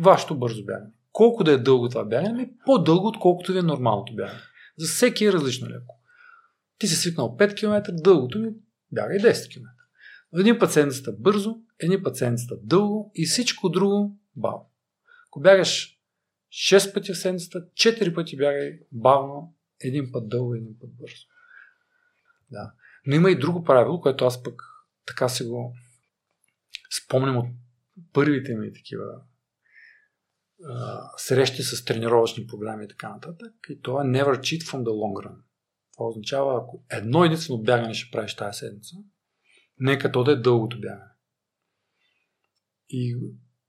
[0.00, 0.90] вашето бързо бягане.
[1.12, 4.40] Колко да е дълго това бягане, по-дълго отколкото ви е нормалното бягане.
[4.78, 6.00] За всеки е различно леко.
[6.78, 8.48] Ти си свикнал 5 км, дългото ми
[8.92, 9.68] бягай 10 км.
[10.40, 14.70] Един път седмицата бързо, един път седмицата дълго и всичко друго бавно.
[15.28, 15.97] Ако бягаш
[16.50, 21.26] 6 пъти в седмицата, 4 пъти бягай бавно, един път дълго, един път бързо.
[22.50, 22.72] Да.
[23.06, 24.62] Но има и друго правило, което аз пък
[25.06, 25.74] така си го
[27.02, 27.46] спомням от
[28.12, 29.04] първите ми такива
[30.64, 33.54] а, срещи с тренировъчни програми и така нататък.
[33.70, 35.36] И това е never cheat from the long run.
[35.92, 38.96] Това означава, ако едно единствено бягане ще правиш тази седмица,
[39.78, 41.10] нека то да е дългото бягане.
[42.88, 43.16] И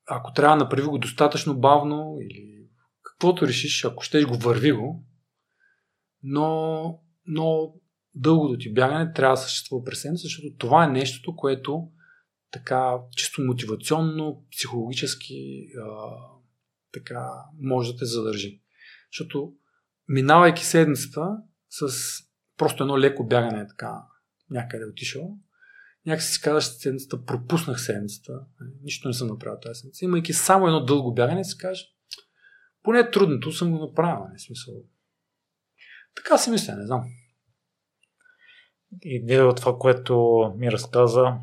[0.06, 2.59] ако трябва направи го достатъчно бавно или
[3.20, 5.06] каквото решиш, ако щеш го върви го,
[6.24, 7.74] но, но
[8.16, 11.88] дългото ти бягане трябва да съществува през седмица, защото това е нещото, което
[12.52, 16.16] така чисто мотивационно, психологически а,
[16.94, 17.30] така
[17.62, 18.62] може да те задържи.
[19.14, 19.54] Защото
[20.08, 21.38] минавайки седмицата
[21.70, 21.88] с
[22.58, 24.04] просто едно леко бягане така
[24.50, 25.38] някъде отишъл,
[26.06, 28.34] някакси си казваш седмицата, пропуснах седмицата,
[28.82, 30.06] нищо не съм направил тази седмица.
[30.06, 31.99] Имайки само едно дълго бягане, си кажеш,
[32.90, 34.74] поне трудното съм го направил, не смисъл.
[36.16, 37.04] Така си мисля, не знам.
[39.02, 41.34] Идея от това, което ми разказа,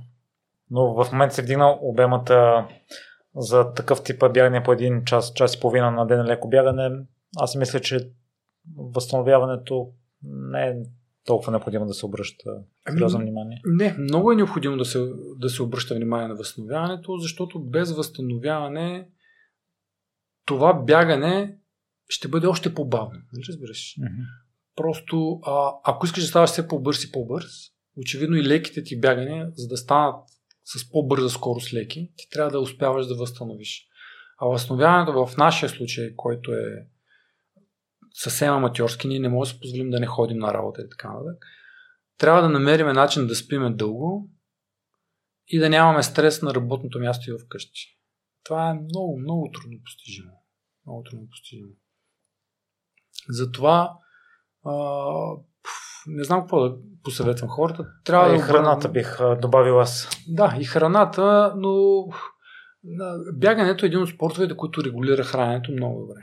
[0.70, 2.68] но в момента се вдигна обемата
[3.36, 7.06] за такъв тип бягане по един час, час и половина на ден леко бягане.
[7.36, 8.10] Аз мисля, че
[8.77, 9.93] възстановяването
[10.23, 10.74] не е
[11.24, 12.51] толкова необходимо да се обръща
[12.85, 13.60] ами, сериозно внимание?
[13.64, 19.09] Не, много е необходимо да се, да се обръща внимание на възстановяването, защото без възстановяване
[20.47, 21.59] това бягане
[22.09, 23.20] ще бъде още по-бавно.
[23.32, 23.94] Нали разбираш?
[23.98, 24.24] Mm-hmm.
[24.77, 27.52] Просто, а, ако искаш да ставаш все по-бърз и по-бърз,
[27.97, 30.16] очевидно и леките ти бягане, за да станат
[30.64, 33.86] с по-бърза скорост леки, ти трябва да успяваш да възстановиш.
[34.39, 36.86] А възстановяването в нашия случай, който е
[38.14, 41.12] съвсем аматьорски, ние не можем да си позволим да не ходим на работа и така
[41.12, 41.47] нататък.
[42.18, 44.31] Трябва да намерим начин да спиме дълго
[45.48, 47.95] и да нямаме стрес на работното място и вкъщи.
[48.47, 50.43] Това е много, много трудно постижимо.
[50.86, 51.73] Много трудно постижимо.
[53.28, 53.98] Затова
[54.64, 54.73] а,
[56.06, 57.93] не знам какво да посъветвам хората.
[58.05, 60.09] Трябва и да храната бих добавил аз.
[60.28, 62.05] Да, и храната, но
[63.32, 66.20] бягането е един от спортовете, които регулира храненето много добре.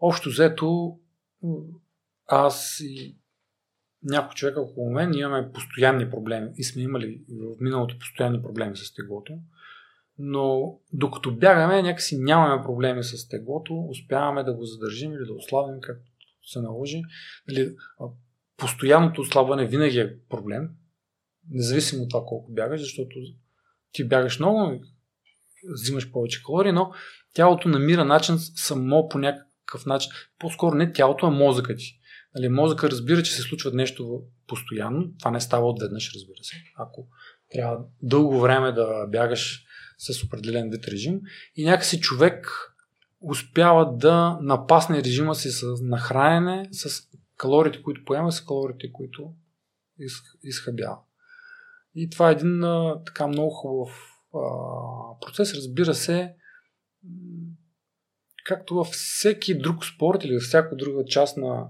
[0.00, 0.98] Общо взето,
[2.26, 3.16] аз и
[4.02, 8.94] някой човек около мен имаме постоянни проблеми и сме имали в миналото постоянни проблеми с
[8.94, 9.38] теглото.
[10.22, 15.80] Но докато бягаме, някакси нямаме проблеми с теглото, успяваме да го задържим или да ослабим,
[15.80, 16.10] както
[16.42, 17.02] се наложи.
[17.48, 17.74] Нали,
[18.56, 20.68] постоянното ослабване винаги е проблем,
[21.50, 23.16] независимо от това колко бягаш, защото
[23.92, 24.80] ти бягаш много,
[25.72, 26.92] взимаш повече калории, но
[27.34, 30.12] тялото намира начин само по някакъв начин.
[30.38, 32.00] По-скоро не тялото, а мозъкът ти.
[32.34, 35.12] Нали, мозъка разбира, че се случва нещо постоянно.
[35.18, 36.56] Това не става отведнъж, разбира се.
[36.76, 37.06] Ако
[37.52, 39.64] трябва дълго време да бягаш
[40.00, 41.20] с определен вид режим
[41.56, 42.46] и някакси човек
[43.20, 49.34] успява да напасне режима си с нахранене, с калориите, които поема, са калориите, които
[50.42, 50.98] изхъбява.
[51.94, 53.90] И това е един а, така много хубав
[54.34, 54.40] а,
[55.20, 55.54] процес.
[55.54, 56.34] Разбира се,
[58.44, 61.68] както във всеки друг спорт или във всяка друга част на,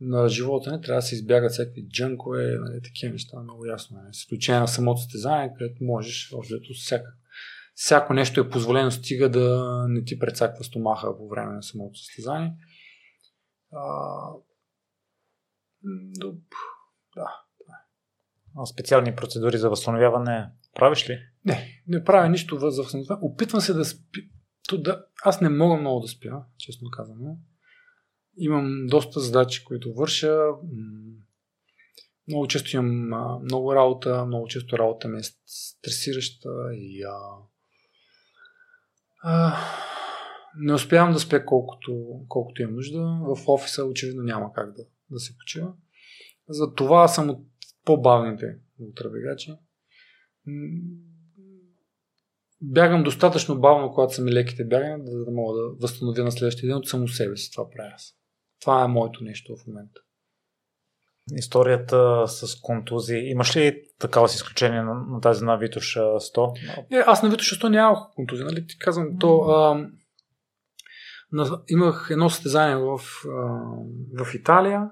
[0.00, 3.96] на живота не трябва да се избягат всякакви джънкове, нали, такива неща, много ясно.
[3.96, 4.14] Нали.
[4.14, 7.14] С изключение на самото състезание, където можеш, общо всяка,
[7.74, 12.52] всяко нещо е позволено, стига да не ти прецаква стомаха по време на самото състезание.
[13.72, 13.82] А,
[17.16, 17.42] да.
[18.56, 21.18] А специални процедури за възстановяване правиш ли?
[21.44, 23.20] Не, не правя нищо за възстановяване.
[23.22, 24.30] Опитвам се да спи.
[24.72, 25.04] да...
[25.24, 27.38] Аз не мога много да спя, честно казано.
[28.36, 30.38] Имам доста задачи, които върша.
[32.28, 37.12] Много често имам много работа, много често работа ми е стресираща и а,
[39.22, 39.56] а,
[40.56, 43.00] Не успявам да спя колкото, колкото имам нужда.
[43.22, 45.72] В офиса очевидно няма как да, да се почива.
[46.48, 47.46] За това съм от
[47.84, 49.54] по-бавните ултрабегачи.
[52.62, 56.68] Бягам достатъчно бавно, когато са ми леките бягания, да, да мога да възстановя на следващия
[56.68, 57.50] ден от само себе си.
[57.52, 58.14] Това правя аз.
[58.60, 60.00] Това е моето нещо в момента.
[61.36, 63.30] Историята с контузии.
[63.30, 66.58] Имаш ли такава с изключение на, на тази на Витош 100?
[66.92, 68.66] Е, аз на Витош 100 нямах контузия, нали?
[68.66, 69.40] Ти казвам, то...
[69.40, 69.86] А,
[71.32, 74.90] на, имах едно състезание в, а, в Италия,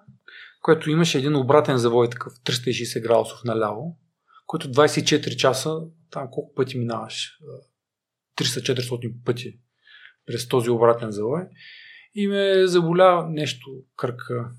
[0.62, 3.98] което имаше един обратен завой, такъв 360 градусов наляво,
[4.46, 7.38] който 24 часа, там колко пъти минаваш?
[8.38, 9.58] 300-400 пъти
[10.26, 11.42] през този обратен завой.
[12.14, 14.50] И ме заболя нещо кръка.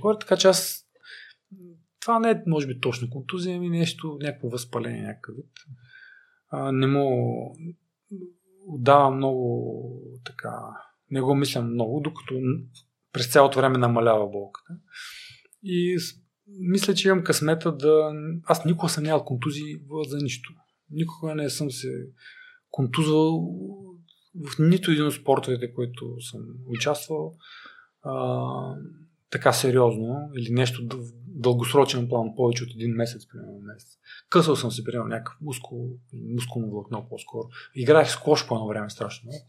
[0.00, 0.87] Горе, така че аз
[2.00, 5.52] това не е, може би, точно контузия, ами нещо, някакво възпаление, някакъв вид.
[6.48, 7.56] А, не му
[8.66, 9.82] отдавам много
[10.24, 10.60] така,
[11.10, 12.34] не го мисля много, докато
[13.12, 14.72] през цялото време намалява болката.
[15.62, 15.98] И
[16.48, 18.12] мисля, че имам късмета да...
[18.44, 19.76] Аз никога съм нямал контузии
[20.08, 20.54] за нищо.
[20.90, 22.08] Никога не съм се
[22.70, 23.54] контузвал
[24.34, 27.36] в нито един от спортовете, които съм участвал
[28.02, 28.74] а,
[29.30, 30.88] така сериозно или нещо
[31.38, 33.98] дългосрочен план, повече от един месец, примерно месец.
[34.28, 35.90] Късал съм си, примерно, някакъв мускул,
[36.34, 37.48] мускулно влакно по-скоро.
[37.74, 39.44] Играех с кош по едно време страшно много.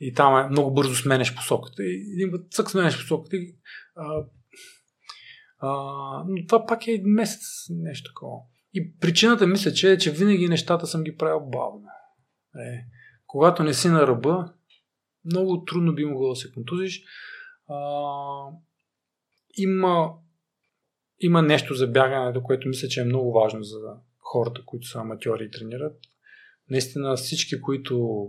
[0.00, 1.82] И там е много бързо сменеш посоката.
[1.82, 3.56] И един път цък сменеш посоката и
[3.96, 4.24] а,
[5.58, 5.70] а,
[6.28, 8.38] но това пак е един месец, нещо такова.
[8.74, 11.86] И причината мисля, че е, че винаги нещата съм ги правил бавно.
[12.56, 12.84] Е,
[13.26, 14.52] когато не си на ръба,
[15.24, 17.02] много трудно би могло да се контузиш.
[17.68, 17.78] А,
[19.56, 20.12] има,
[21.20, 23.78] има нещо за бягането, което мисля, че е много важно за
[24.18, 25.96] хората, които са аматьори и тренират.
[26.70, 28.26] Наистина всички, които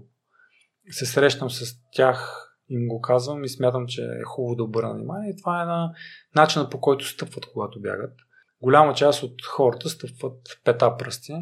[0.90, 5.36] се срещам с тях, им го казвам и смятам, че е хубаво да обърна внимание.
[5.36, 5.94] Това е на
[6.36, 8.14] начина по който стъпват, когато бягат.
[8.62, 11.34] Голяма част от хората стъпват пета пръсти,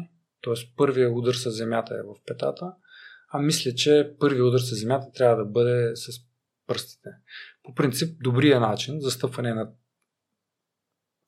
[0.42, 0.74] т.е.
[0.76, 2.72] първият удар с земята е в петата,
[3.32, 6.20] а мисля, че първият удар с земята трябва да бъде с
[6.66, 7.10] пръстите.
[7.62, 9.70] По принцип, добрия начин за стъпване на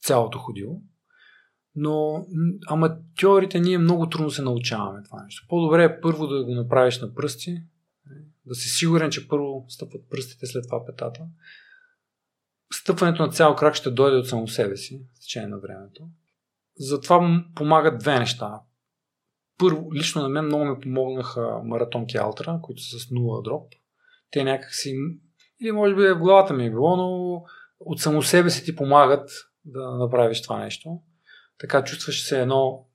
[0.08, 0.82] цялото ходило,
[1.74, 2.26] но
[2.68, 5.46] аматьорите ние много трудно се научаваме това нещо.
[5.48, 7.62] По-добре е първо да го направиш на пръсти,
[8.46, 11.20] да си сигурен, че първо стъпват пръстите, след това петата.
[12.72, 16.08] Стъпването на цял крак ще дойде от само себе си, в течение на времето.
[16.76, 18.60] Затова помагат две неща.
[19.58, 23.72] Първо, лично на мен много ми помогнаха маратонки Алтра, които са с нула дроп.
[24.30, 24.94] Те някак си,
[25.60, 27.42] или може би в главата ми е било, но
[27.80, 29.30] от само себе си ти помагат
[29.68, 31.00] да направиш това нещо.
[31.58, 32.88] Така чувстваш се едно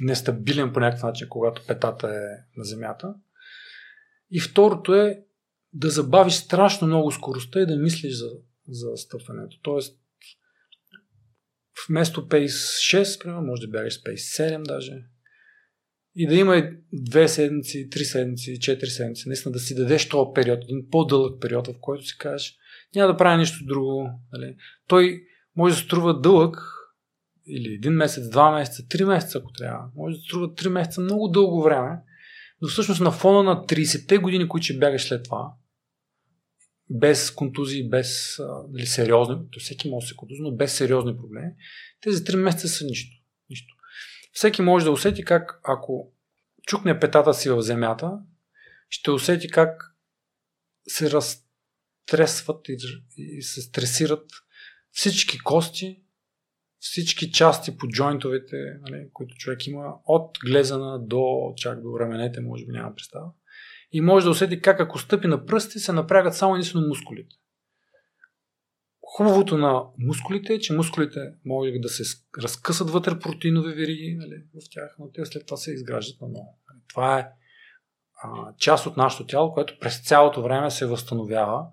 [0.00, 3.14] нестабилен по някакъв начин, когато петата е на земята.
[4.30, 5.24] И второто е
[5.72, 8.30] да забавиш страшно много скоростта и да мислиш за,
[8.68, 9.56] за стъпването.
[9.62, 10.00] Тоест,
[11.88, 15.04] вместо Pace 6, примерно, може да бягаш Pace 7 даже.
[16.14, 20.64] И да има две седмици, три седмици, четири седмици, наистина да си дадеш този период,
[20.64, 22.56] един по-дълъг период, в който си кажеш,
[22.94, 24.10] няма да правя нищо друго.
[24.32, 24.56] Нали?
[24.86, 25.22] Той
[25.56, 26.80] може да струва дълъг,
[27.46, 29.90] или един месец, два месеца, три месеца, ако трябва.
[29.96, 31.98] Може да струва три месеца много дълго време,
[32.60, 35.52] но всъщност на фона на 30-те години, които ще бягаш след това,
[36.90, 41.52] без контузии, без нали, сериозни, то всеки може да се контузи, но без сериозни проблеми,
[42.00, 43.16] тези 3 месеца са нищо.
[43.50, 43.74] нищо.
[44.32, 46.12] Всеки може да усети как, ако
[46.66, 48.18] чукне петата си в земята,
[48.88, 49.94] ще усети как
[50.88, 52.76] се разтресват и,
[53.16, 54.24] и се стресират
[54.92, 56.02] всички кости,
[56.78, 62.66] всички части по джойнтовете, нали, които човек има, от глезана до чак до раменете, може
[62.66, 63.30] би няма представа.
[63.92, 67.36] И може да усети как ако стъпи на пръсти, се напрягат само единствено мускулите.
[69.02, 72.02] Хубавото на мускулите е, че мускулите могат да се
[72.38, 76.58] разкъсат вътре протеинови вериги нали, в тях, но те след това се изграждат на ново.
[76.68, 77.28] Нали, това е
[78.22, 81.66] а, част от нашето тяло, което през цялото време се възстановява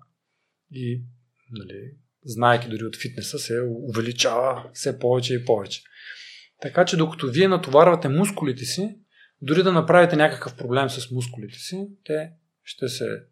[0.70, 1.02] и
[1.50, 5.82] нали, знайки дори от фитнеса, се увеличава все повече и повече.
[6.62, 8.98] Така че докато вие натоварвате мускулите си,
[9.42, 12.30] дори да направите някакъв проблем с мускулите си, те
[12.64, 13.22] ще се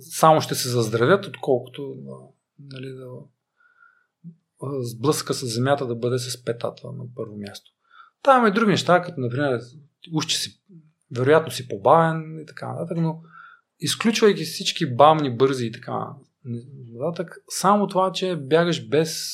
[0.00, 1.96] само ще се заздравят, отколкото
[2.58, 3.06] нали, да
[4.82, 7.70] сблъска с земята да бъде с петата на първо място.
[8.22, 9.60] Там има и други неща, като например
[10.12, 10.60] ушче си,
[11.16, 13.22] вероятно си побавен и така нататък, но
[13.80, 16.06] изключвайки всички бавни, бързи и така
[16.44, 19.30] нататък, само това, че бягаш без,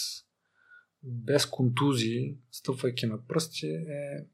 [1.02, 4.26] без контузии, стъпвайки на пръсти, е,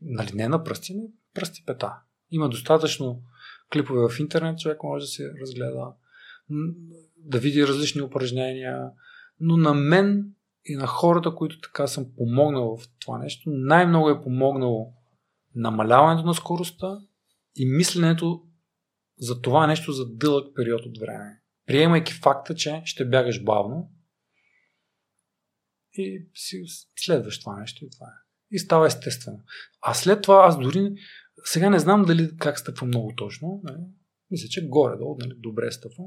[0.00, 1.02] нали не на пръсти, но
[1.34, 1.92] пръсти пета.
[2.30, 3.22] Има достатъчно
[3.72, 5.92] клипове в интернет, човек може да се разгледа,
[7.16, 8.90] да види различни упражнения,
[9.40, 14.22] но на мен и на хората, които така съм помогнал в това нещо, най-много е
[14.22, 14.92] помогнало
[15.54, 16.98] намаляването на скоростта
[17.56, 18.42] и мисленето
[19.18, 21.40] за това нещо за дълъг период от време.
[21.66, 23.92] Приемайки факта, че ще бягаш бавно
[25.92, 26.62] и си
[26.96, 28.20] следваш това нещо и това е.
[28.50, 29.40] И става естествено.
[29.80, 30.92] А след това аз дори
[31.44, 33.60] сега не знам дали как стъпвам много точно.
[33.64, 33.82] Нали?
[34.30, 36.06] Мисля, че горе-долу нали, добре стъпвам.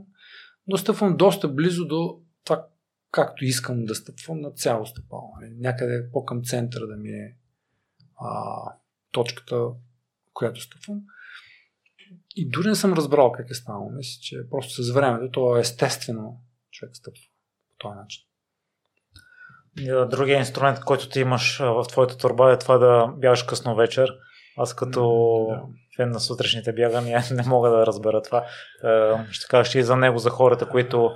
[0.67, 2.67] Но стъпвам доста близо до това,
[3.11, 5.33] както искам да стъпвам на цяло стъпало.
[5.41, 5.53] Нали?
[5.57, 7.37] Някъде по-към центъра да ми е
[8.19, 8.61] а,
[9.11, 9.65] точката,
[10.33, 11.01] която стъпвам.
[12.35, 13.91] И дори не съм разбрал как е станало.
[13.91, 16.41] Мисля, че просто с времето то е естествено
[16.71, 17.21] човек стъпва
[17.67, 18.23] по този начин.
[20.09, 24.13] Другия инструмент, който ти имаш в твоята турба е това да бягаш късно вечер.
[24.57, 25.01] Аз като
[25.49, 25.61] да.
[25.97, 28.45] фен на сутрешните бягания не мога да разбера това.
[29.31, 31.11] Ще кажеш и за него, за хората, които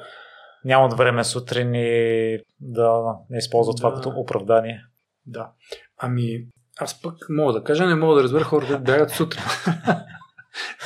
[0.66, 3.82] нямат време сутрин и да не използват да.
[3.82, 4.85] това като оправдание.
[5.25, 5.51] Да.
[5.98, 6.48] Ами,
[6.80, 9.43] аз пък мога да кажа, не мога да разбера хората, които бягат сутрин.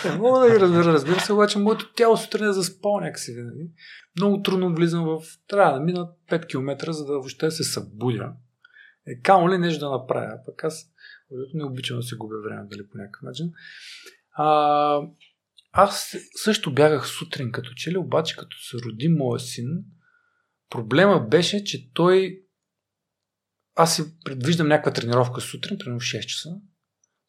[0.05, 3.69] не мога да ги разбера, разбира се, обаче моето тяло сутрин е заспал някакси винаги.
[4.15, 5.21] Много трудно влизам в...
[5.47, 8.33] Трябва да мина 5 км, за да въобще се събудя.
[9.07, 10.39] Е, камо ли нещо да направя?
[10.45, 10.85] Пък аз
[11.53, 13.51] не обичам да се губя време, дали по някакъв начин.
[14.31, 15.01] А,
[15.71, 19.67] аз също бягах сутрин като че ли, обаче като се роди моя син,
[20.69, 22.43] проблема беше, че той
[23.75, 26.49] аз си предвиждам някаква тренировка сутрин, примерно в 6 часа.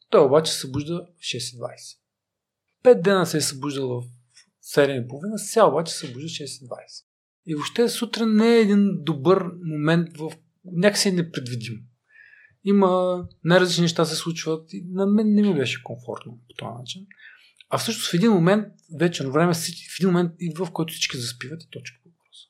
[0.09, 1.99] Той обаче се събужда в 6.20.
[2.83, 4.03] Пет дена се е събуждал в
[4.75, 7.05] 7.30, сега обаче се събужда в 6.20.
[7.45, 10.31] И въобще сутрин не е един добър момент в
[10.65, 11.79] някакси е непредвидим.
[12.63, 17.05] Има най-различни неща се случват и на мен не ми беше комфортно по този начин.
[17.69, 18.67] А всъщност в един момент,
[18.99, 22.47] вечерно време, в един момент идва, в който всички заспиват и точка по въпроса.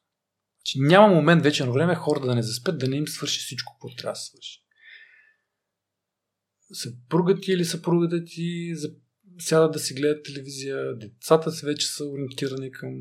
[0.63, 3.95] Че няма момент вечерно време хората да не заспят, да не им свърши всичко, което
[3.95, 4.63] трябва да свърши.
[6.73, 8.75] Съпругът ти или съпругата ти
[9.39, 12.91] сядат да си гледат телевизия, децата си вече са ориентирани към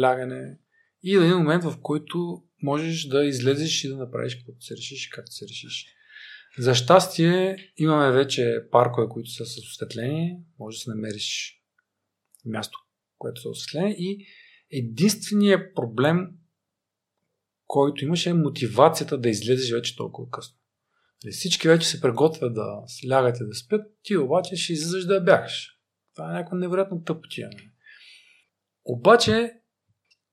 [0.00, 0.58] лягане
[1.02, 5.06] и в един момент, в който можеш да излезеш и да направиш каквото се решиш
[5.06, 5.86] и както се решиш.
[6.58, 11.56] За щастие имаме вече паркове, които са с осветление, може да се намериш
[12.44, 12.78] място,
[13.18, 14.26] което е осветление и
[14.70, 16.28] единственият проблем,
[17.66, 20.56] който имаше е мотивацията да излезеш вече толкова късно.
[21.24, 25.20] Нали, всички вече се приготвят да слягат и да спят, ти обаче ще излизаш да
[25.20, 25.79] бягаш.
[26.20, 27.48] Това е някаква невероятно тъпотия.
[27.52, 27.70] Нали.
[28.84, 29.52] Обаче,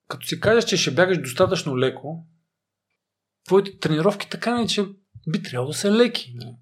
[0.07, 2.27] като си кажеш, че ще бягаш достатъчно леко,
[3.45, 4.85] твоите тренировки така не, че
[5.27, 6.33] би трябвало да са леки.
[6.35, 6.57] Не,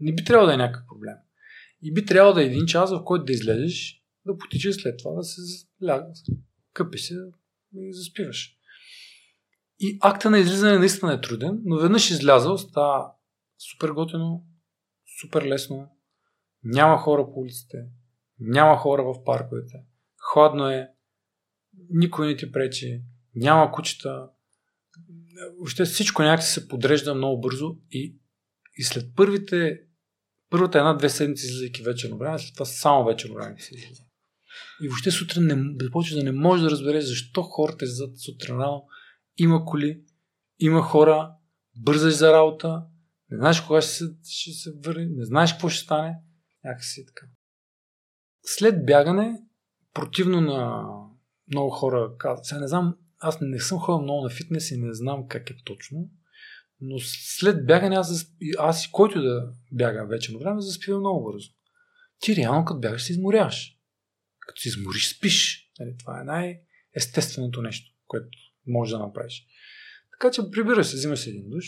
[0.00, 1.14] не би трябвало да е някакъв проблем.
[1.82, 5.12] И би трябвало да е един час, в който да излезеш да потичаш след това,
[5.14, 5.40] да се
[5.84, 6.12] ляга,
[6.72, 7.14] къпи се
[7.74, 8.56] и заспиваш.
[9.80, 13.12] И акта на излизане наистина е труден, но веднъж излязъл става
[13.70, 14.46] супер готино,
[15.20, 15.90] супер лесно,
[16.64, 17.78] няма хора по улиците,
[18.40, 19.84] няма хора в парковете,
[20.32, 20.88] хладно е,
[21.90, 23.02] никой не ти пречи,
[23.34, 24.28] няма кучета,
[25.56, 28.16] въобще всичко някакси се подрежда много бързо и,
[28.78, 29.80] и след първите
[30.50, 34.02] първата една-две седмици излизайки вечерно време, след това само вечерно време се излиза.
[34.82, 38.56] И въобще сутрин не, да почваш да не можеш да разбереш защо хората излизат сутрин.
[39.36, 40.00] Има коли,
[40.58, 41.32] има хора,
[41.76, 42.82] бързаш за работа,
[43.30, 46.18] не знаеш кога ще се, ще се върне, не знаеш какво ще стане.
[46.64, 47.26] Някакси така.
[48.56, 49.42] След бягане,
[49.94, 50.86] противно на
[51.48, 52.10] много хора
[52.42, 55.56] сега не знам, аз не съм ходил много на фитнес и не знам как е
[55.64, 56.10] точно,
[56.80, 61.48] но след бягане аз, аз и който да бяга вечерно време, заспивам много бързо.
[62.20, 63.78] Ти реално като бягаш се изморяваш
[64.48, 65.68] като се измориш, спиш.
[65.80, 68.28] Нали, това е най-естественото нещо, което
[68.66, 69.46] можеш да направиш.
[70.10, 71.64] Така че прибираш се, взимаш един душ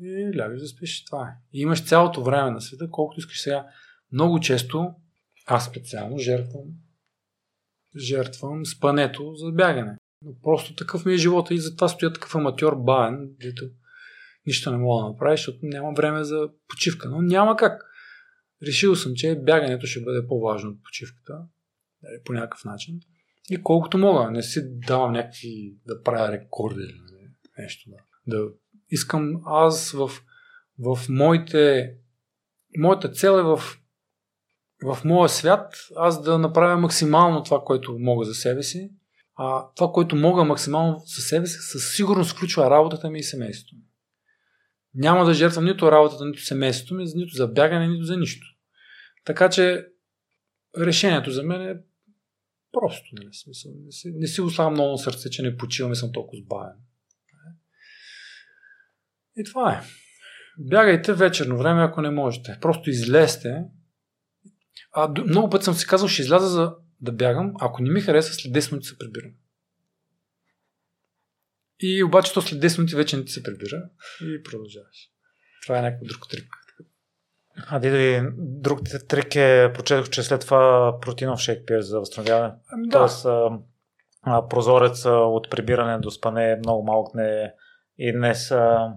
[0.00, 1.04] и лягаш да спиш.
[1.04, 1.32] Това е.
[1.52, 3.66] И имаш цялото време на света, колкото искаш сега.
[4.12, 4.94] Много често,
[5.46, 6.64] аз специално жертвам,
[7.96, 9.96] жертвам спането за бягане.
[10.22, 13.64] Но просто такъв ми е живота и затова стоя такъв аматьор бавен, дето
[14.46, 17.10] нищо не мога да направиш, защото няма време за почивка.
[17.10, 17.82] Но няма как
[18.62, 21.38] решил съм, че бягането ще бъде по-важно от почивката,
[22.02, 23.00] нали, по някакъв начин.
[23.50, 27.00] И колкото мога, не си давам някакви да правя рекорди или
[27.58, 27.90] нещо.
[27.90, 28.36] Да.
[28.36, 28.48] да.
[28.90, 30.10] Искам аз в,
[30.78, 31.94] в моите.
[32.78, 33.60] Моята цел е в,
[34.82, 38.90] в моя свят аз да направя максимално това, което мога за себе си.
[39.38, 43.76] А това, което мога максимално за себе си, със сигурност включва работата ми и семейството
[43.76, 43.82] ми.
[44.94, 48.46] Няма да жертвам нито работата, нито семейството ми, нито за бягане, нито за нищо.
[49.24, 49.86] Така че
[50.78, 51.76] решението за мен е
[52.72, 53.10] просто.
[53.12, 53.72] Нали, смисъл.
[53.84, 56.76] Не, си, не си оставам много на сърце, че не почивам и съм толкова сбавен.
[59.36, 59.80] И това е.
[60.58, 62.58] Бягайте вечерно време, ако не можете.
[62.60, 63.64] Просто излезте.
[64.96, 67.52] А, много път съм си казал, ще изляза за да бягам.
[67.60, 69.30] Ако не ми хареса, след 10 минути се прибирам.
[71.80, 73.88] И обаче то след 10 минути вече не ти се прибира
[74.22, 75.10] и продължаваш.
[75.62, 76.48] Това е някакъв друг трик.
[77.56, 82.54] А Дидо, друг трик е, прочетох, че след това протеинов шейк пиеш за възстановяване.
[82.72, 82.98] Ами, да.
[82.98, 83.58] Тоест, а,
[84.22, 87.54] а, прозорец от прибиране до спане е много малък не,
[87.98, 88.92] и днес а,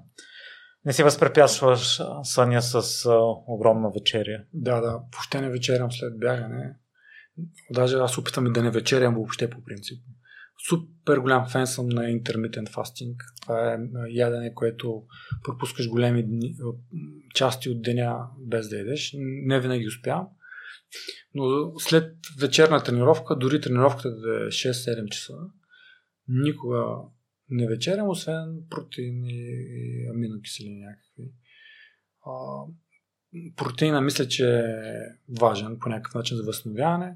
[0.86, 3.18] не си възпрепятстваш съня с а,
[3.48, 4.44] огромна вечеря.
[4.54, 4.92] Да, да.
[4.92, 6.76] Въобще не вечерям след бягане.
[7.72, 10.00] Даже аз опитвам и да не вечерям въобще по принцип
[10.68, 13.16] супер голям фен съм на intermittent fasting.
[13.42, 13.78] Това е
[14.10, 15.04] ядене, което
[15.44, 16.56] пропускаш големи дни,
[17.36, 19.16] части от деня без да ядеш.
[19.20, 20.28] Не винаги успявам.
[21.34, 25.34] Но след вечерна тренировка, дори тренировката да е 6-7 часа,
[26.28, 26.86] никога
[27.50, 31.32] не вечерям, освен протеини и аминокиселини някакви.
[32.26, 32.64] А,
[33.56, 34.74] протеина мисля, че е
[35.40, 37.16] важен по някакъв начин за възстановяване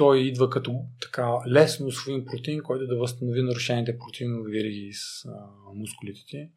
[0.00, 5.30] той идва като така лесно усвоим протеин, който да възстанови нарушените протеинови вериги с а,
[5.74, 6.48] мускулите ти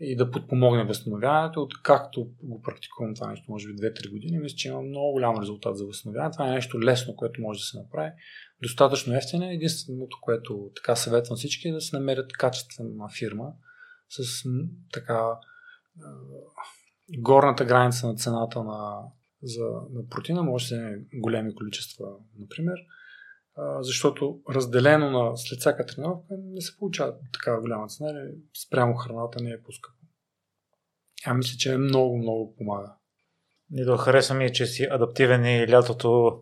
[0.00, 1.62] и да подпомогне възстановяването.
[1.62, 5.40] От както го практикувам това нещо, може би 2-3 години, мисля, че има много голям
[5.40, 6.32] резултат за възстановяване.
[6.32, 8.10] Това е нещо лесно, което може да се направи.
[8.62, 9.50] Достатъчно ефтино.
[9.50, 13.52] Единственото, което така съветвам всички е да се намерят качествена фирма
[14.08, 14.44] с
[14.92, 15.38] така
[17.18, 19.02] горната граница на цената на
[19.42, 22.06] за, на протеина, може да се големи количества,
[22.38, 22.78] например,
[23.56, 28.34] а, защото разделено на след всяка тренировка не се получава такава голяма цена, или
[28.66, 29.94] спрямо храната не е по-скъпо.
[31.26, 32.94] А мисля, че е много, много помага.
[33.72, 36.40] И да хареса ми, че си адаптивен и лятото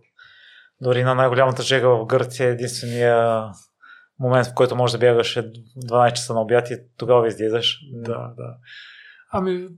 [0.80, 3.42] дори на най-голямата жега в Гърция единствения
[4.20, 7.78] момент, в който можеш да бягаш е 12 часа на обяд и тогава излизаш.
[7.92, 8.56] Да, да.
[9.32, 9.68] Ами,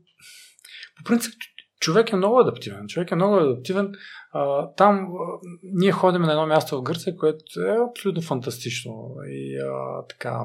[0.97, 1.35] по принцип,
[1.81, 2.86] човек е много адаптивен.
[2.89, 3.93] Човек е много адаптивен.
[4.33, 9.15] А, там а, ние ходим на едно място в Гърция, което е абсолютно фантастично.
[9.27, 10.44] И а, така,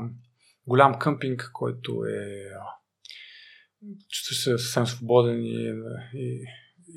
[0.68, 2.50] голям къмпинг, който е
[4.10, 5.74] чувстваш се съвсем свободен и,
[6.14, 6.46] и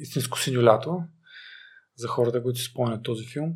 [0.01, 1.03] истинско синьо лято
[1.97, 3.53] за хората, които си спомнят този филм.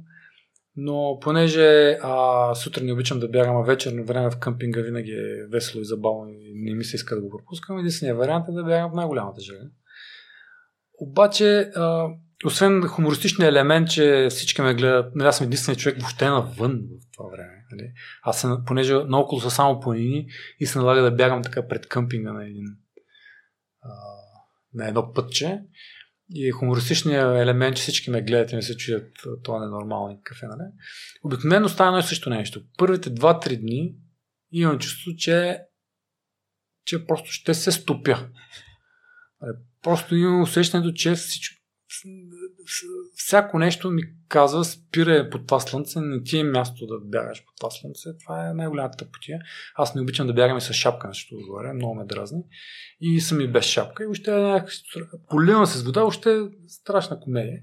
[0.77, 5.47] Но понеже а, сутрин не обичам да бягам, а вечерно време в къмпинга винаги е
[5.47, 8.65] весело и забавно и не ми се иска да го пропускам, единственият вариант е да
[8.65, 9.65] бягам в най-голямата жега.
[10.99, 12.09] Обаче, а,
[12.45, 17.13] освен хумористичния елемент, че всички ме гледат, нали, аз съм единственият човек въобще навън в
[17.13, 17.65] това време.
[17.73, 17.93] Нали.
[18.23, 20.27] Аз, съм, понеже наоколо са само планини
[20.61, 22.65] и се налага да бягам така пред къмпинга на един
[23.83, 23.91] а,
[24.75, 25.61] на едно пътче.
[26.35, 30.47] И хумористичният елемент, че всички ме гледат и ми се чуят, това е ненормално кафе,
[30.47, 30.69] нали?
[31.25, 32.63] Обикновено става и също нещо.
[32.79, 33.95] Първите 2-3 дни
[34.53, 35.59] имам чувство, че,
[36.85, 38.29] че просто ще се стопя.
[39.83, 41.57] Просто имам усещането, че всичко,
[43.15, 47.57] всяко нещо ми казва, спира под това слънце, не ти е място да бягаш под
[47.57, 48.09] това слънце.
[48.25, 49.41] Това е най-голямата потия.
[49.75, 52.43] Аз не обичам да бягам и с шапка, защото отгоре, много ме дразни.
[53.01, 54.05] И съм и без шапка.
[54.05, 54.65] И още е.
[55.29, 57.61] Поливам се с вода, още е страшна комедия.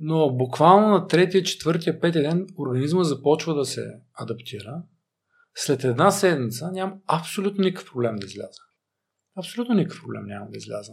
[0.00, 4.82] Но буквално на третия, четвъртия, петия ден организма започва да се адаптира.
[5.54, 8.60] След една седмица нямам абсолютно никакъв проблем да изляза.
[9.36, 10.92] Абсолютно никакъв проблем няма да изляза.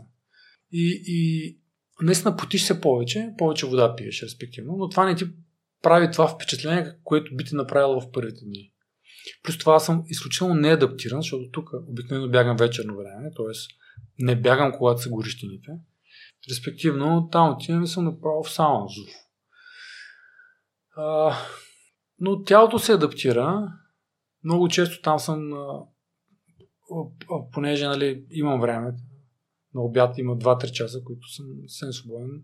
[0.72, 1.60] И, и
[2.02, 5.26] наистина потиш се повече, повече вода пиеш, респективно, но това не ти
[5.82, 8.72] прави това впечатление, което би ти направило в първите дни.
[9.44, 13.84] Плюс това съм изключително неадаптиран, защото тук обикновено бягам вечерно време, т.е.
[14.20, 15.72] не бягам когато са горещините.
[16.50, 18.88] Респективно, там отивам и съм направо в сауна
[22.20, 23.74] но тялото се адаптира.
[24.44, 25.52] Много често там съм
[27.52, 28.92] понеже нали, имам време,
[29.78, 32.44] на обяд има 2-3 часа, които съм съвсем свободен.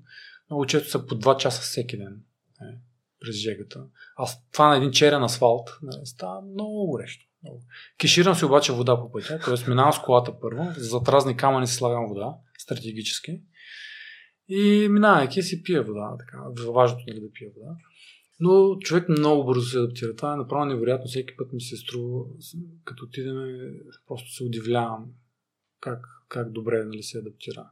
[0.50, 2.22] Много често са по 2 часа всеки ден
[2.62, 2.66] е,
[3.20, 3.86] през жегата.
[4.16, 7.26] Аз това на един черен асфалт нали, става много горещо.
[7.98, 9.70] Кеширам се обаче вода по пътя, т.е.
[9.70, 13.42] минавам с колата първо, за разни камъни си слагам вода, стратегически.
[14.48, 16.38] И минавайки си пия вода, така,
[16.72, 17.76] важното нали, да пия вода.
[18.40, 20.16] Но човек много бързо се адаптира.
[20.16, 21.08] Това е направо невероятно.
[21.08, 22.26] Всеки път ми се струва,
[22.84, 23.36] като отидем,
[24.08, 25.06] просто се удивлявам
[25.84, 27.70] как, как добре нали, се адаптира.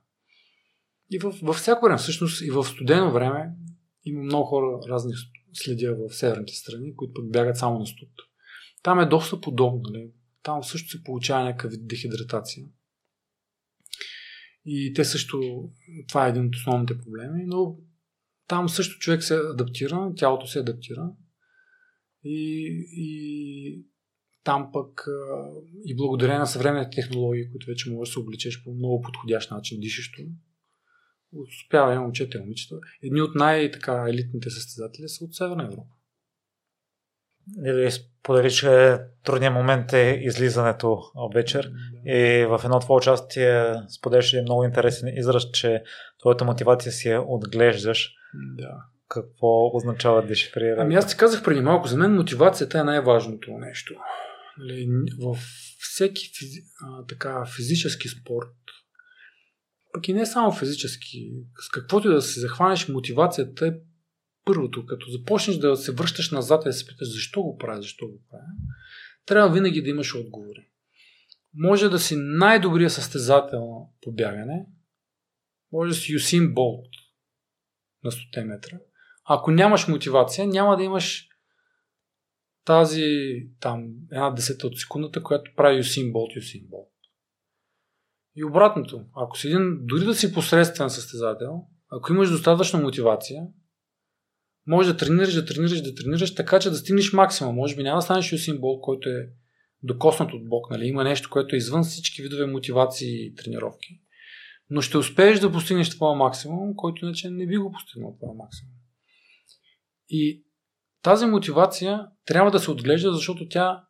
[1.12, 3.52] И във, във всяко време, всъщност и в студено време,
[4.06, 5.14] има много хора разни
[5.54, 8.10] следя в северните страни, които пък бягат само на студ.
[8.84, 9.82] Там е доста подобно.
[9.84, 10.12] Нали?
[10.44, 12.66] Там също се получава някакъв вид дехидратация.
[14.66, 15.70] И те също,
[16.08, 17.78] това е един от основните проблеми, но
[18.48, 21.12] там също човек се адаптира, тялото се адаптира
[22.24, 22.68] и,
[22.98, 23.86] и
[24.44, 25.06] там пък
[25.86, 29.80] и благодарение на съвременните технологии, които вече можеш да се обличеш по много подходящ начин,
[29.80, 30.22] дишещо,
[31.34, 32.76] успява момчета и момичета.
[33.04, 35.90] Едни от най-елитните състезатели са от Северна Европа.
[37.66, 41.02] Или сподели, че трудният момент е излизането
[41.34, 41.72] вечер.
[42.04, 42.12] Да.
[42.12, 45.84] И в едно твое участие споделяш много интересен израз, че
[46.20, 48.14] твоята мотивация си е отглеждаш.
[48.58, 48.84] Да.
[49.08, 50.82] Какво означава дешифриране?
[50.82, 53.94] Ами аз ти казах преди малко, за мен мотивацията е най-важното нещо.
[54.58, 54.88] Нали,
[55.20, 55.38] в
[55.80, 58.56] всеки физи, а, така, физически спорт,
[59.94, 61.32] пък и не само физически,
[61.62, 63.74] с каквото и да се захванеш, мотивацията е
[64.46, 64.86] първото.
[64.86, 68.22] Като започнеш да се връщаш назад и да се питаш защо го правя, защо го
[68.30, 68.44] правя,
[69.26, 70.68] трябва винаги да имаш отговори.
[71.54, 74.66] Може да си най-добрия състезател по бягане,
[75.72, 76.90] може да си Юсин Болт
[78.04, 78.80] на 100 метра.
[79.26, 81.28] Ако нямаш мотивация, няма да имаш
[82.66, 83.06] тази
[83.60, 86.88] там една десета от секундата, която прави Юсин Болт, Юсин Болт.
[88.36, 93.44] И обратното, ако си един, дори да си посредствен състезател, ако имаш достатъчно мотивация,
[94.68, 97.56] може да тренираш, да тренираш, да тренираш, така че да стигнеш максимум.
[97.56, 99.30] Може би няма да станеш Юсин Болт, който е
[99.84, 100.86] докоснат от Бог, нали?
[100.86, 104.02] Има нещо, което е извън всички видове мотивации и тренировки.
[104.70, 108.74] Но ще успееш да постигнеш това максимум, който иначе не би го постигнал това максимум.
[110.10, 110.44] И
[111.02, 113.88] тази мотивация трябва да се отглежда, защото тя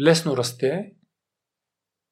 [0.00, 0.94] лесно расте,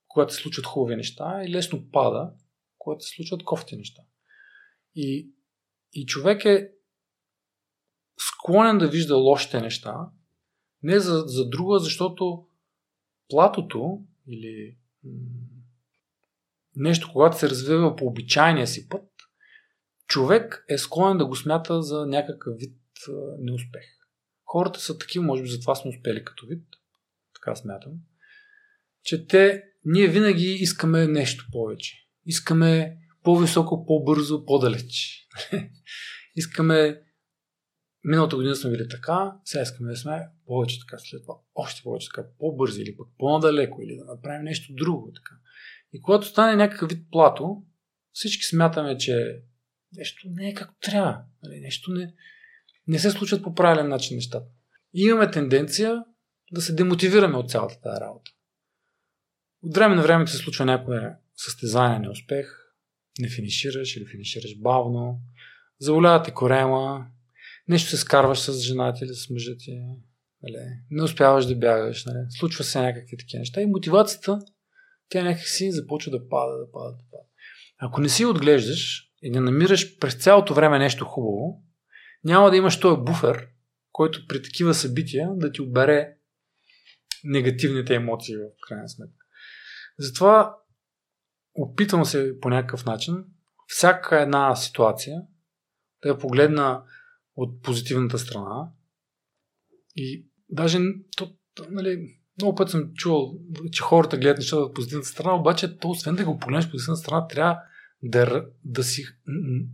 [0.09, 2.33] когато се случват хубави неща, и лесно пада,
[2.79, 4.03] когато се случват кофти неща.
[4.95, 5.31] И,
[5.93, 6.71] и човек е
[8.19, 10.11] склонен да вижда лошите неща,
[10.83, 12.47] не за, за друга, защото
[13.29, 14.77] платото или
[16.77, 19.09] нещо, когато се развива по обичайния си път,
[20.07, 22.79] човек е склонен да го смята за някакъв вид
[23.39, 24.02] неуспех.
[24.53, 26.65] Хората са такива, може би затова сме успели като вид,
[27.35, 27.93] така смятам,
[29.03, 31.97] че те, ние винаги искаме нещо повече.
[32.27, 35.19] Искаме по-високо, по-бързо, по-далеч.
[36.37, 37.03] искаме
[38.05, 42.09] Миналата година сме били така, сега искаме да сме повече така, след това още повече
[42.15, 45.35] така, по-бързи или пък по-надалеко или да направим нещо друго така.
[45.93, 47.63] И когато стане някакъв вид плато,
[48.13, 49.43] всички смятаме, че
[49.93, 51.23] нещо не е както трябва.
[51.43, 51.61] Нали?
[51.61, 52.15] Нещо не,
[52.87, 54.47] не се случват по правилен начин нещата.
[54.95, 56.05] И имаме тенденция
[56.53, 58.31] да се демотивираме от цялата тази работа.
[59.63, 62.47] От време на време се случва някое състезание, неуспех,
[63.19, 65.21] не финишираш или финишираш бавно,
[65.81, 67.07] заболява те корема,
[67.69, 69.83] нещо се скарваш с жената или с мъжа ти,
[70.43, 74.39] нали, не успяваш да бягаш, нали, случва се някакви такива неща и мотивацията
[75.09, 77.25] тя някакси започва да пада, да пада, да пада.
[77.79, 81.63] Ако не си отглеждаш и не намираш през цялото време нещо хубаво,
[82.25, 83.49] няма да имаш този буфер,
[83.93, 86.17] който при такива събития да ти обере
[87.25, 89.27] негативните емоции в крайна сметка.
[89.99, 90.57] Затова
[91.55, 93.25] опитвам се по някакъв начин
[93.67, 95.23] всяка една ситуация
[96.03, 96.85] да я погледна
[97.37, 98.71] от позитивната страна.
[99.97, 100.79] И даже
[101.17, 101.37] то,
[101.71, 103.35] нали, много път съм чувал,
[103.73, 107.03] че хората гледат нещата от позитивната страна, обаче то, освен да го погледнеш от позитивната
[107.03, 107.61] страна, трябва
[108.03, 109.05] да, да, си,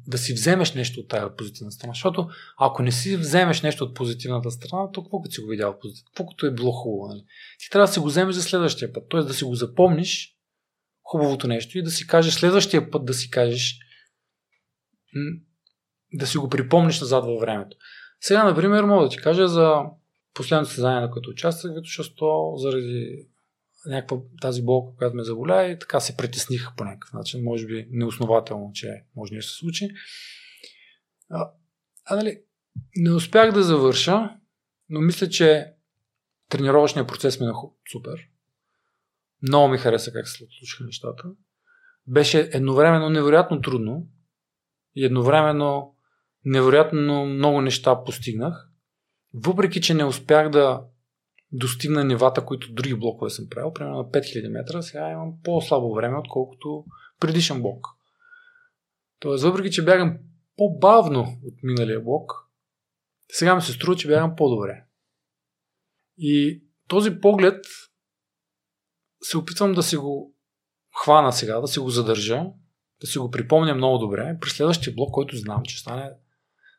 [0.06, 1.92] да си вземеш нещо от тази позитивна страна.
[1.92, 5.78] Защото ако не си вземеш нещо от позитивната страна, то какво като си го видял
[5.78, 6.28] позитивно?
[6.28, 7.08] Като е било хубаво?
[7.08, 7.24] Нали?
[7.58, 9.04] Ти трябва да си го вземеш за следващия път.
[9.08, 10.34] Тоест да си го запомниш
[11.02, 13.78] хубавото нещо и да си кажеш следващия път да си кажеш
[16.12, 17.76] да си го припомниш назад във времето.
[18.20, 19.82] Сега, например, мога да ти кажа за
[20.34, 23.26] последното състезание, на което участвах, защото заради
[23.86, 27.88] някаква тази болка, която ме заболя и така се притесних по някакъв начин, може би
[27.90, 29.88] неоснователно, че може да се случи.
[31.30, 31.50] А,
[32.04, 32.40] а нали,
[32.96, 34.30] не успях да завърша,
[34.88, 35.72] но мисля, че
[36.48, 37.54] тренировъчният процес мина
[37.92, 38.28] супер.
[39.42, 41.24] Много ми хареса как се случиха нещата.
[42.06, 44.06] Беше едновременно невероятно трудно
[44.94, 45.94] и едновременно
[46.44, 48.68] невероятно много неща постигнах.
[49.34, 50.84] Въпреки, че не успях да
[51.52, 56.18] достигна нивата, които други блокове съм правил, примерно на 5000 метра, сега имам по-слабо време,
[56.18, 56.84] отколкото
[57.20, 57.86] предишен блок.
[59.20, 60.18] Тоест, въпреки, че бягам
[60.56, 62.32] по-бавно от миналия блок,
[63.32, 64.84] сега ми се струва, че бягам по-добре.
[66.18, 67.64] И този поглед
[69.22, 70.34] се опитвам да си го
[71.02, 72.44] хвана сега, да си го задържа,
[73.00, 74.36] да си го припомня много добре.
[74.40, 76.10] При следващия блок, който знам, че стане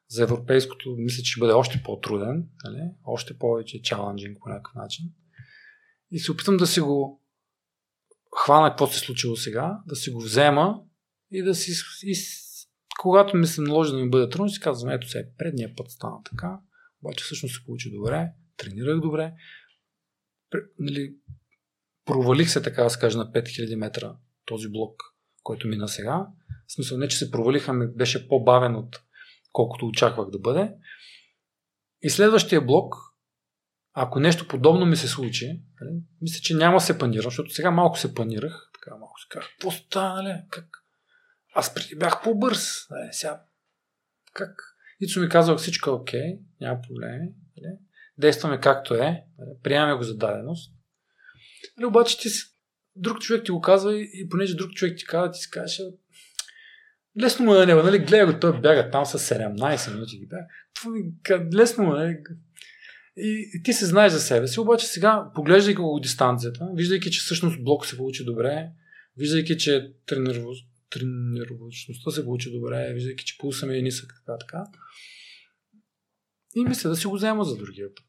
[0.10, 2.82] за европейското мисля, че ще бъде още по-труден, нали?
[3.06, 5.06] още повече чаленджинг по някакъв начин.
[6.12, 7.24] И се опитам да си го
[8.38, 10.82] хвана какво се е случило сега, да си го взема
[11.32, 11.72] и да си
[12.04, 12.16] и
[13.00, 16.18] когато ми се наложи да ми бъде трудно, си казвам, ето сега предния път стана
[16.32, 16.60] така,
[17.04, 19.34] обаче всъщност се получи добре, тренирах добре,
[20.80, 21.16] нали,
[22.06, 24.16] провалих се, така да се каже, на 5000 метра
[24.46, 25.02] този блок,
[25.44, 26.28] който мина сега.
[26.68, 28.96] В смисъл не, че се провалиха, ми беше по-бавен от
[29.52, 30.74] колкото очаквах да бъде.
[32.02, 32.96] И следващия блок,
[33.94, 38.00] ако нещо подобно ми се случи, нали, мисля, че няма се панирам, защото сега малко
[38.00, 38.70] се панирах.
[38.74, 40.42] Така малко се казах, какво стана, нали?
[40.50, 40.66] Как?
[41.56, 42.90] Аз преди бях по-бърз.
[42.90, 43.44] Нали, сега,
[44.34, 44.76] как?
[45.00, 47.28] Ицо ми казва, всичко е окей, няма проблеми.
[48.18, 49.24] Действаме както е,
[49.64, 50.74] приемаме го за даденост.
[51.88, 52.44] Обаче ти си,
[52.96, 55.82] друг човек ти го казва и понеже друг човек ти казва, ти си кажеш,
[57.22, 60.28] лесно му е на него, нали, гледа го, той бяга там с 17 минути ги.
[61.56, 62.24] Лесно му е.
[63.18, 67.20] И, и ти се знаеш за себе си, обаче сега, поглеждайки го дистанцията, виждайки, че
[67.20, 68.70] всъщност блок се получи добре,
[69.18, 69.94] виждайки, че
[70.90, 74.64] тренировъчността се получи добре, виждайки, че пулса ми е нисък, така, така.
[76.56, 78.06] И мисля да си го взема за другия път,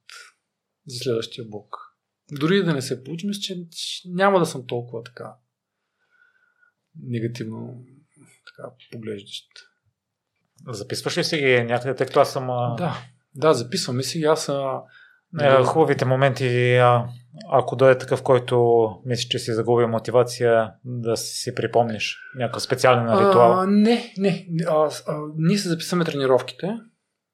[0.86, 1.76] за следващия блок.
[2.32, 3.56] Дори да не се получи, мисля, че
[4.04, 5.34] няма да съм толкова така
[7.02, 7.84] негативно
[8.62, 9.44] така поглеждащ.
[10.68, 12.47] Записваш ли си ги някъде, тъй като аз съм...
[12.76, 12.98] Да,
[13.34, 14.24] да, записваме си.
[14.24, 14.80] Аз а...
[15.32, 17.08] Не, хубавите моменти, а,
[17.50, 23.60] ако дойде такъв, който мислиш, че си загубил мотивация, да си припомниш някакъв специален ритуал?
[23.60, 24.47] А, не, не.
[24.68, 26.76] А, а, ние се записваме тренировките.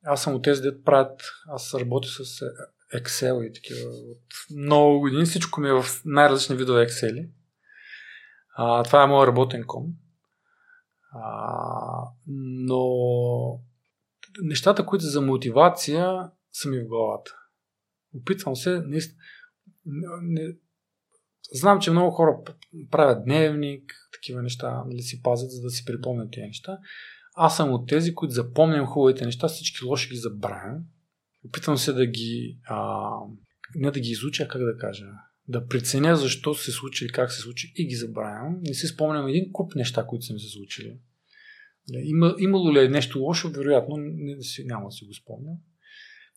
[0.05, 2.43] Аз съм от тези, дет правят, аз работя с
[2.95, 3.89] Excel и такива.
[3.89, 7.29] От много години всичко ми е в най-различни видове Excel.
[8.57, 9.87] А, това е моят работен ком.
[11.23, 12.87] А, но
[14.43, 17.37] нещата, които за мотивация, са ми в главата.
[18.15, 19.21] Опитвам се, наистина.
[20.23, 20.57] Не,
[21.53, 22.39] знам, че много хора
[22.91, 26.79] правят дневник, такива неща, нали си пазят, за да си припомнят тези неща.
[27.35, 30.85] Аз съм от тези, които запомням хубавите неща, всички лоши ги забравям.
[31.45, 33.11] Опитвам се да ги, а,
[33.75, 35.07] не да ги изуча, как да кажа,
[35.49, 38.61] да преценя защо се случи и как се случи и ги забравям.
[38.63, 40.99] Не си спомням един куп неща, които са ми се случили.
[41.93, 45.55] Има, имало ли е нещо лошо, вероятно не, няма да си го спомням.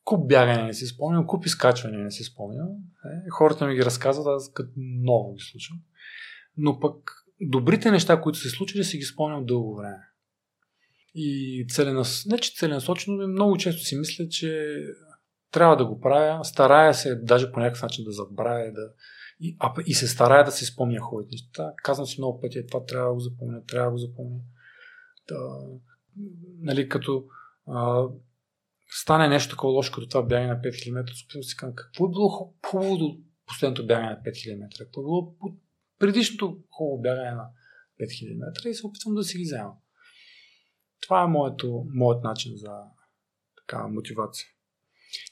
[0.04, 2.68] Куп бягане не си спомням, куп изкачване не си спомням.
[3.06, 5.78] Е, хората ми ги разказват, аз като много ги слушам.
[6.58, 10.04] Но пък добрите неща, които се случили, си ги спомням дълго време.
[11.16, 12.26] И целенас...
[12.26, 14.76] не че целенасочено, но много често си мисля, че
[15.52, 16.46] трябва да го правя.
[16.46, 18.92] Старая се даже по някакъв начин да забравя, да...
[19.42, 21.74] И, а, и се старая да си спомня хубавите неща.
[21.84, 24.40] Казвам си много пъти, това трябва да го запомня, трябва да го запомня.
[25.28, 25.38] Да,
[26.60, 27.26] нали, като
[27.68, 28.04] а,
[28.90, 31.14] стане нещо такова лошо, като това бягане на 5 км,
[31.44, 34.68] си казвам, какво е било хубаво до последното бягане на 5 км?
[34.78, 35.36] Какво е било
[36.00, 37.50] предишното хубаво бягане на
[38.02, 39.74] 5 км и се опитвам да си ги взема.
[41.02, 42.72] Това е моето, моят начин за
[43.58, 44.48] така, мотивация.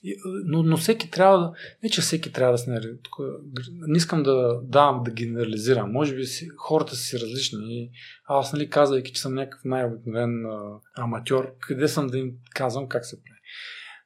[0.04, 0.16] И,
[0.46, 1.54] но, но всеки трябва да.
[1.84, 2.72] Не, че всеки трябва да се.
[3.72, 5.92] Не искам да давам да генерализирам.
[5.92, 7.84] Може би си, хората си различни.
[7.84, 7.92] И
[8.28, 10.46] аз, нали, казвайки, че съм някакъв най-обикновен
[10.98, 13.40] аматьор, къде съм да им казвам как се прави.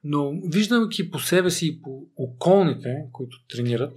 [0.03, 3.93] Но виждайки по себе си и по околните, които тренират,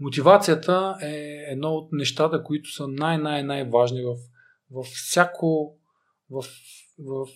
[0.00, 4.14] мотивацията е едно от нещата, които са най-най-най-важни в,
[4.70, 5.76] в всяко
[6.30, 6.44] в,
[6.98, 7.26] в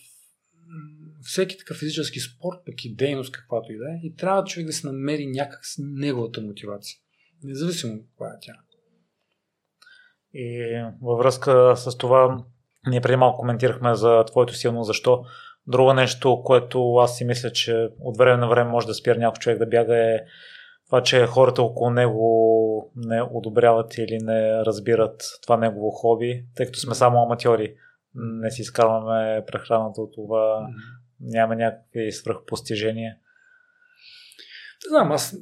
[1.22, 4.72] всеки такъв физически спорт, пък и дейност, каквато и да е, и трябва човек да
[4.72, 6.96] се намери някак с неговата мотивация.
[7.42, 8.52] Независимо каква е тя.
[10.34, 12.44] И във връзка с това,
[12.86, 15.24] ние преди малко коментирахме за твоето силно защо.
[15.66, 19.38] Друго нещо, което аз си мисля, че от време на време може да спира някой
[19.38, 20.20] човек да бяга е
[20.86, 26.78] това, че хората около него не одобряват или не разбират това негово хоби, тъй като
[26.78, 27.74] сме само аматьори
[28.18, 30.70] не си изкарваме прехраната от това, mm-hmm.
[31.20, 33.16] няма някакви свръхпостижения.
[34.86, 35.36] Не знам, аз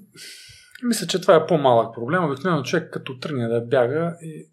[0.82, 2.24] мисля, че това е по-малък проблем.
[2.24, 4.50] Обикновено човек като тръгне да бяга и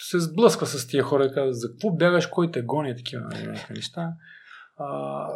[0.00, 3.28] се сблъсква с тия хора и казва, за какво бягаш, кой те гони, такива
[3.70, 4.12] неща.
[4.76, 5.26] А,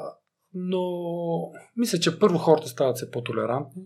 [0.54, 0.82] но
[1.76, 3.82] мисля, че първо хората стават се по-толерантни.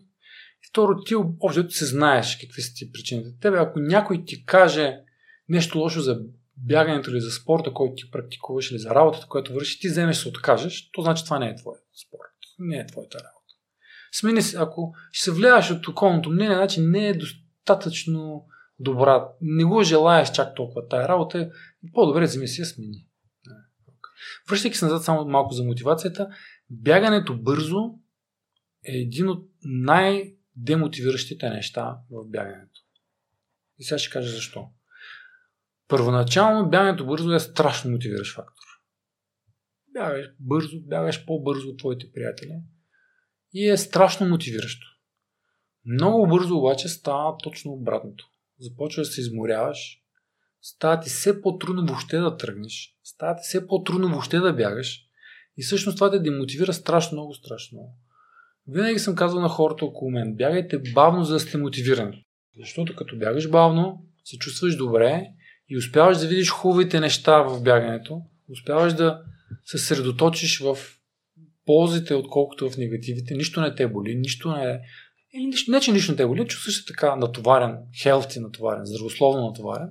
[0.63, 3.41] И второ, ти общо се знаеш какви са ти причините.
[3.41, 5.01] Тебе, ако някой ти каже
[5.49, 6.21] нещо лошо за
[6.67, 10.29] бягането или за спорта, който ти практикуваш или за работата, която вършиш, ти вземеш се
[10.29, 12.31] откажеш, то значи това не е твой спорт.
[12.59, 13.55] Не е твоята работа.
[14.13, 18.47] Смени се, ако ще се влияеш от околното мнение, значи не е достатъчно
[18.79, 19.29] добра.
[19.41, 21.51] Не го желаеш чак толкова тая работа,
[21.95, 23.07] по-добре вземи си я смени.
[24.49, 26.29] Връщайки се назад само малко за мотивацията,
[26.71, 27.95] бягането бързо
[28.85, 32.81] е един от най-демотивиращите неща в бягането.
[33.79, 34.69] И сега ще кажа защо.
[35.89, 38.65] Първоначално бягането бързо е страшно мотивиращ фактор.
[39.93, 42.53] Бягаш бързо, бягаш по-бързо от твоите приятели
[43.55, 44.87] и е страшно мотивиращо.
[45.85, 48.29] Много бързо обаче става точно обратното.
[48.59, 50.03] Започваш да се изморяваш,
[50.63, 55.05] става ти все по-трудно въобще да тръгнеш, става ти все по-трудно въобще да бягаш
[55.57, 57.79] и всъщност това те демотивира страшно много, страшно.
[58.67, 62.27] Винаги съм казвал на хората около мен, бягайте бавно, за да сте мотивирани.
[62.59, 65.33] Защото като бягаш бавно, се чувстваш добре
[65.69, 69.23] и успяваш да видиш хубавите неща в бягането, успяваш да
[69.65, 70.79] се средоточиш в
[71.67, 74.81] ползите, отколкото в негативите, нищо не те боли, нищо не е...
[75.35, 79.89] Или не, че нищо не те боли, чувстваш се така натоварен, хелти натоварен, здравословно натоварен.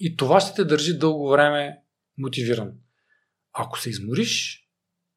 [0.00, 1.78] И това ще те държи дълго време
[2.18, 2.72] мотивиран.
[3.52, 4.64] Ако се измориш,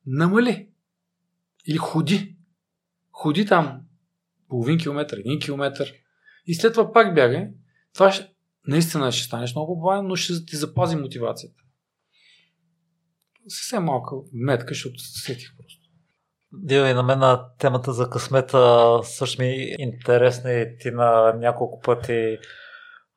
[0.05, 0.67] намали.
[1.67, 2.35] Или ходи.
[3.11, 3.81] Ходи там
[4.49, 5.93] половин километър, един километър
[6.47, 7.47] и след това пак бягай.
[7.93, 8.33] Това ще,
[8.69, 11.56] наистина ще станеш много бавен, но ще ти запази мотивацията.
[13.48, 15.80] Съвсем малка метка, защото се сетих просто.
[16.53, 21.33] Дио, и на мен на темата за късмета също ми е интересна и ти на
[21.33, 22.38] няколко пъти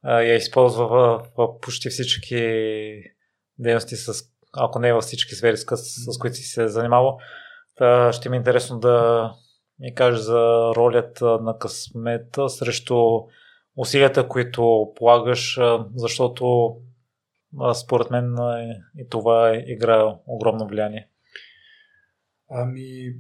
[0.05, 2.44] я използва в, почти всички
[3.58, 4.12] дейности, с,
[4.52, 7.18] ако не във всички сфери, с, с които си се занимавал.
[8.12, 9.28] Ще ми е интересно да
[9.78, 12.97] ми кажеш за ролята на късмета срещу
[13.76, 15.59] усилията, които полагаш,
[15.97, 16.76] защото
[17.75, 18.36] според мен
[18.99, 21.09] и това играе огромно влияние.
[22.51, 23.15] Ами,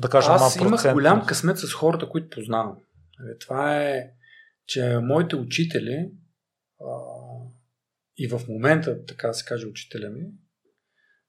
[0.00, 0.94] да кажем, аз имах процент.
[0.94, 2.76] голям късмет с хората, които познавам.
[3.18, 4.10] Нали, това е,
[4.66, 6.10] че моите учители
[6.80, 6.86] а,
[8.16, 10.26] и в момента, така да се каже, учителя ми,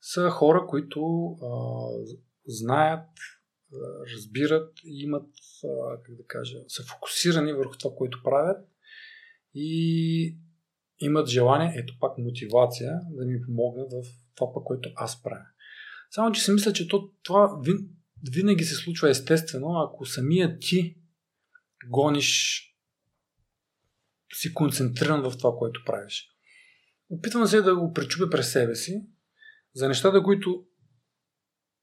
[0.01, 1.49] са хора, които а,
[2.45, 3.07] знаят,
[4.13, 5.29] разбират и имат,
[6.05, 8.67] как да кажа, са фокусирани върху това, което правят
[9.53, 10.37] и
[10.99, 15.45] имат желание, ето пак мотивация да ми помогнат в това, което аз правя.
[16.11, 17.61] Само, че си мисля, че то, това
[18.31, 20.97] винаги се случва естествено, ако самия ти
[21.89, 22.61] гониш
[24.33, 26.27] си концентриран в това, което правиш.
[27.09, 29.05] Опитвам се да го пречупя през себе си
[29.75, 30.65] за нещата, които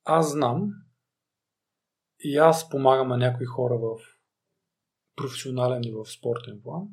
[0.05, 0.71] аз знам
[2.25, 3.99] и аз помагам на някои хора в
[5.17, 6.89] професионален и в спортен план.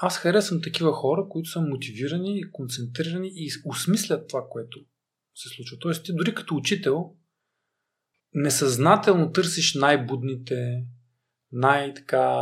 [0.00, 4.78] Аз харесвам такива хора, които са мотивирани, концентрирани и осмислят това, което
[5.34, 5.78] се случва.
[5.78, 7.14] Тоест, ти дори като учител
[8.34, 10.84] несъзнателно търсиш най-будните,
[11.52, 12.36] най-така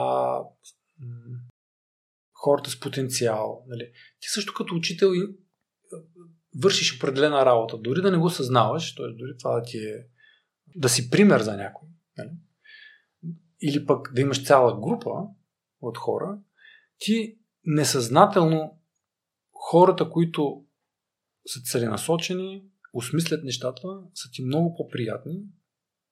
[2.33, 3.65] хората с потенциал.
[3.67, 3.93] Нали.
[4.21, 5.11] Ти също като учител
[6.57, 7.79] вършиш определена работа.
[7.79, 9.07] Дори да не го съзнаваш, т.е.
[9.07, 10.07] дори това да ти е
[10.77, 11.89] да си пример за някой.
[12.19, 12.31] Нали.
[13.63, 15.11] Или пък да имаш цяла група
[15.81, 16.39] от хора,
[16.99, 18.81] ти несъзнателно
[19.53, 20.65] хората, които
[21.47, 25.43] са целенасочени, осмислят нещата, са ти много по-приятни,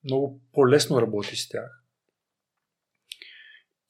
[0.05, 1.85] много по-лесно работиш с тях.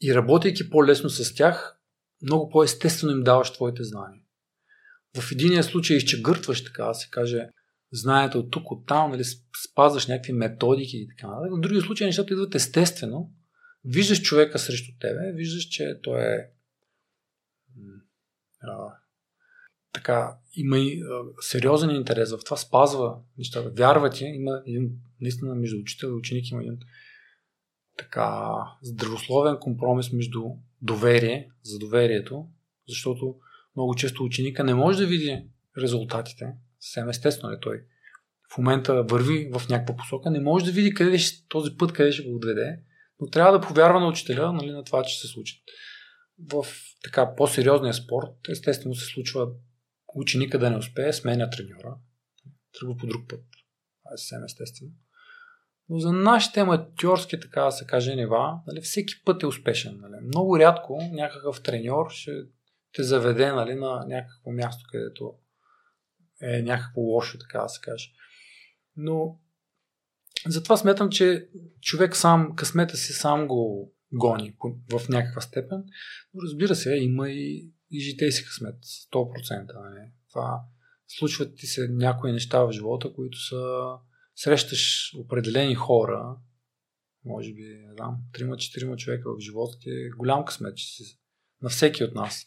[0.01, 1.81] И работейки по-лесно с тях,
[2.23, 4.23] много по-естествено им даваш твоите знания.
[5.20, 7.49] В единия случай изчегъртваш, така да се каже,
[7.93, 9.23] знаете от тук, от там, нали,
[9.65, 13.33] спазваш някакви методики и така В другия случай нещата идват естествено.
[13.85, 16.51] Виждаш човека срещу тебе, виждаш, че той е
[18.61, 18.93] а,
[19.93, 24.91] така, има и а, сериозен интерес в това, спазва нещата, вярва ти, има един,
[25.21, 26.79] наистина между учител и ученик има един
[27.97, 30.43] така здравословен компромис между
[30.83, 32.49] доверие, за доверието,
[32.89, 33.37] защото
[33.77, 35.45] много често ученика не може да види
[35.79, 36.53] резултатите,
[36.87, 37.83] съвсем естествено е той.
[38.55, 42.13] В момента върви в някаква посока, не може да види къде ще, този път къде
[42.13, 42.79] ще го отведе,
[43.21, 45.63] но трябва да повярва на учителя нали, на това, че се случи.
[46.53, 46.67] В
[47.05, 49.49] така по-сериозния спорт, естествено се случва
[50.15, 51.97] ученика да не успее, сменя треньора,
[52.79, 53.41] тръгва по друг път.
[53.41, 54.93] Това е съвсем естествено.
[55.89, 59.99] Но за нашите аматьорски, така да се каже, нива, нали, всеки път е успешен.
[60.01, 60.27] Нали.
[60.27, 62.33] Много рядко някакъв треньор ще
[62.93, 65.35] те заведе нали, на някакво място, където
[66.43, 68.13] е някакво лошо, така да се каже.
[68.97, 69.41] Но
[70.47, 71.49] затова смятам, че
[71.81, 74.57] човек сам, късмета си сам го гони
[74.93, 75.85] в някаква степен.
[76.35, 78.75] Но разбира се, има и, и житейски късмет,
[79.13, 79.75] 100%.
[79.75, 80.11] Нали?
[80.31, 80.61] Това
[81.07, 83.89] случват ти се някои неща в живота, които са
[84.35, 86.37] срещаш определени хора,
[87.25, 91.19] може би, не знам, 3-4 човека в живота ти е голям късмет, че си
[91.63, 92.47] на всеки от нас,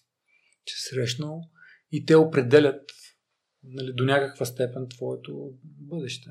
[0.66, 1.42] че срещнал
[1.92, 2.92] и те определят
[3.64, 6.30] нали, до някаква степен твоето бъдеще.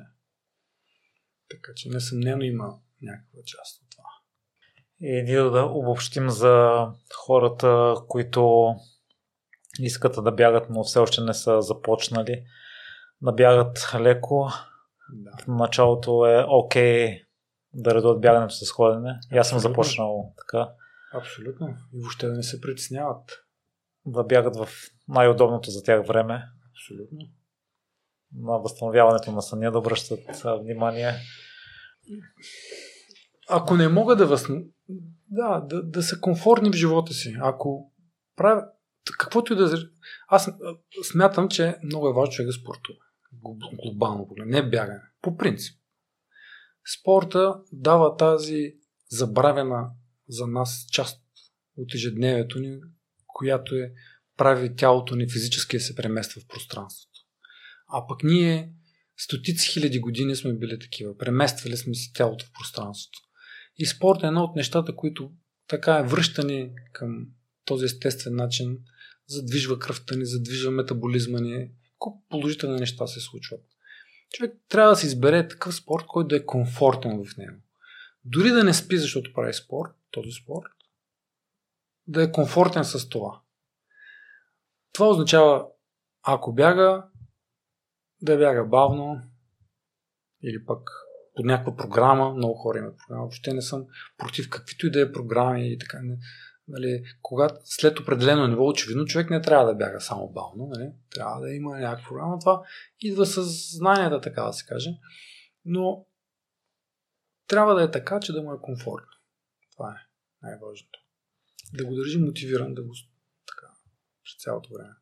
[1.50, 4.04] Така че несъмнено има някаква част от това.
[5.00, 6.86] И ние да обобщим за
[7.26, 8.74] хората, които
[9.80, 12.44] искат да бягат, но все още не са започнали.
[13.22, 14.48] набягат леко.
[15.12, 15.30] Да.
[15.42, 17.22] В началото е окей
[17.74, 19.20] да редуват бягането с ходене.
[19.32, 20.70] И аз съм започнал така.
[21.14, 21.68] Абсолютно.
[21.68, 23.44] И въобще да не се притесняват.
[24.06, 24.68] Да бягат в
[25.08, 26.44] най-удобното за тях време.
[26.78, 27.18] Абсолютно.
[28.34, 30.20] На възстановяването на съня да обръщат
[30.62, 31.12] внимание.
[33.48, 34.46] Ако не мога да въз...
[35.30, 37.36] Да, да, да са комфортни в живота си.
[37.40, 37.92] Ако
[38.36, 38.64] правя...
[39.18, 39.90] Каквото и да...
[40.28, 40.50] Аз
[41.12, 42.98] смятам, че много е важно човек да спортува.
[43.44, 44.46] Глоб- Глобално поглед.
[44.46, 45.00] Не бягане.
[45.22, 45.80] По принцип.
[47.00, 48.74] Спорта дава тази
[49.10, 49.90] забравена
[50.28, 51.22] за нас част
[51.76, 52.80] от ежедневието ни,
[53.26, 53.92] която е
[54.38, 57.20] прави тялото ни физически да се премества в пространството.
[57.88, 58.72] А пък ние
[59.16, 61.18] стотици хиляди години сме били такива.
[61.18, 63.18] Премествали сме си тялото в пространството.
[63.78, 65.30] И спорт е едно от нещата, които
[65.68, 67.26] така е връщани към
[67.64, 68.78] този естествен начин,
[69.26, 71.70] задвижва кръвта ни, задвижва метаболизма ни.
[71.98, 73.60] Колко положителни неща се случват.
[74.32, 77.56] Човек трябва да си избере такъв спорт, който да е комфортен в него.
[78.24, 80.72] Дори да не спи, защото прави спорт, този спорт,
[82.06, 83.40] да е комфортен с това.
[84.92, 85.66] Това означава,
[86.22, 87.04] ако бяга,
[88.22, 89.22] да бяга бавно
[90.42, 90.90] или пък
[91.34, 92.34] под някаква програма.
[92.34, 93.22] Много хора имат програма.
[93.22, 93.86] Въобще не съм
[94.18, 96.00] против каквито и да е програми и така.
[96.68, 100.66] Нали, когато след определено ниво, очевидно, човек не трябва да бяга само бавно.
[100.66, 100.92] Нали?
[101.10, 102.38] Трябва да има някаква програма.
[102.38, 102.62] Това
[103.00, 103.42] идва с
[103.76, 104.90] знанията, така да се каже.
[105.64, 106.06] Но
[107.46, 109.12] трябва да е така, че да му е комфортно.
[109.72, 110.06] Това е
[110.42, 110.98] най-важното.
[111.74, 112.94] Да го държи мотивиран, да го
[114.28, 114.94] през цялото време.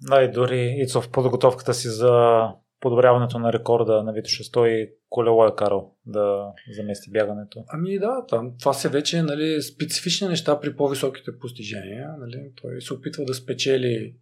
[0.00, 2.44] Да, и дори Ицо в подготовката си за
[2.80, 7.64] подобряването на рекорда на Витоша 100 и колело е карал да замести бягането.
[7.68, 12.14] Ами да, там, това се вече нали, специфични неща при по-високите постижения.
[12.18, 12.52] Нали.
[12.62, 14.16] Той се опитва да спечели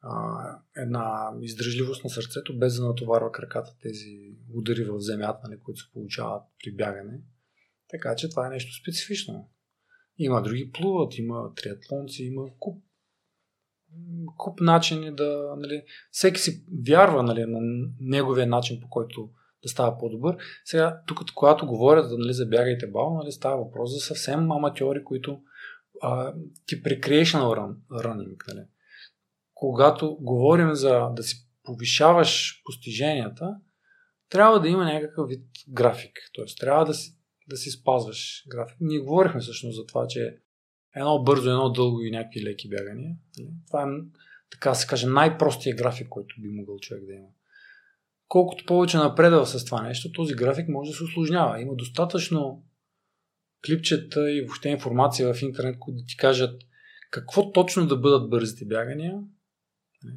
[0.00, 0.12] а,
[0.76, 5.92] една издръжливост на сърцето, без да натоварва краката тези удари в земята, нали, които се
[5.92, 7.20] получават при бягане.
[7.90, 9.50] Така че това е нещо специфично.
[10.18, 12.84] Има други плуват, има триатлонци, има куп
[14.36, 15.54] куп начини да...
[15.56, 19.30] Нали, всеки си вярва нали, на неговия начин, по който
[19.62, 20.36] да става по-добър.
[20.64, 22.46] Сега, тук, когато говорят нали, за
[22.92, 25.40] бавно, нали, става въпрос за съвсем аматьори, които
[26.02, 26.34] а,
[26.66, 28.54] тип recreational run, running.
[28.54, 28.66] Нали.
[29.54, 33.56] Когато говорим за да си повишаваш постиженията,
[34.30, 36.12] трябва да има някакъв вид график.
[36.32, 38.76] Тоест, трябва да си, да си спазваш график.
[38.80, 40.38] Ние говорихме всъщност за това, че
[40.96, 43.16] едно бързо, едно дълго и някакви леки бягания.
[43.38, 43.50] нали.
[43.66, 43.86] Това е,
[44.50, 47.28] така се каже, най-простия график, който би могъл човек да има.
[48.28, 51.60] Колкото повече напредва с това нещо, този график може да се осложнява.
[51.60, 52.64] Има достатъчно
[53.66, 56.62] клипчета и въобще информация в интернет, които да ти кажат
[57.10, 59.20] какво точно да бъдат бързите бягания,
[60.02, 60.16] нали.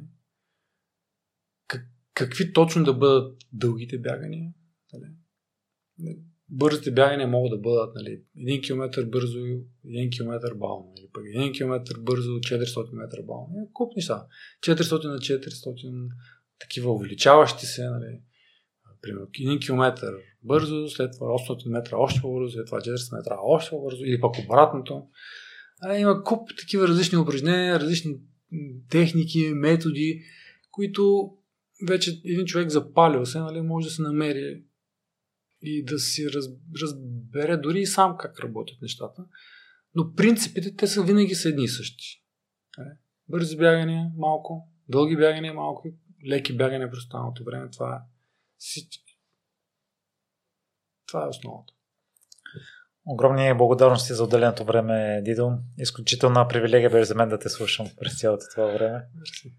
[1.66, 4.52] как, какви точно да бъдат дългите бягания.
[6.50, 6.58] Нали.
[6.58, 10.92] Бързите бягания могат да бъдат нали, 1 км бързо и 1 км бавно.
[10.98, 13.54] Или пък 1 км бързо, 400 метра бавно.
[13.62, 14.26] Е, Куп неща.
[14.62, 16.08] 400 на 400
[16.60, 17.90] такива увеличаващи се.
[17.90, 18.20] Нали,
[19.02, 20.12] примерно 1 км
[20.42, 24.34] бързо, след това 800 метра още по-бързо, след това 400 метра още по-бързо или пък
[24.44, 25.02] обратното.
[25.82, 28.16] А, има куп такива различни упражнения, различни
[28.90, 30.22] техники, методи,
[30.70, 31.30] които
[31.88, 34.62] вече един човек запалил се, нали, може да се намери
[35.62, 36.44] и да си раз,
[36.82, 39.24] разбере дори и сам как работят нещата.
[39.94, 42.24] Но принципите те са винаги са едни и същи.
[42.78, 42.82] Е,
[43.28, 45.88] Бързи бягания малко, дълги бягания малко,
[46.28, 47.70] леки бягания през останалото време.
[47.70, 47.98] Това е
[48.58, 49.18] всички.
[51.06, 51.72] Това е основата.
[53.06, 55.58] Огромни благодарности за отделеното време, Дидо.
[55.78, 59.04] Изключителна привилегия беше за мен да те слушам през цялото това време.
[59.14, 59.58] Мерси.